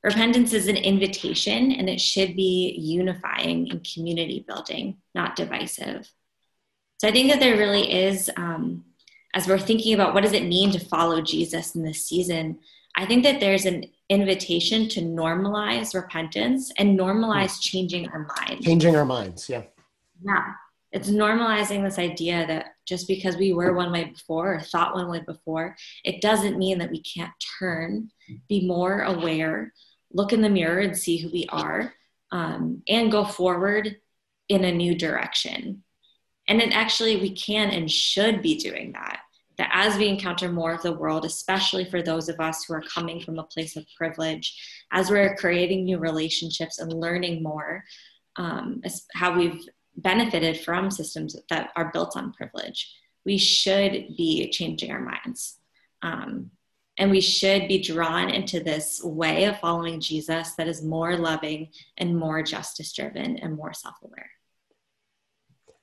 Repentance 0.03 0.53
is 0.53 0.67
an 0.67 0.75
invitation 0.75 1.71
and 1.71 1.89
it 1.89 2.01
should 2.01 2.35
be 2.35 2.75
unifying 2.77 3.71
and 3.71 3.87
community 3.93 4.43
building, 4.45 4.97
not 5.15 5.35
divisive. 5.35 6.11
So 6.97 7.07
I 7.07 7.11
think 7.11 7.31
that 7.31 7.39
there 7.39 7.57
really 7.57 7.91
is 7.91 8.29
um, 8.35 8.83
as 9.33 9.47
we're 9.47 9.59
thinking 9.59 9.93
about 9.93 10.13
what 10.13 10.23
does 10.23 10.33
it 10.33 10.43
mean 10.43 10.71
to 10.71 10.79
follow 10.79 11.21
Jesus 11.21 11.75
in 11.75 11.83
this 11.83 12.03
season, 12.05 12.59
I 12.95 13.05
think 13.05 13.23
that 13.23 13.39
there's 13.39 13.65
an 13.65 13.85
invitation 14.09 14.87
to 14.89 15.01
normalize 15.01 15.95
repentance 15.95 16.71
and 16.77 16.99
normalize 16.99 17.59
changing 17.59 18.09
our 18.09 18.27
minds. 18.37 18.65
Changing 18.65 18.95
our 18.95 19.05
minds, 19.05 19.49
yeah. 19.49 19.63
Yeah. 20.23 20.53
It's 20.93 21.09
normalizing 21.09 21.83
this 21.83 21.97
idea 21.97 22.45
that 22.45 22.75
just 22.85 23.07
because 23.07 23.35
we 23.35 23.51
were 23.51 23.73
one 23.73 23.91
way 23.91 24.05
before 24.05 24.53
or 24.53 24.59
thought 24.61 24.93
one 24.93 25.09
way 25.09 25.21
before, 25.25 25.75
it 26.05 26.21
doesn't 26.21 26.59
mean 26.59 26.77
that 26.77 26.91
we 26.91 27.01
can't 27.01 27.31
turn, 27.59 28.11
be 28.47 28.67
more 28.67 29.01
aware, 29.01 29.73
look 30.11 30.33
in 30.33 30.41
the 30.41 30.49
mirror 30.49 30.79
and 30.79 30.95
see 30.95 31.17
who 31.17 31.31
we 31.31 31.47
are, 31.49 31.93
um, 32.31 32.83
and 32.87 33.11
go 33.11 33.25
forward 33.25 33.97
in 34.49 34.63
a 34.65 34.71
new 34.71 34.93
direction. 34.93 35.83
And 36.47 36.59
then 36.59 36.71
actually, 36.71 37.17
we 37.17 37.31
can 37.31 37.71
and 37.71 37.89
should 37.89 38.43
be 38.43 38.55
doing 38.57 38.91
that. 38.91 39.21
That 39.57 39.71
as 39.73 39.97
we 39.97 40.07
encounter 40.07 40.51
more 40.51 40.73
of 40.73 40.81
the 40.83 40.93
world, 40.93 41.25
especially 41.25 41.85
for 41.85 42.03
those 42.03 42.29
of 42.29 42.39
us 42.39 42.65
who 42.65 42.73
are 42.73 42.83
coming 42.83 43.19
from 43.19 43.39
a 43.39 43.43
place 43.43 43.75
of 43.75 43.85
privilege, 43.97 44.55
as 44.91 45.09
we're 45.09 45.35
creating 45.37 45.85
new 45.85 45.97
relationships 45.97 46.79
and 46.79 46.93
learning 46.93 47.41
more, 47.41 47.83
um, 48.35 48.81
how 49.13 49.37
we've 49.37 49.63
benefited 49.95 50.59
from 50.61 50.91
systems 50.91 51.35
that 51.49 51.69
are 51.75 51.91
built 51.91 52.17
on 52.17 52.33
privilege, 52.33 52.93
we 53.25 53.37
should 53.37 53.91
be 54.17 54.49
changing 54.49 54.91
our 54.91 55.01
minds. 55.01 55.59
Um, 56.01 56.51
and 56.97 57.09
we 57.09 57.21
should 57.21 57.67
be 57.67 57.81
drawn 57.81 58.29
into 58.29 58.59
this 58.59 59.01
way 59.03 59.45
of 59.45 59.59
following 59.59 59.99
Jesus 59.99 60.53
that 60.53 60.67
is 60.67 60.83
more 60.83 61.17
loving 61.17 61.69
and 61.97 62.15
more 62.15 62.43
justice 62.43 62.93
driven 62.93 63.37
and 63.37 63.55
more 63.55 63.73
self 63.73 63.95
aware. 64.03 64.29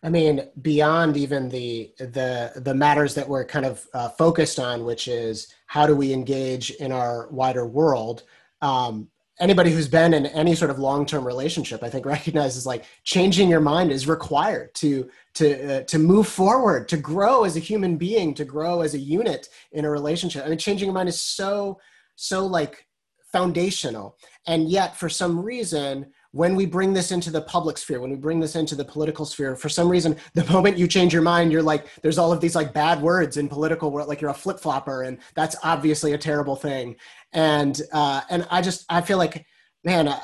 I 0.03 0.09
mean, 0.09 0.49
beyond 0.63 1.17
even 1.17 1.49
the 1.49 1.93
the 1.99 2.53
the 2.57 2.75
matters 2.75 3.15
that 3.15 3.29
we're 3.29 3.45
kind 3.45 3.67
of 3.67 3.87
uh, 3.93 4.09
focused 4.11 4.59
on, 4.59 4.85
which 4.85 5.09
is 5.09 5.53
how 5.67 5.87
do 5.87 5.95
we 5.95 6.13
engage 6.13 6.71
in 6.71 6.93
our 6.93 7.29
wider 7.31 7.67
world. 7.67 8.23
Um, 8.63 9.09
anybody 9.41 9.71
who's 9.71 9.89
been 9.89 10.15
in 10.15 10.27
any 10.27 10.55
sort 10.55 10.71
of 10.71 10.79
long-term 10.79 11.27
relationship, 11.27 11.83
I 11.83 11.89
think, 11.89 12.07
recognizes 12.07 12.67
like 12.67 12.85
changing 13.03 13.49
your 13.49 13.61
mind 13.61 13.91
is 13.91 14.07
required 14.07 14.75
to 14.77 15.09
to 15.35 15.79
uh, 15.79 15.83
to 15.85 15.99
move 15.99 16.29
forward, 16.29 16.89
to 16.89 16.97
grow 16.97 17.45
as 17.45 17.57
a 17.57 17.61
human 17.61 17.97
being, 17.97 18.35
to 18.35 18.45
grow 18.45 18.83
as 18.83 18.95
a 18.95 18.99
unit 18.99 19.49
in 19.73 19.85
a 19.85 19.91
relationship. 19.91 20.45
I 20.45 20.49
mean, 20.49 20.59
changing 20.59 20.87
your 20.87 20.95
mind 20.95 21.09
is 21.09 21.21
so 21.21 21.81
so 22.17 22.47
like 22.47 22.87
foundational, 23.33 24.17
and 24.47 24.69
yet 24.69 24.97
for 24.97 25.09
some 25.09 25.41
reason 25.41 26.13
when 26.33 26.55
we 26.55 26.65
bring 26.65 26.93
this 26.93 27.11
into 27.11 27.31
the 27.31 27.43
public 27.43 27.77
sphere, 27.77 28.01
when 28.01 28.11
we 28.11 28.17
bring 28.17 28.39
this 28.39 28.55
into 28.55 28.77
the 28.77 28.85
political 28.85 29.25
sphere, 29.25 29.57
for 29.57 29.69
some 29.69 29.89
reason, 29.89 30.17
the 30.35 30.45
moment 30.45 30.79
you 30.79 30.87
change 30.87 31.13
your 31.13 31.23
mind, 31.23 31.51
you're 31.51 31.63
like, 31.63 31.87
there's 32.03 32.19
all 32.19 32.33
of 32.33 32.41
these 32.41 32.55
like 32.55 32.73
bad 32.73 33.01
words 33.03 33.37
in 33.37 33.49
political 33.49 33.91
world, 33.91 34.09
like 34.09 34.21
you're 34.21 34.31
a 34.31 34.35
flip 34.35 34.61
flopper, 34.61 35.03
and 35.03 35.19
that's 35.35 35.57
obviously 35.65 36.13
a 36.13 36.19
terrible 36.19 36.57
thing. 36.57 36.97
And 37.33 37.81
uh, 37.93 38.23
and 38.31 38.47
I 38.51 38.61
just 38.61 38.85
I 38.89 39.01
feel 39.01 39.19
like, 39.19 39.47
man, 39.85 40.09
uh, 40.09 40.21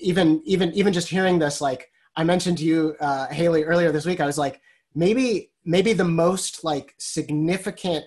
even 0.00 0.42
even 0.44 0.72
even 0.72 0.92
just 0.92 1.08
hearing 1.08 1.38
this, 1.38 1.60
like 1.60 1.90
I 2.16 2.24
mentioned 2.24 2.58
to 2.58 2.64
you, 2.64 2.96
uh, 3.00 3.28
Hayley, 3.28 3.64
earlier 3.64 3.90
this 3.92 4.06
week, 4.06 4.20
I 4.20 4.26
was 4.26 4.38
like, 4.38 4.60
maybe 4.94 5.50
maybe 5.64 5.92
the 5.92 6.04
most 6.04 6.64
like 6.64 6.94
significant 6.98 8.04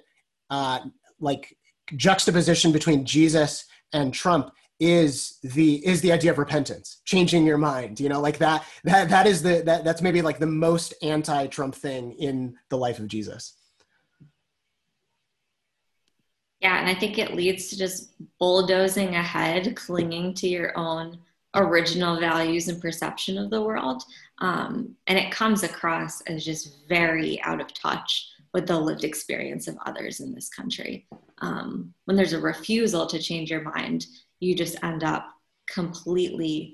uh, 0.49 0.79
like 1.19 1.57
juxtaposition 1.95 2.71
between 2.71 3.05
Jesus 3.05 3.65
and 3.93 4.13
Trump 4.13 4.51
is 4.79 5.39
the 5.41 5.86
is 5.86 6.01
the 6.01 6.12
idea 6.12 6.29
of 6.29 6.38
repentance 6.38 7.01
changing 7.03 7.45
your 7.45 7.57
mind 7.57 7.99
you 7.99 8.10
know 8.10 8.21
like 8.21 8.38
that 8.38 8.63
that 8.83 9.10
that 9.10 9.25
is 9.25 9.41
the 9.41 9.63
that 9.65 9.83
that's 9.83 10.03
maybe 10.03 10.21
like 10.21 10.38
the 10.38 10.45
most 10.45 10.93
anti-trump 11.01 11.73
thing 11.73 12.12
in 12.13 12.55
the 12.69 12.77
life 12.77 12.99
of 12.99 13.07
jesus 13.07 13.55
yeah 16.60 16.80
and 16.80 16.89
i 16.89 16.93
think 16.93 17.17
it 17.17 17.36
leads 17.36 17.70
to 17.70 17.78
just 17.78 18.13
bulldozing 18.39 19.15
ahead 19.15 19.76
clinging 19.76 20.34
to 20.34 20.48
your 20.48 20.78
own 20.78 21.17
original 21.56 22.20
values 22.20 22.67
and 22.67 22.82
perception 22.82 23.38
of 23.38 23.50
the 23.50 23.62
world 23.62 24.04
um, 24.39 24.96
and 25.08 25.17
it 25.17 25.32
comes 25.32 25.63
across 25.63 26.22
as 26.22 26.46
just 26.46 26.88
very 26.88 27.41
out 27.41 27.60
of 27.60 27.74
touch 27.74 28.30
with 28.54 28.67
the 28.67 28.80
lived 28.80 29.04
experience 29.04 29.67
of 29.67 29.78
others 29.86 30.20
in 30.20 30.36
this 30.36 30.49
country 30.49 31.08
um, 31.39 31.93
when 32.05 32.16
there's 32.16 32.34
a 32.34 32.39
refusal 32.39 33.08
to 33.08 33.18
change 33.18 33.49
your 33.49 33.62
mind 33.62 34.05
you 34.39 34.53
just 34.55 34.82
end 34.84 35.03
up 35.03 35.30
completely, 35.68 36.74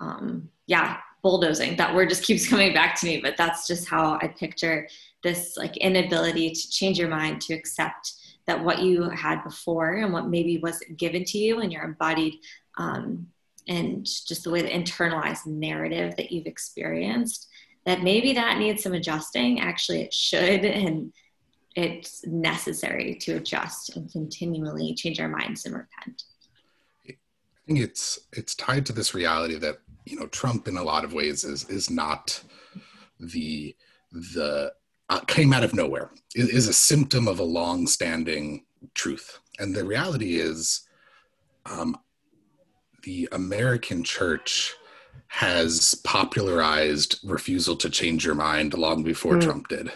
um, 0.00 0.48
yeah, 0.66 0.98
bulldozing. 1.22 1.76
That 1.76 1.94
word 1.94 2.08
just 2.08 2.24
keeps 2.26 2.48
coming 2.48 2.72
back 2.72 2.98
to 3.00 3.06
me, 3.06 3.20
but 3.20 3.36
that's 3.36 3.66
just 3.66 3.88
how 3.88 4.18
I 4.20 4.28
picture 4.28 4.88
this 5.22 5.56
like 5.56 5.76
inability 5.76 6.50
to 6.50 6.70
change 6.70 6.98
your 6.98 7.08
mind, 7.08 7.40
to 7.42 7.54
accept 7.54 8.14
that 8.50 8.64
what 8.64 8.80
you 8.80 9.08
had 9.10 9.44
before 9.44 9.92
and 9.94 10.12
what 10.12 10.28
maybe 10.28 10.58
was 10.58 10.82
given 10.96 11.22
to 11.22 11.38
you 11.38 11.60
and 11.60 11.72
your 11.72 11.84
embodied 11.84 12.34
um, 12.78 13.28
and 13.68 14.04
just 14.04 14.42
the 14.42 14.50
way 14.50 14.60
the 14.60 14.68
internalized 14.68 15.46
narrative 15.46 16.16
that 16.16 16.32
you've 16.32 16.46
experienced 16.46 17.46
that 17.86 18.02
maybe 18.02 18.32
that 18.32 18.58
needs 18.58 18.82
some 18.82 18.92
adjusting. 18.92 19.60
Actually, 19.60 20.02
it 20.02 20.12
should, 20.12 20.64
and 20.64 21.12
it's 21.76 22.26
necessary 22.26 23.14
to 23.20 23.36
adjust 23.36 23.96
and 23.96 24.10
continually 24.10 24.94
change 24.94 25.20
our 25.20 25.28
minds 25.28 25.64
and 25.64 25.74
repent. 25.76 26.24
I 27.08 27.14
think 27.66 27.78
it's 27.78 28.18
it's 28.32 28.56
tied 28.56 28.84
to 28.86 28.92
this 28.92 29.14
reality 29.14 29.56
that 29.58 29.78
you 30.04 30.18
know 30.18 30.26
Trump 30.26 30.66
in 30.66 30.76
a 30.76 30.82
lot 30.82 31.04
of 31.04 31.12
ways 31.12 31.44
is 31.44 31.68
is 31.70 31.88
not 31.88 32.42
the 33.20 33.76
the 34.10 34.72
uh, 35.10 35.20
came 35.20 35.52
out 35.52 35.64
of 35.64 35.74
nowhere. 35.74 36.10
It 36.34 36.48
is 36.50 36.68
a 36.68 36.72
symptom 36.72 37.28
of 37.28 37.38
a 37.38 37.44
long-standing 37.44 38.64
truth. 38.94 39.38
And 39.58 39.74
the 39.74 39.84
reality 39.84 40.36
is 40.36 40.88
um, 41.66 41.96
the 43.02 43.28
american 43.32 44.02
church 44.02 44.74
has 45.28 45.94
popularized 46.04 47.18
refusal 47.24 47.76
to 47.76 47.88
change 47.88 48.24
your 48.24 48.34
mind 48.34 48.74
long 48.74 49.02
before 49.02 49.36
mm. 49.36 49.42
trump 49.42 49.68
did. 49.68 49.92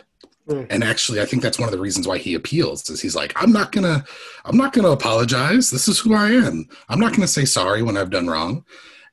Mm. 0.48 0.66
and 0.68 0.84
actually 0.84 1.22
i 1.22 1.24
think 1.24 1.42
that's 1.42 1.58
one 1.58 1.68
of 1.68 1.72
the 1.72 1.80
reasons 1.80 2.06
why 2.06 2.18
he 2.18 2.34
appeals 2.34 2.88
is 2.90 3.00
he's 3.00 3.16
like 3.16 3.32
i'm 3.36 3.52
not 3.52 3.72
gonna 3.72 4.04
i'm 4.44 4.56
not 4.56 4.72
gonna 4.72 4.90
apologize. 4.90 5.70
This 5.70 5.88
is 5.88 5.98
who 5.98 6.14
i 6.14 6.30
am. 6.30 6.68
I'm 6.88 7.00
not 7.00 7.14
gonna 7.14 7.26
say 7.26 7.44
sorry 7.44 7.82
when 7.82 7.96
i've 7.96 8.10
done 8.10 8.28
wrong. 8.28 8.64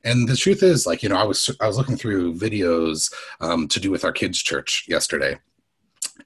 And 0.04 0.28
the 0.28 0.36
truth 0.36 0.64
is, 0.64 0.84
like 0.84 1.02
you 1.02 1.08
know, 1.08 1.16
I 1.16 1.22
was 1.22 1.48
I 1.60 1.66
was 1.66 1.78
looking 1.78 1.96
through 1.96 2.34
videos 2.34 3.12
um, 3.40 3.68
to 3.68 3.78
do 3.78 3.90
with 3.90 4.04
our 4.04 4.10
kids' 4.10 4.42
church 4.42 4.84
yesterday, 4.88 5.38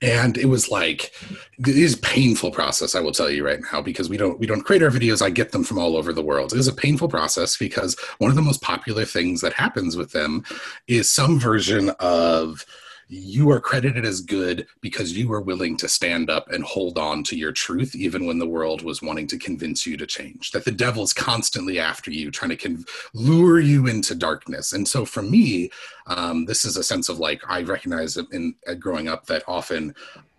and 0.03 0.37
it 0.37 0.47
was 0.47 0.71
like 0.71 1.13
it 1.59 1.77
is 1.77 1.97
painful 1.97 2.51
process 2.51 2.95
i 2.95 3.01
will 3.01 3.13
tell 3.13 3.31
you 3.31 3.45
right 3.45 3.61
now 3.73 3.81
because 3.81 4.09
we 4.09 4.17
don't 4.17 4.39
we 4.39 4.47
don't 4.47 4.63
create 4.63 4.83
our 4.83 4.91
videos. 4.91 5.23
I 5.23 5.31
get 5.31 5.53
them 5.53 5.65
from 5.65 5.79
all 5.79 5.97
over 5.97 6.13
the 6.13 6.23
world. 6.23 6.53
It 6.53 6.59
is 6.59 6.69
a 6.69 6.73
painful 6.73 7.09
process 7.09 7.57
because 7.57 7.97
one 8.19 8.31
of 8.31 8.37
the 8.37 8.43
most 8.43 8.63
popular 8.63 9.05
things 9.05 9.41
that 9.41 9.53
happens 9.53 9.97
with 9.97 10.13
them 10.13 10.45
is 10.89 11.11
some 11.11 11.39
version 11.39 11.91
of 12.01 12.65
you 13.09 13.51
are 13.51 13.61
credited 13.61 14.05
as 14.05 14.21
good 14.21 14.67
because 14.81 15.17
you 15.17 15.29
were 15.29 15.41
willing 15.41 15.77
to 15.77 15.89
stand 15.89 16.29
up 16.29 16.51
and 16.51 16.65
hold 16.65 16.99
on 16.99 17.23
to 17.23 17.37
your 17.37 17.53
truth 17.53 17.95
even 17.95 18.27
when 18.27 18.39
the 18.39 18.49
world 18.49 18.83
was 18.83 19.01
wanting 19.01 19.27
to 19.29 19.39
convince 19.39 19.87
you 19.87 19.97
to 19.97 20.07
change 20.07 20.51
that 20.51 20.65
the 20.65 20.73
devil's 20.73 21.13
constantly 21.13 21.79
after 21.79 22.11
you 22.11 22.31
trying 22.31 22.51
to 22.51 22.57
conv- 22.57 22.89
lure 23.15 23.61
you 23.61 23.87
into 23.87 24.15
darkness. 24.15 24.73
And 24.73 24.87
so 24.87 25.05
for 25.05 25.23
me 25.23 25.71
um, 26.07 26.45
this 26.47 26.65
is 26.65 26.77
a 26.77 26.83
sense 26.83 27.09
of 27.09 27.19
like 27.19 27.43
i 27.49 27.63
recognize 27.63 28.17
in 28.33 28.55
uh, 28.69 28.75
growing 28.75 29.09
up 29.09 29.27
that 29.27 29.43
often 29.47 29.95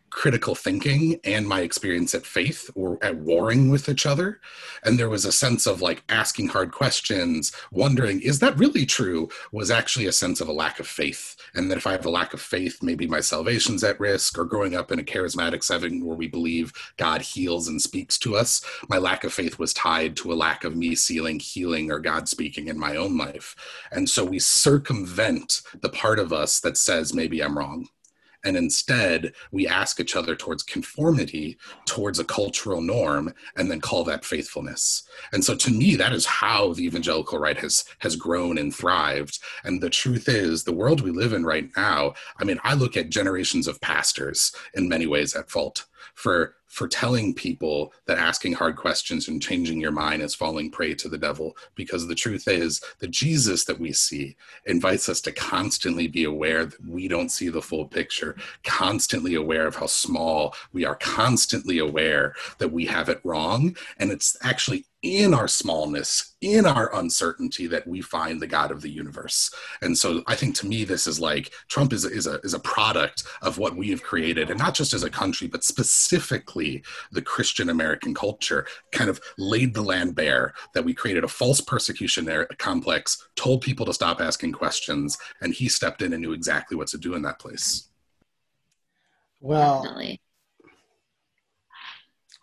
critical 0.09 0.55
thinking 0.55 1.19
and 1.25 1.47
my 1.47 1.61
experience 1.61 2.15
at 2.15 2.25
faith 2.25 2.71
or 2.75 2.97
at 3.03 3.15
warring 3.17 3.69
with 3.69 3.87
each 3.87 4.05
other 4.05 4.39
and 4.83 4.97
there 4.97 5.09
was 5.09 5.25
a 5.25 5.31
sense 5.31 5.67
of 5.67 5.81
like 5.81 6.03
asking 6.09 6.47
hard 6.47 6.71
questions 6.71 7.51
wondering 7.71 8.19
is 8.21 8.39
that 8.39 8.57
really 8.57 8.85
true 8.85 9.29
was 9.51 9.69
actually 9.69 10.07
a 10.07 10.11
sense 10.11 10.41
of 10.41 10.47
a 10.47 10.51
lack 10.51 10.79
of 10.79 10.87
faith 10.87 11.35
and 11.57 11.69
that 11.69 11.77
if 11.77 11.87
i 11.87 11.91
have 11.91 12.05
a 12.05 12.09
lack 12.09 12.33
of 12.33 12.41
faith 12.41 12.81
maybe 12.81 13.07
my 13.07 13.19
salvation's 13.19 13.83
at 13.83 13.99
risk 13.99 14.37
or 14.37 14.45
growing 14.45 14.75
up 14.75 14.91
in 14.91 14.99
a 14.99 15.03
charismatic 15.03 15.63
setting 15.63 16.05
where 16.05 16.15
we 16.15 16.27
believe 16.27 16.71
god 16.97 17.21
heals 17.21 17.67
and 17.67 17.81
speaks 17.81 18.17
to 18.17 18.35
us 18.35 18.61
my 18.89 18.97
lack 18.97 19.23
of 19.23 19.33
faith 19.33 19.59
was 19.59 19.73
tied 19.73 20.15
to 20.15 20.31
a 20.31 20.35
lack 20.35 20.63
of 20.63 20.75
me 20.75 20.95
sealing 20.95 21.39
healing 21.39 21.91
or 21.91 21.99
god 21.99 22.27
speaking 22.29 22.67
in 22.67 22.77
my 22.77 22.95
own 22.95 23.17
life. 23.17 23.55
And 23.91 24.09
so 24.09 24.23
we 24.23 24.39
circumvent 24.39 25.61
the 25.81 25.89
part 25.89 26.19
of 26.19 26.31
us 26.31 26.59
that 26.61 26.77
says 26.77 27.13
maybe 27.13 27.41
i'm 27.41 27.57
wrong 27.57 27.87
and 28.47 28.57
instead 28.57 29.33
we 29.51 29.67
ask 29.67 29.99
each 29.99 30.15
other 30.15 30.35
towards 30.35 30.63
conformity 30.63 31.57
towards 31.85 32.19
a 32.19 32.23
cultural 32.23 32.81
norm 32.81 33.33
and 33.57 33.69
then 33.69 33.81
call 33.81 34.03
that 34.05 34.25
faithfulness. 34.25 35.03
And 35.33 35.43
so 35.43 35.55
to 35.55 35.71
me 35.71 35.95
that 35.95 36.13
is 36.13 36.25
how 36.25 36.73
the 36.73 36.85
evangelical 36.85 37.39
right 37.39 37.57
has 37.57 37.85
has 37.99 38.15
grown 38.15 38.57
and 38.57 38.73
thrived. 38.73 39.39
And 39.63 39.81
the 39.81 39.89
truth 39.89 40.29
is 40.29 40.63
the 40.63 40.73
world 40.73 41.01
we 41.01 41.11
live 41.11 41.33
in 41.33 41.43
right 41.43 41.69
now 41.75 42.13
i 42.39 42.43
mean 42.43 42.59
i 42.63 42.73
look 42.73 42.95
at 42.97 43.09
generations 43.09 43.67
of 43.67 43.81
pastors 43.81 44.51
in 44.73 44.87
many 44.87 45.07
ways 45.07 45.35
at 45.35 45.49
fault 45.49 45.85
for 46.15 46.55
for 46.67 46.87
telling 46.87 47.33
people 47.33 47.93
that 48.05 48.17
asking 48.17 48.53
hard 48.53 48.75
questions 48.75 49.29
and 49.29 49.41
changing 49.41 49.79
your 49.79 49.91
mind 49.91 50.21
is 50.21 50.35
falling 50.35 50.69
prey 50.69 50.93
to 50.93 51.07
the 51.07 51.17
devil. 51.17 51.55
Because 51.75 52.07
the 52.07 52.15
truth 52.15 52.47
is 52.47 52.81
the 52.99 53.07
jesus 53.07 53.65
that 53.65 53.79
we 53.79 53.93
see 53.93 54.35
invites 54.65 55.09
us 55.09 55.21
to 55.21 55.31
constantly 55.31 56.07
be 56.07 56.25
aware 56.25 56.65
that 56.65 56.85
we 56.87 57.07
don't 57.07 57.31
see 57.31 57.49
the 57.49 57.61
full 57.61 57.85
picture 57.85 58.35
constantly 58.63 59.35
aware 59.35 59.65
of 59.65 59.75
how 59.75 59.87
small 59.87 60.53
we 60.73 60.85
are 60.85 60.95
constantly 60.95 61.79
aware 61.79 62.35
that 62.57 62.71
we 62.71 62.85
have 62.85 63.09
it 63.09 63.21
wrong. 63.23 63.75
And 63.97 64.11
it's 64.11 64.37
actually 64.43 64.85
in 65.03 65.33
our 65.33 65.47
smallness, 65.47 66.35
in 66.41 66.65
our 66.65 66.93
uncertainty, 66.95 67.67
that 67.67 67.85
we 67.85 68.01
find 68.01 68.41
the 68.41 68.47
God 68.47 68.71
of 68.71 68.81
the 68.81 68.89
universe. 68.89 69.53
And 69.81 69.95
so 69.95 70.23
I 70.25 70.35
think 70.35 70.55
to 70.55 70.67
me, 70.67 70.83
this 70.83 71.05
is 71.05 71.19
like 71.19 71.53
Trump 71.67 71.93
is, 71.93 72.03
is, 72.03 72.25
a, 72.25 72.39
is 72.41 72.53
a 72.53 72.59
product 72.59 73.23
of 73.41 73.57
what 73.57 73.75
we 73.75 73.89
have 73.91 74.01
created, 74.01 74.49
and 74.49 74.59
not 74.59 74.73
just 74.73 74.93
as 74.93 75.03
a 75.03 75.09
country, 75.09 75.47
but 75.47 75.63
specifically 75.63 76.83
the 77.11 77.21
Christian 77.21 77.69
American 77.69 78.13
culture 78.13 78.65
kind 78.91 79.09
of 79.09 79.21
laid 79.37 79.73
the 79.73 79.83
land 79.83 80.15
bare 80.15 80.53
that 80.73 80.83
we 80.83 80.93
created 80.93 81.23
a 81.23 81.27
false 81.27 81.61
persecution 81.61 82.25
there 82.25 82.45
complex, 82.57 83.27
told 83.35 83.61
people 83.61 83.85
to 83.85 83.93
stop 83.93 84.19
asking 84.19 84.51
questions, 84.51 85.17
and 85.41 85.53
he 85.53 85.69
stepped 85.69 86.01
in 86.01 86.13
and 86.13 86.21
knew 86.21 86.33
exactly 86.33 86.75
what 86.75 86.87
to 86.87 86.97
do 86.97 87.13
in 87.13 87.21
that 87.21 87.39
place. 87.39 87.89
Well, 89.39 89.83
Definitely. 89.83 90.21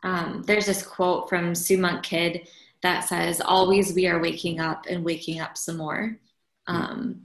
Um, 0.04 0.44
there's 0.46 0.66
this 0.66 0.82
quote 0.82 1.28
from 1.28 1.54
Sue 1.54 1.78
Monk 1.78 2.04
Kidd 2.04 2.46
that 2.82 3.00
says, 3.00 3.40
Always 3.40 3.94
we 3.94 4.06
are 4.06 4.20
waking 4.20 4.60
up 4.60 4.86
and 4.88 5.04
waking 5.04 5.40
up 5.40 5.56
some 5.56 5.78
more. 5.78 6.16
Um, 6.66 7.22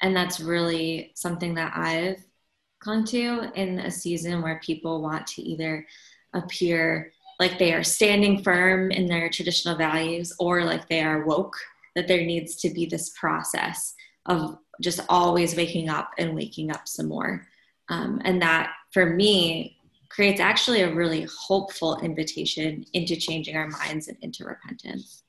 and 0.00 0.16
that's 0.16 0.40
really 0.40 1.12
something 1.14 1.54
that 1.54 1.72
I've 1.76 2.24
clung 2.80 3.04
to 3.04 3.52
in 3.54 3.78
a 3.78 3.90
season 3.90 4.42
where 4.42 4.60
people 4.64 5.00
want 5.00 5.26
to 5.28 5.42
either 5.42 5.86
appear 6.34 7.12
like 7.38 7.58
they 7.58 7.72
are 7.72 7.84
standing 7.84 8.42
firm 8.42 8.90
in 8.90 9.06
their 9.06 9.28
traditional 9.28 9.76
values 9.76 10.34
or 10.38 10.64
like 10.64 10.88
they 10.88 11.02
are 11.02 11.24
woke, 11.24 11.56
that 11.94 12.08
there 12.08 12.24
needs 12.24 12.56
to 12.56 12.70
be 12.70 12.86
this 12.86 13.10
process 13.10 13.94
of 14.26 14.58
just 14.80 15.00
always 15.08 15.56
waking 15.56 15.88
up 15.88 16.10
and 16.18 16.34
waking 16.34 16.70
up 16.70 16.88
some 16.88 17.08
more. 17.08 17.46
Um, 17.88 18.20
and 18.24 18.40
that 18.42 18.72
for 18.92 19.06
me 19.06 19.78
creates 20.12 20.40
actually 20.40 20.82
a 20.82 20.94
really 20.94 21.26
hopeful 21.38 21.98
invitation 22.00 22.84
into 22.92 23.16
changing 23.16 23.56
our 23.56 23.68
minds 23.68 24.08
and 24.08 24.18
into 24.20 24.44
repentance. 24.44 25.22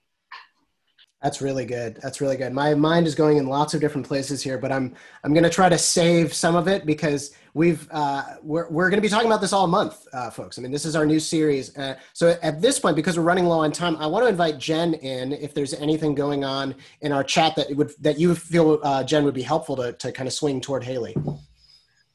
That's 1.21 1.41
really 1.41 1.65
good. 1.65 1.99
That's 2.03 2.19
really 2.19 2.35
good. 2.35 2.51
My 2.51 2.75
mind 2.75 3.07
is 3.07 3.15
going 3.15 3.37
in 3.37 3.47
lots 3.47 3.73
of 3.73 3.79
different 3.79 4.05
places 4.05 4.43
here, 4.43 4.57
but 4.57 4.73
I'm 4.73 4.93
I'm 5.23 5.31
going 5.31 5.45
to 5.45 5.49
try 5.49 5.69
to 5.69 5.77
save 5.77 6.33
some 6.33 6.57
of 6.57 6.67
it 6.67 6.85
because 6.85 7.33
we've 7.53 7.87
uh, 7.91 8.23
we're 8.43 8.69
we're 8.69 8.89
going 8.89 8.97
to 8.97 9.01
be 9.01 9.07
talking 9.07 9.27
about 9.27 9.39
this 9.39 9.53
all 9.53 9.65
month, 9.65 10.05
uh, 10.11 10.29
folks. 10.29 10.59
I 10.59 10.61
mean, 10.61 10.73
this 10.73 10.83
is 10.83 10.97
our 10.97 11.05
new 11.05 11.21
series. 11.21 11.77
Uh, 11.77 11.95
so 12.11 12.37
at 12.43 12.61
this 12.61 12.77
point, 12.77 12.97
because 12.97 13.17
we're 13.17 13.23
running 13.23 13.45
low 13.45 13.59
on 13.59 13.71
time, 13.71 13.95
I 13.95 14.07
want 14.07 14.25
to 14.25 14.29
invite 14.29 14.57
Jen 14.57 14.95
in 14.95 15.31
if 15.31 15.53
there's 15.53 15.73
anything 15.75 16.13
going 16.13 16.43
on 16.43 16.75
in 16.99 17.13
our 17.13 17.23
chat 17.23 17.55
that 17.55 17.73
would 17.73 17.93
that 18.01 18.19
you 18.19 18.35
feel 18.35 18.81
uh, 18.83 19.05
Jen 19.05 19.23
would 19.23 19.33
be 19.33 19.43
helpful 19.43 19.77
to 19.77 19.93
to 19.93 20.11
kind 20.11 20.27
of 20.27 20.33
swing 20.33 20.59
toward 20.59 20.83
Hayley. 20.83 21.15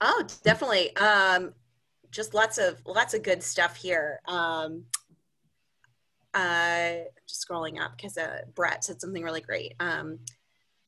Oh, 0.03 0.27
definitely. 0.45 0.95
Um, 0.99 1.55
just 2.11 2.35
lots 2.35 2.59
of 2.59 2.81
lots 2.87 3.15
of 3.15 3.23
good 3.23 3.43
stuff 3.43 3.77
here. 3.77 4.21
Um, 4.27 4.85
uh, 6.35 6.93
just 7.27 7.47
scrolling 7.47 7.81
up 7.81 7.97
because 7.97 8.17
uh, 8.17 8.43
Brett 8.55 8.85
said 8.85 9.01
something 9.01 9.23
really 9.23 9.41
great. 9.41 9.75
Um, 9.81 10.21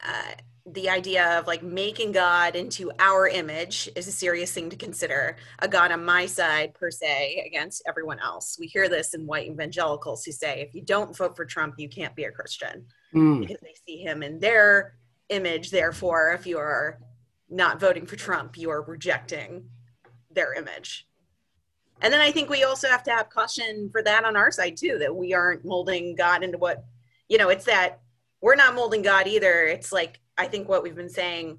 uh, 0.02 0.34
the 0.66 0.88
idea 0.88 1.38
of 1.38 1.46
like 1.46 1.62
making 1.62 2.12
God 2.12 2.54
into 2.54 2.92
our 2.98 3.26
image 3.26 3.88
is 3.96 4.06
a 4.06 4.12
serious 4.12 4.52
thing 4.52 4.70
to 4.70 4.76
consider. 4.76 5.36
A 5.58 5.68
God 5.68 5.90
on 5.90 6.04
my 6.04 6.26
side, 6.26 6.74
per 6.74 6.90
se, 6.90 7.42
against 7.46 7.82
everyone 7.88 8.20
else. 8.20 8.56
We 8.58 8.66
hear 8.66 8.88
this 8.88 9.14
in 9.14 9.26
white 9.26 9.50
evangelicals 9.50 10.24
who 10.24 10.32
say, 10.32 10.60
if 10.60 10.74
you 10.74 10.82
don't 10.82 11.16
vote 11.16 11.34
for 11.34 11.44
Trump, 11.44 11.74
you 11.78 11.88
can't 11.88 12.14
be 12.14 12.24
a 12.24 12.30
Christian 12.30 12.86
mm. 13.14 13.40
because 13.40 13.60
they 13.60 13.74
see 13.86 14.02
him 14.02 14.22
in 14.22 14.38
their 14.38 14.94
image. 15.28 15.70
Therefore, 15.70 16.32
if 16.32 16.46
you 16.46 16.58
are 16.58 17.00
not 17.48 17.80
voting 17.80 18.06
for 18.06 18.16
Trump, 18.16 18.56
you 18.56 18.70
are 18.70 18.82
rejecting 18.82 19.64
their 20.30 20.54
image 20.54 21.08
and 22.00 22.12
then 22.12 22.20
I 22.20 22.30
think 22.30 22.48
we 22.48 22.64
also 22.64 22.88
have 22.88 23.02
to 23.04 23.10
have 23.10 23.30
caution 23.30 23.90
for 23.90 24.02
that 24.02 24.24
on 24.24 24.36
our 24.36 24.50
side 24.50 24.76
too, 24.76 24.98
that 24.98 25.14
we 25.14 25.34
aren't 25.34 25.64
molding 25.64 26.14
God 26.14 26.42
into 26.42 26.58
what, 26.58 26.84
you 27.28 27.38
know, 27.38 27.48
it's 27.48 27.64
that 27.66 28.00
we're 28.40 28.56
not 28.56 28.74
molding 28.74 29.02
God 29.02 29.26
either. 29.26 29.64
It's 29.64 29.92
like, 29.92 30.18
I 30.38 30.46
think 30.46 30.68
what 30.68 30.82
we've 30.82 30.96
been 30.96 31.10
saying, 31.10 31.58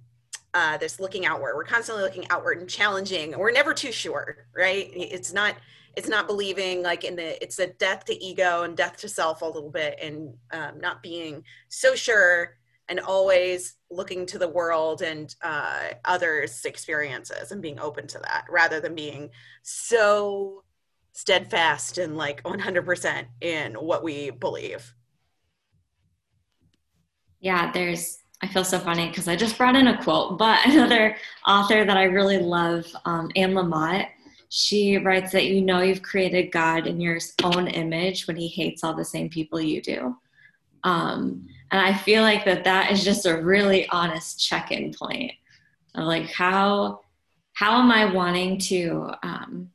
uh, 0.53 0.77
this 0.77 0.99
looking 0.99 1.25
outward, 1.25 1.55
we're 1.55 1.63
constantly 1.63 2.03
looking 2.03 2.25
outward 2.29 2.59
and 2.59 2.69
challenging. 2.69 3.37
We're 3.37 3.51
never 3.51 3.73
too 3.73 3.91
sure, 3.91 4.47
right? 4.55 4.89
It's 4.93 5.31
not, 5.31 5.55
it's 5.95 6.09
not 6.09 6.27
believing 6.27 6.81
like 6.81 7.03
in 7.03 7.15
the, 7.15 7.41
it's 7.41 7.59
a 7.59 7.67
death 7.67 8.05
to 8.05 8.23
ego 8.23 8.63
and 8.63 8.75
death 8.75 8.97
to 8.97 9.09
self 9.09 9.41
a 9.41 9.45
little 9.45 9.69
bit 9.69 9.99
and 10.01 10.33
um, 10.51 10.79
not 10.79 11.03
being 11.03 11.43
so 11.69 11.95
sure 11.95 12.57
and 12.91 12.99
always 12.99 13.75
looking 13.89 14.25
to 14.25 14.37
the 14.37 14.49
world 14.49 15.01
and 15.01 15.33
uh, 15.41 15.91
others' 16.03 16.65
experiences 16.65 17.53
and 17.53 17.61
being 17.61 17.79
open 17.79 18.05
to 18.05 18.19
that 18.19 18.43
rather 18.49 18.81
than 18.81 18.93
being 18.93 19.29
so 19.63 20.61
steadfast 21.13 21.97
and 21.97 22.17
like 22.17 22.43
100% 22.43 23.25
in 23.39 23.75
what 23.75 24.03
we 24.03 24.29
believe. 24.29 24.93
Yeah, 27.39 27.71
there's 27.71 28.17
I 28.43 28.47
feel 28.47 28.65
so 28.65 28.79
funny 28.79 29.07
because 29.07 29.27
I 29.27 29.35
just 29.35 29.57
brought 29.57 29.75
in 29.75 29.87
a 29.87 30.03
quote, 30.03 30.37
but 30.37 30.59
another 30.65 31.15
author 31.47 31.85
that 31.85 31.95
I 31.95 32.03
really 32.03 32.39
love, 32.39 32.85
um, 33.05 33.31
Anne 33.37 33.53
Lamott, 33.53 34.07
she 34.49 34.97
writes 34.97 35.31
that 35.31 35.45
you 35.45 35.61
know 35.61 35.81
you've 35.81 36.01
created 36.01 36.51
God 36.51 36.87
in 36.87 36.99
your 36.99 37.19
own 37.41 37.67
image 37.67 38.27
when 38.27 38.35
he 38.35 38.49
hates 38.49 38.83
all 38.83 38.93
the 38.93 39.05
same 39.05 39.29
people 39.29 39.61
you 39.61 39.81
do. 39.81 40.17
Um, 40.83 41.47
and 41.71 41.79
I 41.79 41.93
feel 41.93 42.21
like 42.21 42.45
that 42.45 42.65
that 42.65 42.91
is 42.91 43.03
just 43.03 43.25
a 43.25 43.41
really 43.41 43.87
honest 43.89 44.45
check-in 44.45 44.93
point 44.93 45.31
of 45.95 46.05
like 46.05 46.31
how 46.31 47.01
how 47.53 47.81
am 47.81 47.91
I 47.91 48.13
wanting 48.13 48.59
to 48.59 49.11
um, 49.23 49.69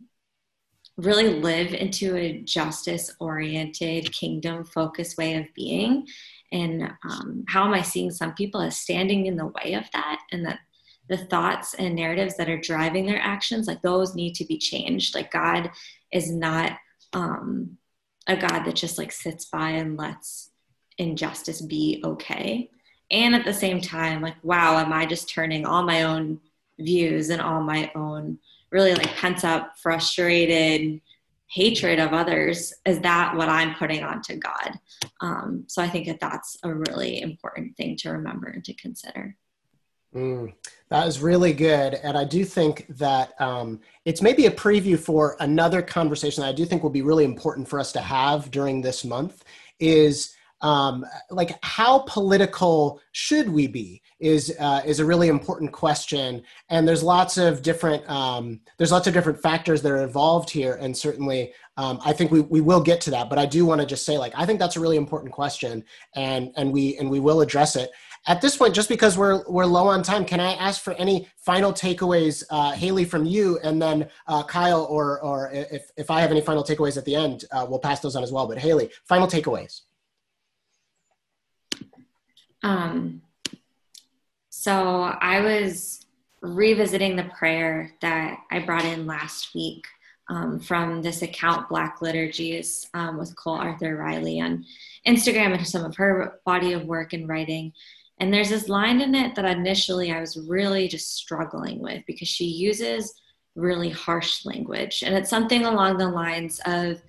really 0.97 1.29
live 1.29 1.75
into 1.75 2.17
a 2.17 2.41
justice-oriented, 2.41 4.11
kingdom-focused 4.13 5.19
way 5.19 5.35
of 5.35 5.45
being, 5.55 6.07
and 6.53 6.91
um, 7.05 7.45
how 7.49 7.65
am 7.65 7.75
I 7.75 7.83
seeing 7.83 8.11
some 8.11 8.35
people 8.35 8.63
as 8.63 8.79
standing 8.79 9.27
in 9.27 9.37
the 9.37 9.47
way 9.47 9.75
of 9.75 9.85
that, 9.93 10.21
and 10.33 10.45
that 10.47 10.61
the 11.09 11.19
thoughts 11.19 11.75
and 11.75 11.95
narratives 11.95 12.37
that 12.37 12.49
are 12.49 12.61
driving 12.61 13.07
their 13.07 13.21
actions, 13.21 13.67
like 13.67 13.83
those 13.83 14.15
need 14.15 14.35
to 14.37 14.45
be 14.45 14.59
changed. 14.59 15.15
Like 15.15 15.31
God 15.31 15.71
is 16.13 16.33
not 16.33 16.73
um, 17.13 17.79
a 18.27 18.37
God 18.37 18.65
that 18.65 18.75
just 18.75 18.99
like 18.99 19.13
sits 19.13 19.45
by 19.45 19.71
and 19.71 19.97
lets 19.97 20.51
injustice 20.99 21.61
be 21.61 22.01
okay. 22.05 22.71
And 23.11 23.35
at 23.35 23.45
the 23.45 23.55
same 23.55 23.81
time, 23.81 24.23
like, 24.23 24.37
wow, 24.43 24.79
am 24.79 24.93
I 24.93 25.07
just 25.07 25.29
turning 25.29 25.65
all 25.65 25.83
my 25.83 26.03
own 26.03 26.41
views 26.79 27.31
and 27.31 27.41
all 27.41 27.63
my 27.63 27.91
own 27.95 28.39
really 28.71 28.95
like 28.95 29.15
pent 29.15 29.45
up, 29.45 29.79
frustrated 29.79 31.01
hatred 31.49 32.01
of 32.01 32.13
others? 32.13 32.73
Is 32.85 33.01
that 33.01 33.37
what 33.37 33.49
I'm 33.49 33.75
putting 33.75 34.03
onto 34.03 34.37
God? 34.37 34.79
Um, 35.21 35.65
so 35.69 35.83
I 35.83 35.89
think 35.89 36.07
that 36.07 36.21
that's 36.21 36.57
a 36.65 36.75
really 36.75 37.23
important 37.23 37.77
thing 37.77 37.97
to 37.99 38.11
remember 38.11 38.49
and 38.49 38.65
to 38.65 38.75
consider. 38.75 39.37
Mm, 40.15 40.55
that 40.89 41.07
is 41.07 41.21
really 41.21 41.53
good. 41.53 41.95
And 41.95 42.17
I 42.17 42.25
do 42.25 42.45
think 42.45 42.87
that 42.97 43.39
um, 43.41 43.81
it's 44.05 44.23
maybe 44.23 44.47
a 44.47 44.51
preview 44.51 44.99
for 44.99 45.37
another 45.41 45.83
conversation 45.83 46.43
that 46.43 46.49
I 46.49 46.53
do 46.53 46.65
think 46.65 46.83
will 46.83 46.91
be 46.91 47.03
really 47.03 47.25
important 47.25 47.69
for 47.69 47.79
us 47.79 47.93
to 47.93 48.01
have 48.01 48.51
during 48.51 48.81
this 48.81 49.05
month 49.05 49.45
is 49.79 50.36
um, 50.63 51.05
like 51.31 51.59
how 51.63 52.01
political 52.01 53.01
should 53.13 53.49
we 53.49 53.67
be 53.67 54.03
is 54.19 54.55
uh, 54.59 54.81
is 54.87 55.01
a 55.01 55.05
really 55.05 55.29
important 55.29 55.73
question. 55.73 56.43
And 56.71 56.89
there's 56.89 57.03
lots 57.03 57.37
of 57.37 57.63
different 57.63 58.09
um, 58.09 58.61
there's 58.79 58.93
lots 58.93 59.07
of 59.07 59.13
different 59.13 59.41
factors 59.41 59.83
that 59.83 59.93
are 59.93 60.03
involved 60.03 60.49
here. 60.49 60.79
And 60.81 60.97
certainly 60.97 61.53
um, 61.79 62.01
i 62.07 62.13
think 62.13 62.31
we, 62.31 62.41
we 62.41 62.63
will 62.63 62.81
get 62.81 63.01
to 63.03 63.11
that. 63.11 63.29
But 63.29 63.39
i 63.39 63.47
do 63.47 63.67
want 63.67 63.81
to 63.81 63.87
just 63.87 64.07
say 64.07 64.17
like 64.17 64.33
i 64.37 64.47
think 64.47 64.59
that's 64.59 64.77
a 64.77 64.81
really 64.81 64.97
important 64.97 65.33
question 65.33 65.85
and 66.15 66.53
and 66.57 66.73
we 66.73 66.97
and 66.97 67.11
we 67.11 67.21
will 67.21 67.43
address 67.43 67.77
it. 67.77 67.91
At 68.27 68.41
this 68.41 68.57
point 68.57 68.75
just 68.75 68.89
because 68.89 69.19
we're 69.19 69.45
we're 69.49 69.67
low 69.67 69.89
on 69.89 70.03
time 70.03 70.25
can 70.25 70.41
i 70.41 70.55
ask 70.55 70.83
for 70.83 70.95
any 70.95 71.29
final 71.37 71.73
takeaways 71.73 72.43
uh, 72.49 72.73
hayley 72.73 73.05
from 73.05 73.27
you? 73.27 73.59
And 73.63 73.81
then 73.81 74.09
uh, 74.27 74.43
kyle 74.43 74.87
or 74.89 75.21
or 75.21 75.51
if, 75.53 75.91
if 75.99 76.11
i 76.11 76.23
have 76.23 76.31
any 76.31 76.41
final 76.41 76.65
takeaways 76.65 76.97
at 76.97 77.05
the 77.05 77.15
end 77.15 77.45
uh, 77.53 77.67
we'll 77.69 77.79
pass 77.79 78.01
those 78.01 78.17
on 78.17 78.23
as 78.23 78.33
well. 78.33 78.49
But 78.49 78.59
hayley 78.59 78.91
final 79.05 79.27
takeaways 79.27 79.83
um, 82.63 83.23
so 84.51 84.73
I 84.73 85.41
was 85.41 86.07
revisiting 86.41 87.17
the 87.17 87.31
prayer 87.39 87.93
that 88.01 88.39
I 88.51 88.61
brought 88.61 88.85
in 88.85 89.07
last 89.07 89.55
week 89.55 89.87
um, 90.29 90.59
from 90.59 91.03
this 91.03 91.23
account, 91.23 91.69
Black 91.69 92.01
Liturgies, 92.01 92.89
um, 92.95 93.17
with 93.17 93.37
Cole 93.37 93.55
Arthur 93.55 93.97
Riley 93.97 94.41
on 94.41 94.65
Instagram 95.07 95.57
and 95.57 95.67
some 95.67 95.85
of 95.85 95.97
her 95.97 96.41
body 96.45 96.73
of 96.73 96.85
work 96.85 97.13
and 97.13 97.29
writing. 97.29 97.73
And 98.19 98.33
there's 98.33 98.49
this 98.49 98.69
line 98.69 99.01
in 99.01 99.15
it 99.15 99.35
that 99.35 99.45
initially 99.45 100.11
I 100.11 100.21
was 100.21 100.37
really 100.37 100.89
just 100.89 101.15
struggling 101.15 101.81
with 101.81 102.03
because 102.07 102.29
she 102.29 102.47
uses 102.47 103.15
really 103.55 103.91
harsh 103.91 104.45
language. 104.45 105.03
And 105.05 105.15
it's 105.15 105.31
something 105.31 105.65
along 105.65 105.99
the 105.99 106.09
lines 106.09 106.61
of 106.67 107.01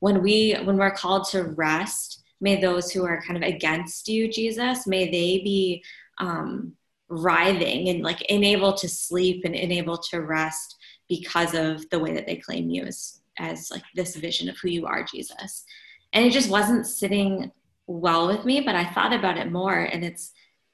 when 0.00 0.22
we 0.22 0.54
when 0.64 0.76
we're 0.76 0.90
called 0.90 1.28
to 1.30 1.42
rest, 1.42 2.17
may 2.40 2.60
those 2.60 2.90
who 2.90 3.04
are 3.04 3.22
kind 3.22 3.42
of 3.42 3.48
against 3.48 4.08
you, 4.08 4.30
Jesus, 4.30 4.86
may 4.86 5.06
they 5.06 5.42
be 5.42 5.82
um, 6.18 6.74
writhing 7.08 7.88
and 7.88 8.02
like 8.02 8.24
unable 8.28 8.72
to 8.74 8.88
sleep 8.88 9.44
and 9.44 9.54
unable 9.54 9.98
to 9.98 10.20
rest 10.20 10.76
because 11.08 11.54
of 11.54 11.88
the 11.90 11.98
way 11.98 12.12
that 12.14 12.26
they 12.26 12.36
claim 12.36 12.70
you 12.70 12.84
as 12.84 13.20
as 13.40 13.70
like 13.70 13.84
this 13.94 14.16
vision 14.16 14.48
of 14.48 14.58
who 14.58 14.68
you 14.68 14.84
are, 14.86 15.04
Jesus. 15.04 15.64
And 16.12 16.26
it 16.26 16.32
just 16.32 16.50
wasn't 16.50 16.86
sitting 16.86 17.52
well 17.86 18.26
with 18.26 18.44
me, 18.44 18.60
but 18.62 18.74
I 18.74 18.84
thought 18.84 19.12
about 19.12 19.38
it 19.38 19.52
more 19.52 19.78
and 19.78 20.04
it's 20.04 20.32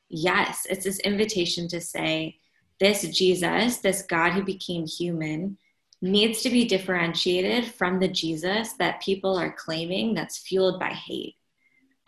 yes, 0.08 0.66
it's 0.70 0.84
this 0.84 0.98
invitation 1.00 1.68
to 1.68 1.80
say, 1.80 2.38
this 2.80 3.06
Jesus, 3.10 3.78
this 3.78 4.02
God 4.02 4.32
who 4.32 4.42
became 4.42 4.86
human, 4.86 5.58
needs 6.00 6.42
to 6.42 6.50
be 6.50 6.64
differentiated 6.64 7.66
from 7.66 7.98
the 7.98 8.08
Jesus 8.08 8.72
that 8.74 9.02
people 9.02 9.38
are 9.38 9.52
claiming 9.52 10.14
that's 10.14 10.38
fueled 10.38 10.80
by 10.80 10.90
hate 10.90 11.36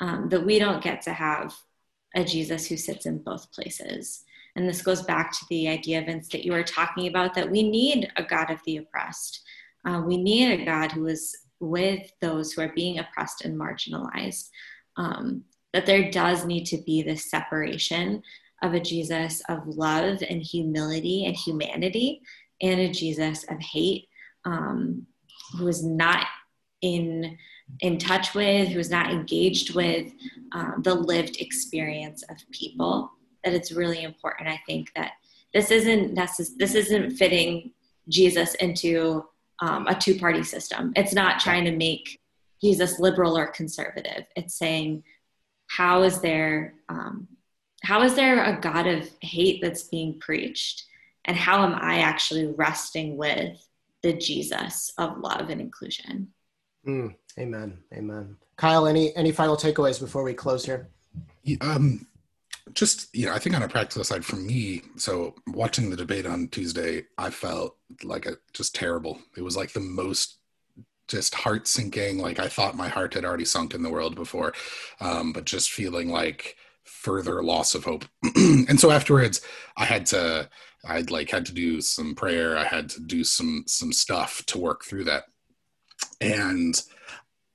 um, 0.01 0.29
that 0.29 0.45
we 0.45 0.59
don't 0.59 0.83
get 0.83 1.03
to 1.03 1.13
have 1.13 1.55
a 2.15 2.25
Jesus 2.25 2.67
who 2.67 2.77
sits 2.77 3.07
in 3.07 3.19
both 3.19 3.53
places. 3.53 4.25
And 4.57 4.69
this 4.69 4.83
goes 4.83 5.03
back 5.03 5.33
to 5.33 5.45
the 5.51 5.69
idea, 5.69 6.03
Vince, 6.03 6.29
that 6.29 6.45
you 6.45 6.53
were 6.53 6.63
talking 6.63 7.09
about 7.09 7.35
that 7.35 7.51
we 7.51 7.69
need 7.69 8.11
a 8.17 8.23
God 8.23 8.51
of 8.51 8.61
the 8.65 8.79
oppressed. 8.79 9.43
Uh, 9.85 10.03
we 10.05 10.17
need 10.17 10.61
a 10.61 10.65
God 10.65 10.93
who 10.93 11.07
is 11.07 11.37
with 11.61 12.11
those 12.21 12.53
who 12.53 12.63
are 12.63 12.73
being 12.75 12.99
oppressed 12.99 13.45
and 13.45 13.59
marginalized. 13.59 14.49
Um, 14.97 15.45
that 15.73 15.85
there 15.85 16.11
does 16.11 16.47
need 16.47 16.65
to 16.65 16.79
be 16.87 17.03
this 17.03 17.31
separation 17.31 18.23
of 18.63 18.73
a 18.73 18.81
Jesus 18.81 19.43
of 19.49 19.67
love 19.67 20.23
and 20.29 20.41
humility 20.43 21.27
and 21.27 21.37
humanity 21.37 22.23
and 22.63 22.81
a 22.81 22.91
Jesus 22.91 23.45
of 23.51 23.61
hate 23.61 24.09
um, 24.47 25.07
who 25.59 25.69
is 25.69 25.85
not 25.85 26.27
in 26.81 27.37
in 27.81 27.99
touch 27.99 28.35
with, 28.35 28.69
who 28.69 28.79
is 28.79 28.91
not 28.91 29.11
engaged 29.11 29.75
with 29.75 30.13
um, 30.53 30.81
the 30.83 30.95
lived 30.95 31.41
experience 31.41 32.23
of 32.25 32.37
people, 32.51 33.11
that 33.45 33.55
it's 33.55 33.73
really 33.73 34.03
important. 34.03 34.49
I 34.49 34.61
think 34.67 34.93
that 34.97 35.13
this 35.53 35.71
isn't 35.71 36.15
necess- 36.15 36.57
this 36.57 36.75
isn't 36.75 37.17
fitting 37.17 37.73
Jesus 38.09 38.55
into 38.57 39.25
um, 39.61 39.87
a 39.87 39.95
two-party 39.95 40.43
system. 40.43 40.93
It's 40.97 41.15
not 41.15 41.41
trying 41.41 41.65
to 41.65 41.77
make 41.77 42.21
Jesus 42.63 42.99
liberal 42.99 43.37
or 43.37 43.47
conservative. 43.47 44.25
It's 44.37 44.55
saying, 44.55 45.03
how 45.69 46.03
is 46.03 46.21
there 46.21 46.75
um, 46.89 47.29
how 47.83 48.03
is 48.03 48.15
there 48.15 48.43
a 48.45 48.61
God 48.61 48.87
of 48.87 49.09
hate 49.21 49.61
that's 49.63 49.85
being 49.85 50.19
preached, 50.19 50.85
and 51.25 51.37
how 51.37 51.65
am 51.65 51.75
I 51.75 51.99
actually 51.99 52.47
resting 52.47 53.17
with 53.17 53.65
the 54.03 54.13
Jesus 54.13 54.93
of 54.99 55.19
love 55.19 55.51
and 55.51 55.61
inclusion? 55.61 56.33
Mm, 56.87 57.15
amen. 57.39 57.79
Amen. 57.93 58.37
Kyle, 58.57 58.87
any 58.87 59.15
any 59.17 59.33
final 59.33 59.57
takeaways 59.57 60.01
before 60.01 60.23
we 60.23 60.35
close 60.35 60.65
here? 60.65 60.89
Um, 61.61 62.07
just 62.73 63.15
you 63.15 63.27
know, 63.27 63.33
I 63.33 63.39
think 63.39 63.55
on 63.55 63.63
a 63.63 63.69
practical 63.69 64.05
side 64.05 64.25
for 64.25 64.37
me, 64.37 64.83
so 64.97 65.35
watching 65.49 65.91
the 65.91 65.97
debate 65.97 66.27
on 66.27 66.49
Tuesday, 66.49 67.05
I 67.19 67.31
felt 67.31 67.77
like 68.03 68.27
a 68.27 68.37
just 68.53 68.75
terrible. 68.75 69.21
It 69.37 69.43
was 69.43 69.57
like 69.57 69.73
the 69.73 69.81
most 69.81 70.39
just 71.09 71.35
heart 71.35 71.69
sinking. 71.69 72.19
Like 72.19 72.41
I 72.41 72.49
thought 72.49 72.77
my 72.77 72.89
heart 72.89 73.15
had 73.15 73.25
already 73.25 73.45
sunk 73.45 73.75
in 73.75 73.83
the 73.83 73.91
world 73.91 74.17
before, 74.17 74.53
um, 75.01 75.33
but 75.33 75.45
just 75.45 75.71
feeling 75.71 76.11
like 76.11 76.57
further 76.85 77.43
loss 77.43 77.75
of 77.75 77.85
hope. 77.85 78.05
and 78.35 78.81
so 78.81 78.91
afterwards, 78.91 79.41
I 79.77 79.85
had 79.85 80.07
to, 80.07 80.49
I'd 80.85 81.11
like 81.11 81.31
had 81.31 81.47
to 81.47 81.53
do 81.53 81.81
some 81.81 82.15
prayer. 82.15 82.57
I 82.57 82.65
had 82.65 82.89
to 82.91 83.01
do 83.01 83.23
some 83.23 83.65
some 83.67 83.93
stuff 83.93 84.45
to 84.47 84.59
work 84.59 84.85
through 84.85 85.05
that 85.05 85.25
and 86.21 86.81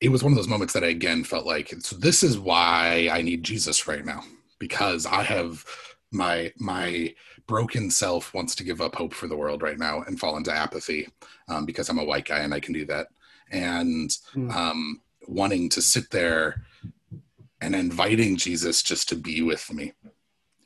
it 0.02 0.10
was 0.10 0.24
one 0.24 0.34
of 0.34 0.36
those 0.36 0.48
moments 0.48 0.74
that 0.74 0.84
I 0.84 0.88
again 0.88 1.24
felt 1.24 1.46
like 1.46 1.74
so 1.80 1.96
this 1.96 2.24
is 2.24 2.38
why 2.38 3.10
I 3.12 3.22
need 3.22 3.44
Jesus 3.44 3.88
right 3.88 4.04
now 4.04 4.24
because 4.60 5.06
I 5.06 5.24
have 5.24 5.66
my 6.12 6.52
my 6.58 7.14
broken 7.48 7.90
self 7.90 8.34
wants 8.34 8.56
to 8.56 8.64
give 8.64 8.82
up 8.82 8.96
hope 8.96 9.14
for 9.14 9.28
the 9.28 9.38
world 9.38 9.62
right 9.62 9.78
now 9.78 10.02
and 10.02 10.20
fall 10.20 10.38
into 10.38 10.54
apathy 10.54 11.08
um, 11.48 11.66
because 11.66 11.90
I'm 11.90 12.00
a 12.00 12.04
white 12.04 12.26
guy 12.26 12.40
and 12.40 12.54
I 12.54 12.60
can 12.60 12.74
do 12.74 12.86
that 12.86 13.08
and 13.52 14.10
mm. 14.34 14.52
um, 14.54 15.02
wanting 15.28 15.70
to 15.70 15.82
sit 15.82 16.10
there 16.10 16.64
and 17.60 17.76
inviting 17.76 18.38
Jesus 18.38 18.82
just 18.82 19.08
to 19.10 19.16
be 19.16 19.42
with 19.42 19.72
me 19.72 19.94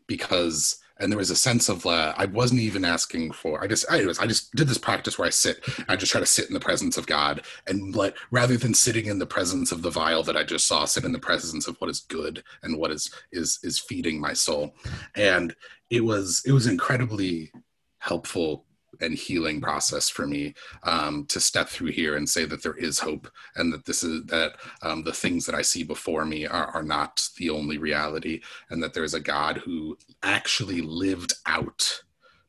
because 0.07 0.77
and 0.99 1.11
there 1.11 1.17
was 1.17 1.29
a 1.29 1.35
sense 1.35 1.69
of 1.69 1.85
uh, 1.85 2.13
I 2.17 2.25
wasn't 2.25 2.61
even 2.61 2.85
asking 2.85 3.31
for. 3.31 3.63
I 3.63 3.67
just 3.67 3.85
I, 3.89 4.05
was, 4.05 4.19
I 4.19 4.27
just 4.27 4.53
did 4.55 4.67
this 4.67 4.77
practice 4.77 5.17
where 5.17 5.27
I 5.27 5.31
sit. 5.31 5.63
I 5.89 5.95
just 5.95 6.11
try 6.11 6.21
to 6.21 6.25
sit 6.25 6.47
in 6.47 6.53
the 6.53 6.59
presence 6.59 6.97
of 6.97 7.07
God 7.07 7.41
and 7.67 7.95
let 7.95 8.15
rather 8.31 8.57
than 8.57 8.73
sitting 8.73 9.05
in 9.05 9.19
the 9.19 9.25
presence 9.25 9.71
of 9.71 9.81
the 9.81 9.89
vile 9.89 10.23
that 10.23 10.37
I 10.37 10.43
just 10.43 10.67
saw, 10.67 10.85
sit 10.85 11.03
in 11.03 11.11
the 11.11 11.19
presence 11.19 11.67
of 11.67 11.75
what 11.77 11.89
is 11.89 12.01
good 12.01 12.43
and 12.63 12.77
what 12.77 12.91
is 12.91 13.11
is 13.31 13.59
is 13.63 13.79
feeding 13.79 14.19
my 14.19 14.33
soul. 14.33 14.75
And 15.15 15.55
it 15.89 16.01
was 16.01 16.41
it 16.45 16.51
was 16.51 16.67
incredibly 16.67 17.51
helpful 17.99 18.64
and 19.01 19.13
healing 19.13 19.61
process 19.61 20.09
for 20.09 20.27
me 20.27 20.53
um, 20.83 21.25
to 21.27 21.39
step 21.39 21.67
through 21.69 21.91
here 21.91 22.15
and 22.15 22.27
say 22.27 22.45
that 22.45 22.63
there 22.63 22.77
is 22.77 22.99
hope 22.99 23.27
and 23.55 23.71
that 23.73 23.85
this 23.85 24.03
is 24.03 24.23
that 24.25 24.53
um, 24.81 25.03
the 25.03 25.13
things 25.13 25.45
that 25.45 25.55
I 25.55 25.61
see 25.61 25.83
before 25.83 26.25
me 26.25 26.45
are, 26.45 26.67
are 26.67 26.83
not 26.83 27.27
the 27.37 27.49
only 27.49 27.77
reality 27.77 28.41
and 28.69 28.81
that 28.83 28.93
there's 28.93 29.13
a 29.13 29.19
God 29.19 29.57
who 29.57 29.97
actually 30.23 30.81
lived 30.81 31.33
out 31.45 32.01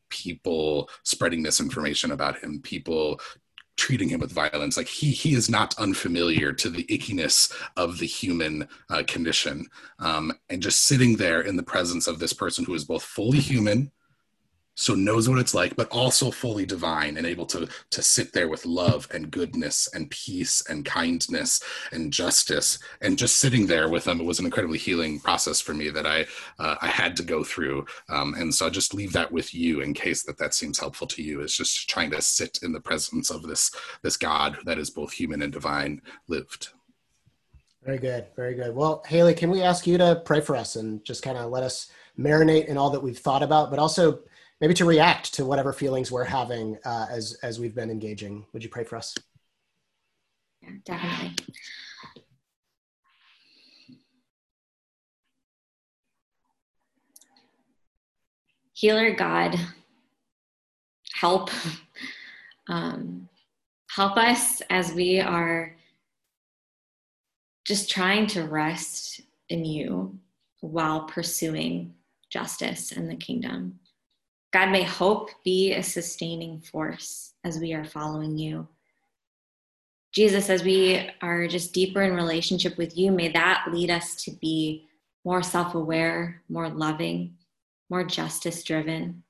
people 0.09 0.89
spreading 1.03 1.43
misinformation 1.43 2.13
about 2.13 2.39
him, 2.39 2.61
people 2.63 3.21
treating 3.77 4.09
him 4.09 4.21
with 4.21 4.33
violence. 4.33 4.77
Like 4.77 4.89
he 4.89 5.11
he 5.11 5.35
is 5.35 5.51
not 5.51 5.79
unfamiliar 5.79 6.53
to 6.55 6.71
the 6.71 6.85
ickiness 6.85 7.53
of 7.77 7.99
the 7.99 8.07
human 8.07 8.69
uh, 8.91 9.03
condition, 9.07 9.67
um, 9.99 10.33
and 10.49 10.63
just 10.63 10.85
sitting 10.85 11.17
there 11.17 11.43
in 11.43 11.57
the 11.57 11.63
presence 11.63 12.07
of 12.07 12.19
this 12.19 12.33
person 12.33 12.65
who 12.65 12.75
is 12.75 12.85
both 12.85 13.03
fully 13.03 13.41
human 13.41 13.91
so 14.77 14.95
knows 14.95 15.29
what 15.29 15.39
it's 15.39 15.55
like 15.55 15.75
but 15.75 15.89
also 15.91 16.31
fully 16.31 16.65
divine 16.65 17.17
and 17.17 17.27
able 17.27 17.47
to 17.47 17.69
to 17.91 18.03
sit 18.03 18.33
there 18.33 18.49
with 18.49 18.65
love 18.65 19.09
and 19.13 19.31
goodness 19.31 19.89
and 19.95 20.11
peace 20.11 20.63
and 20.69 20.85
kindness 20.85 21.63
and 21.93 22.13
justice 22.13 22.79
and 23.01 23.19
just 23.19 23.39
sitting 23.39 23.67
there 23.67 23.89
with 23.89 24.05
them. 24.05 24.21
It 24.21 24.27
was 24.27 24.39
an 24.39 24.45
incredibly 24.45 24.79
healing 24.79 25.19
process 25.21 25.61
for 25.61 25.75
me 25.75 25.91
that 25.91 26.07
i 26.07 26.27
uh, 26.59 26.77
i 26.81 26.89
had 26.89 27.17
to 27.17 27.23
go 27.23 27.43
through. 27.43 27.87
Um, 28.09 28.35
and 28.35 28.55
so 28.55 28.67
i'll 28.67 28.71
just 28.71 28.95
leave 28.95 29.13
that 29.15 29.33
with 29.33 29.55
you 29.55 29.81
in 29.81 29.95
case 29.95 30.23
that 30.25 30.39
that 30.39 30.55
seems 30.55 30.79
helpful 30.79 31.07
to 31.09 31.23
you. 31.23 31.41
Is 31.41 31.57
just 31.57 31.89
trying 31.89 32.11
to 32.11 32.23
sit 32.23 32.61
in 32.63 32.73
the 32.73 32.81
presence 32.81 33.31
of 33.31 33.43
this 33.43 33.71
this 34.03 34.17
god 34.17 34.59
that 34.65 34.79
is 34.79 34.91
both 34.91 35.13
human 35.13 35.43
and 35.43 35.53
divine 35.53 36.03
lived. 36.29 36.69
Very 37.83 37.99
good. 37.99 38.27
Very 38.37 38.55
good. 38.55 38.75
Well 38.75 39.03
hayley 39.07 39.35
can 39.35 39.51
we 39.51 39.63
ask 39.63 39.87
you 39.87 39.99
to 39.99 40.23
pray 40.25 40.41
for 40.41 40.57
us 40.57 40.77
and 40.77 41.05
just 41.05 41.23
kind 41.23 41.39
of 41.39 41.51
let 41.51 41.63
us 41.63 41.91
marinate 42.19 42.67
in 42.67 42.79
all 42.79 42.91
that 42.91 43.03
we've 43.03 43.19
thought 43.19 43.43
about 43.43 43.71
but 43.71 43.79
also 43.79 44.21
maybe 44.61 44.75
to 44.75 44.85
react 44.85 45.35
to 45.35 45.45
whatever 45.45 45.73
feelings 45.73 46.11
we're 46.11 46.25
having 46.25 46.79
uh, 46.85 47.07
as 47.11 47.37
as 47.43 47.61
we've 47.61 47.75
been 47.75 47.91
engaging. 47.91 48.47
Would 48.53 48.63
you 48.63 48.71
pray 48.71 48.85
for 48.85 48.97
us? 48.97 49.15
Yeah, 50.63 50.71
definitely. 50.85 51.37
Healer 58.73 59.15
God, 59.15 59.59
help. 61.15 61.51
Um, 62.69 63.29
help 63.97 64.17
us 64.17 64.61
as 64.71 64.93
we 64.93 65.21
are 65.21 65.77
just 67.65 67.91
trying 67.91 68.27
to 68.29 68.43
rest 68.43 69.21
in 69.49 69.65
you 69.65 70.19
while 70.61 71.05
pursuing 71.05 71.95
justice 72.29 72.93
and 72.93 73.11
the 73.11 73.17
kingdom. 73.17 73.79
God, 74.53 74.71
may 74.71 74.83
hope 74.83 75.31
be 75.45 75.73
a 75.73 75.83
sustaining 75.83 76.61
force 76.61 77.35
as 77.45 77.59
we 77.59 77.73
are 77.73 77.85
following 77.85 78.39
you. 78.39 78.69
Jesus, 80.13 80.49
as 80.49 80.63
we 80.63 81.11
are 81.21 81.47
just 81.47 81.75
deeper 81.75 82.03
in 82.03 82.15
relationship 82.15 82.79
with 82.79 82.97
you, 82.97 83.13
may 83.13 83.29
that 83.29 83.67
lead 83.71 83.91
us 83.91 84.15
to 84.25 84.31
be 84.31 84.89
more 85.25 85.43
self 85.43 85.75
aware, 85.75 86.43
more 86.49 86.69
loving, 86.69 87.37
more 87.91 88.05
justice 88.05 88.63
driven. 88.63 89.23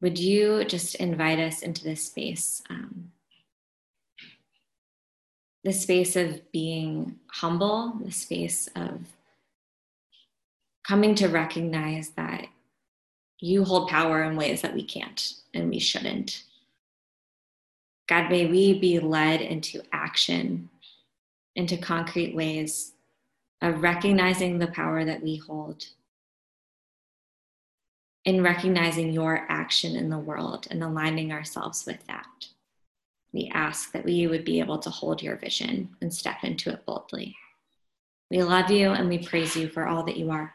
Would 0.00 0.18
you 0.18 0.64
just 0.64 0.96
invite 0.96 1.38
us 1.38 1.62
into 1.62 1.84
this 1.84 2.02
space? 2.02 2.62
Um, 2.68 3.12
the 5.62 5.72
space 5.72 6.16
of 6.16 6.50
being 6.50 7.20
humble, 7.30 8.00
the 8.04 8.10
space 8.10 8.68
of 8.74 9.00
coming 10.92 11.14
to 11.14 11.26
recognize 11.28 12.10
that 12.10 12.46
you 13.40 13.64
hold 13.64 13.88
power 13.88 14.24
in 14.24 14.36
ways 14.36 14.60
that 14.60 14.74
we 14.74 14.84
can't 14.84 15.36
and 15.54 15.70
we 15.70 15.78
shouldn't. 15.78 16.42
God, 18.10 18.28
may 18.28 18.44
we 18.44 18.78
be 18.78 18.98
led 18.98 19.40
into 19.40 19.80
action, 19.94 20.68
into 21.56 21.78
concrete 21.78 22.34
ways 22.34 22.92
of 23.62 23.80
recognizing 23.80 24.58
the 24.58 24.66
power 24.66 25.02
that 25.02 25.22
we 25.22 25.36
hold, 25.36 25.82
in 28.26 28.42
recognizing 28.42 29.12
your 29.12 29.46
action 29.48 29.96
in 29.96 30.10
the 30.10 30.18
world 30.18 30.66
and 30.70 30.84
aligning 30.84 31.32
ourselves 31.32 31.86
with 31.86 32.06
that. 32.06 32.48
We 33.32 33.50
ask 33.54 33.92
that 33.92 34.04
we 34.04 34.26
would 34.26 34.44
be 34.44 34.60
able 34.60 34.78
to 34.80 34.90
hold 34.90 35.22
your 35.22 35.36
vision 35.36 35.88
and 36.02 36.12
step 36.12 36.44
into 36.44 36.70
it 36.70 36.84
boldly. 36.84 37.34
We 38.30 38.42
love 38.42 38.70
you 38.70 38.90
and 38.90 39.08
we 39.08 39.26
praise 39.26 39.56
you 39.56 39.68
for 39.68 39.86
all 39.86 40.02
that 40.02 40.18
you 40.18 40.30
are. 40.30 40.54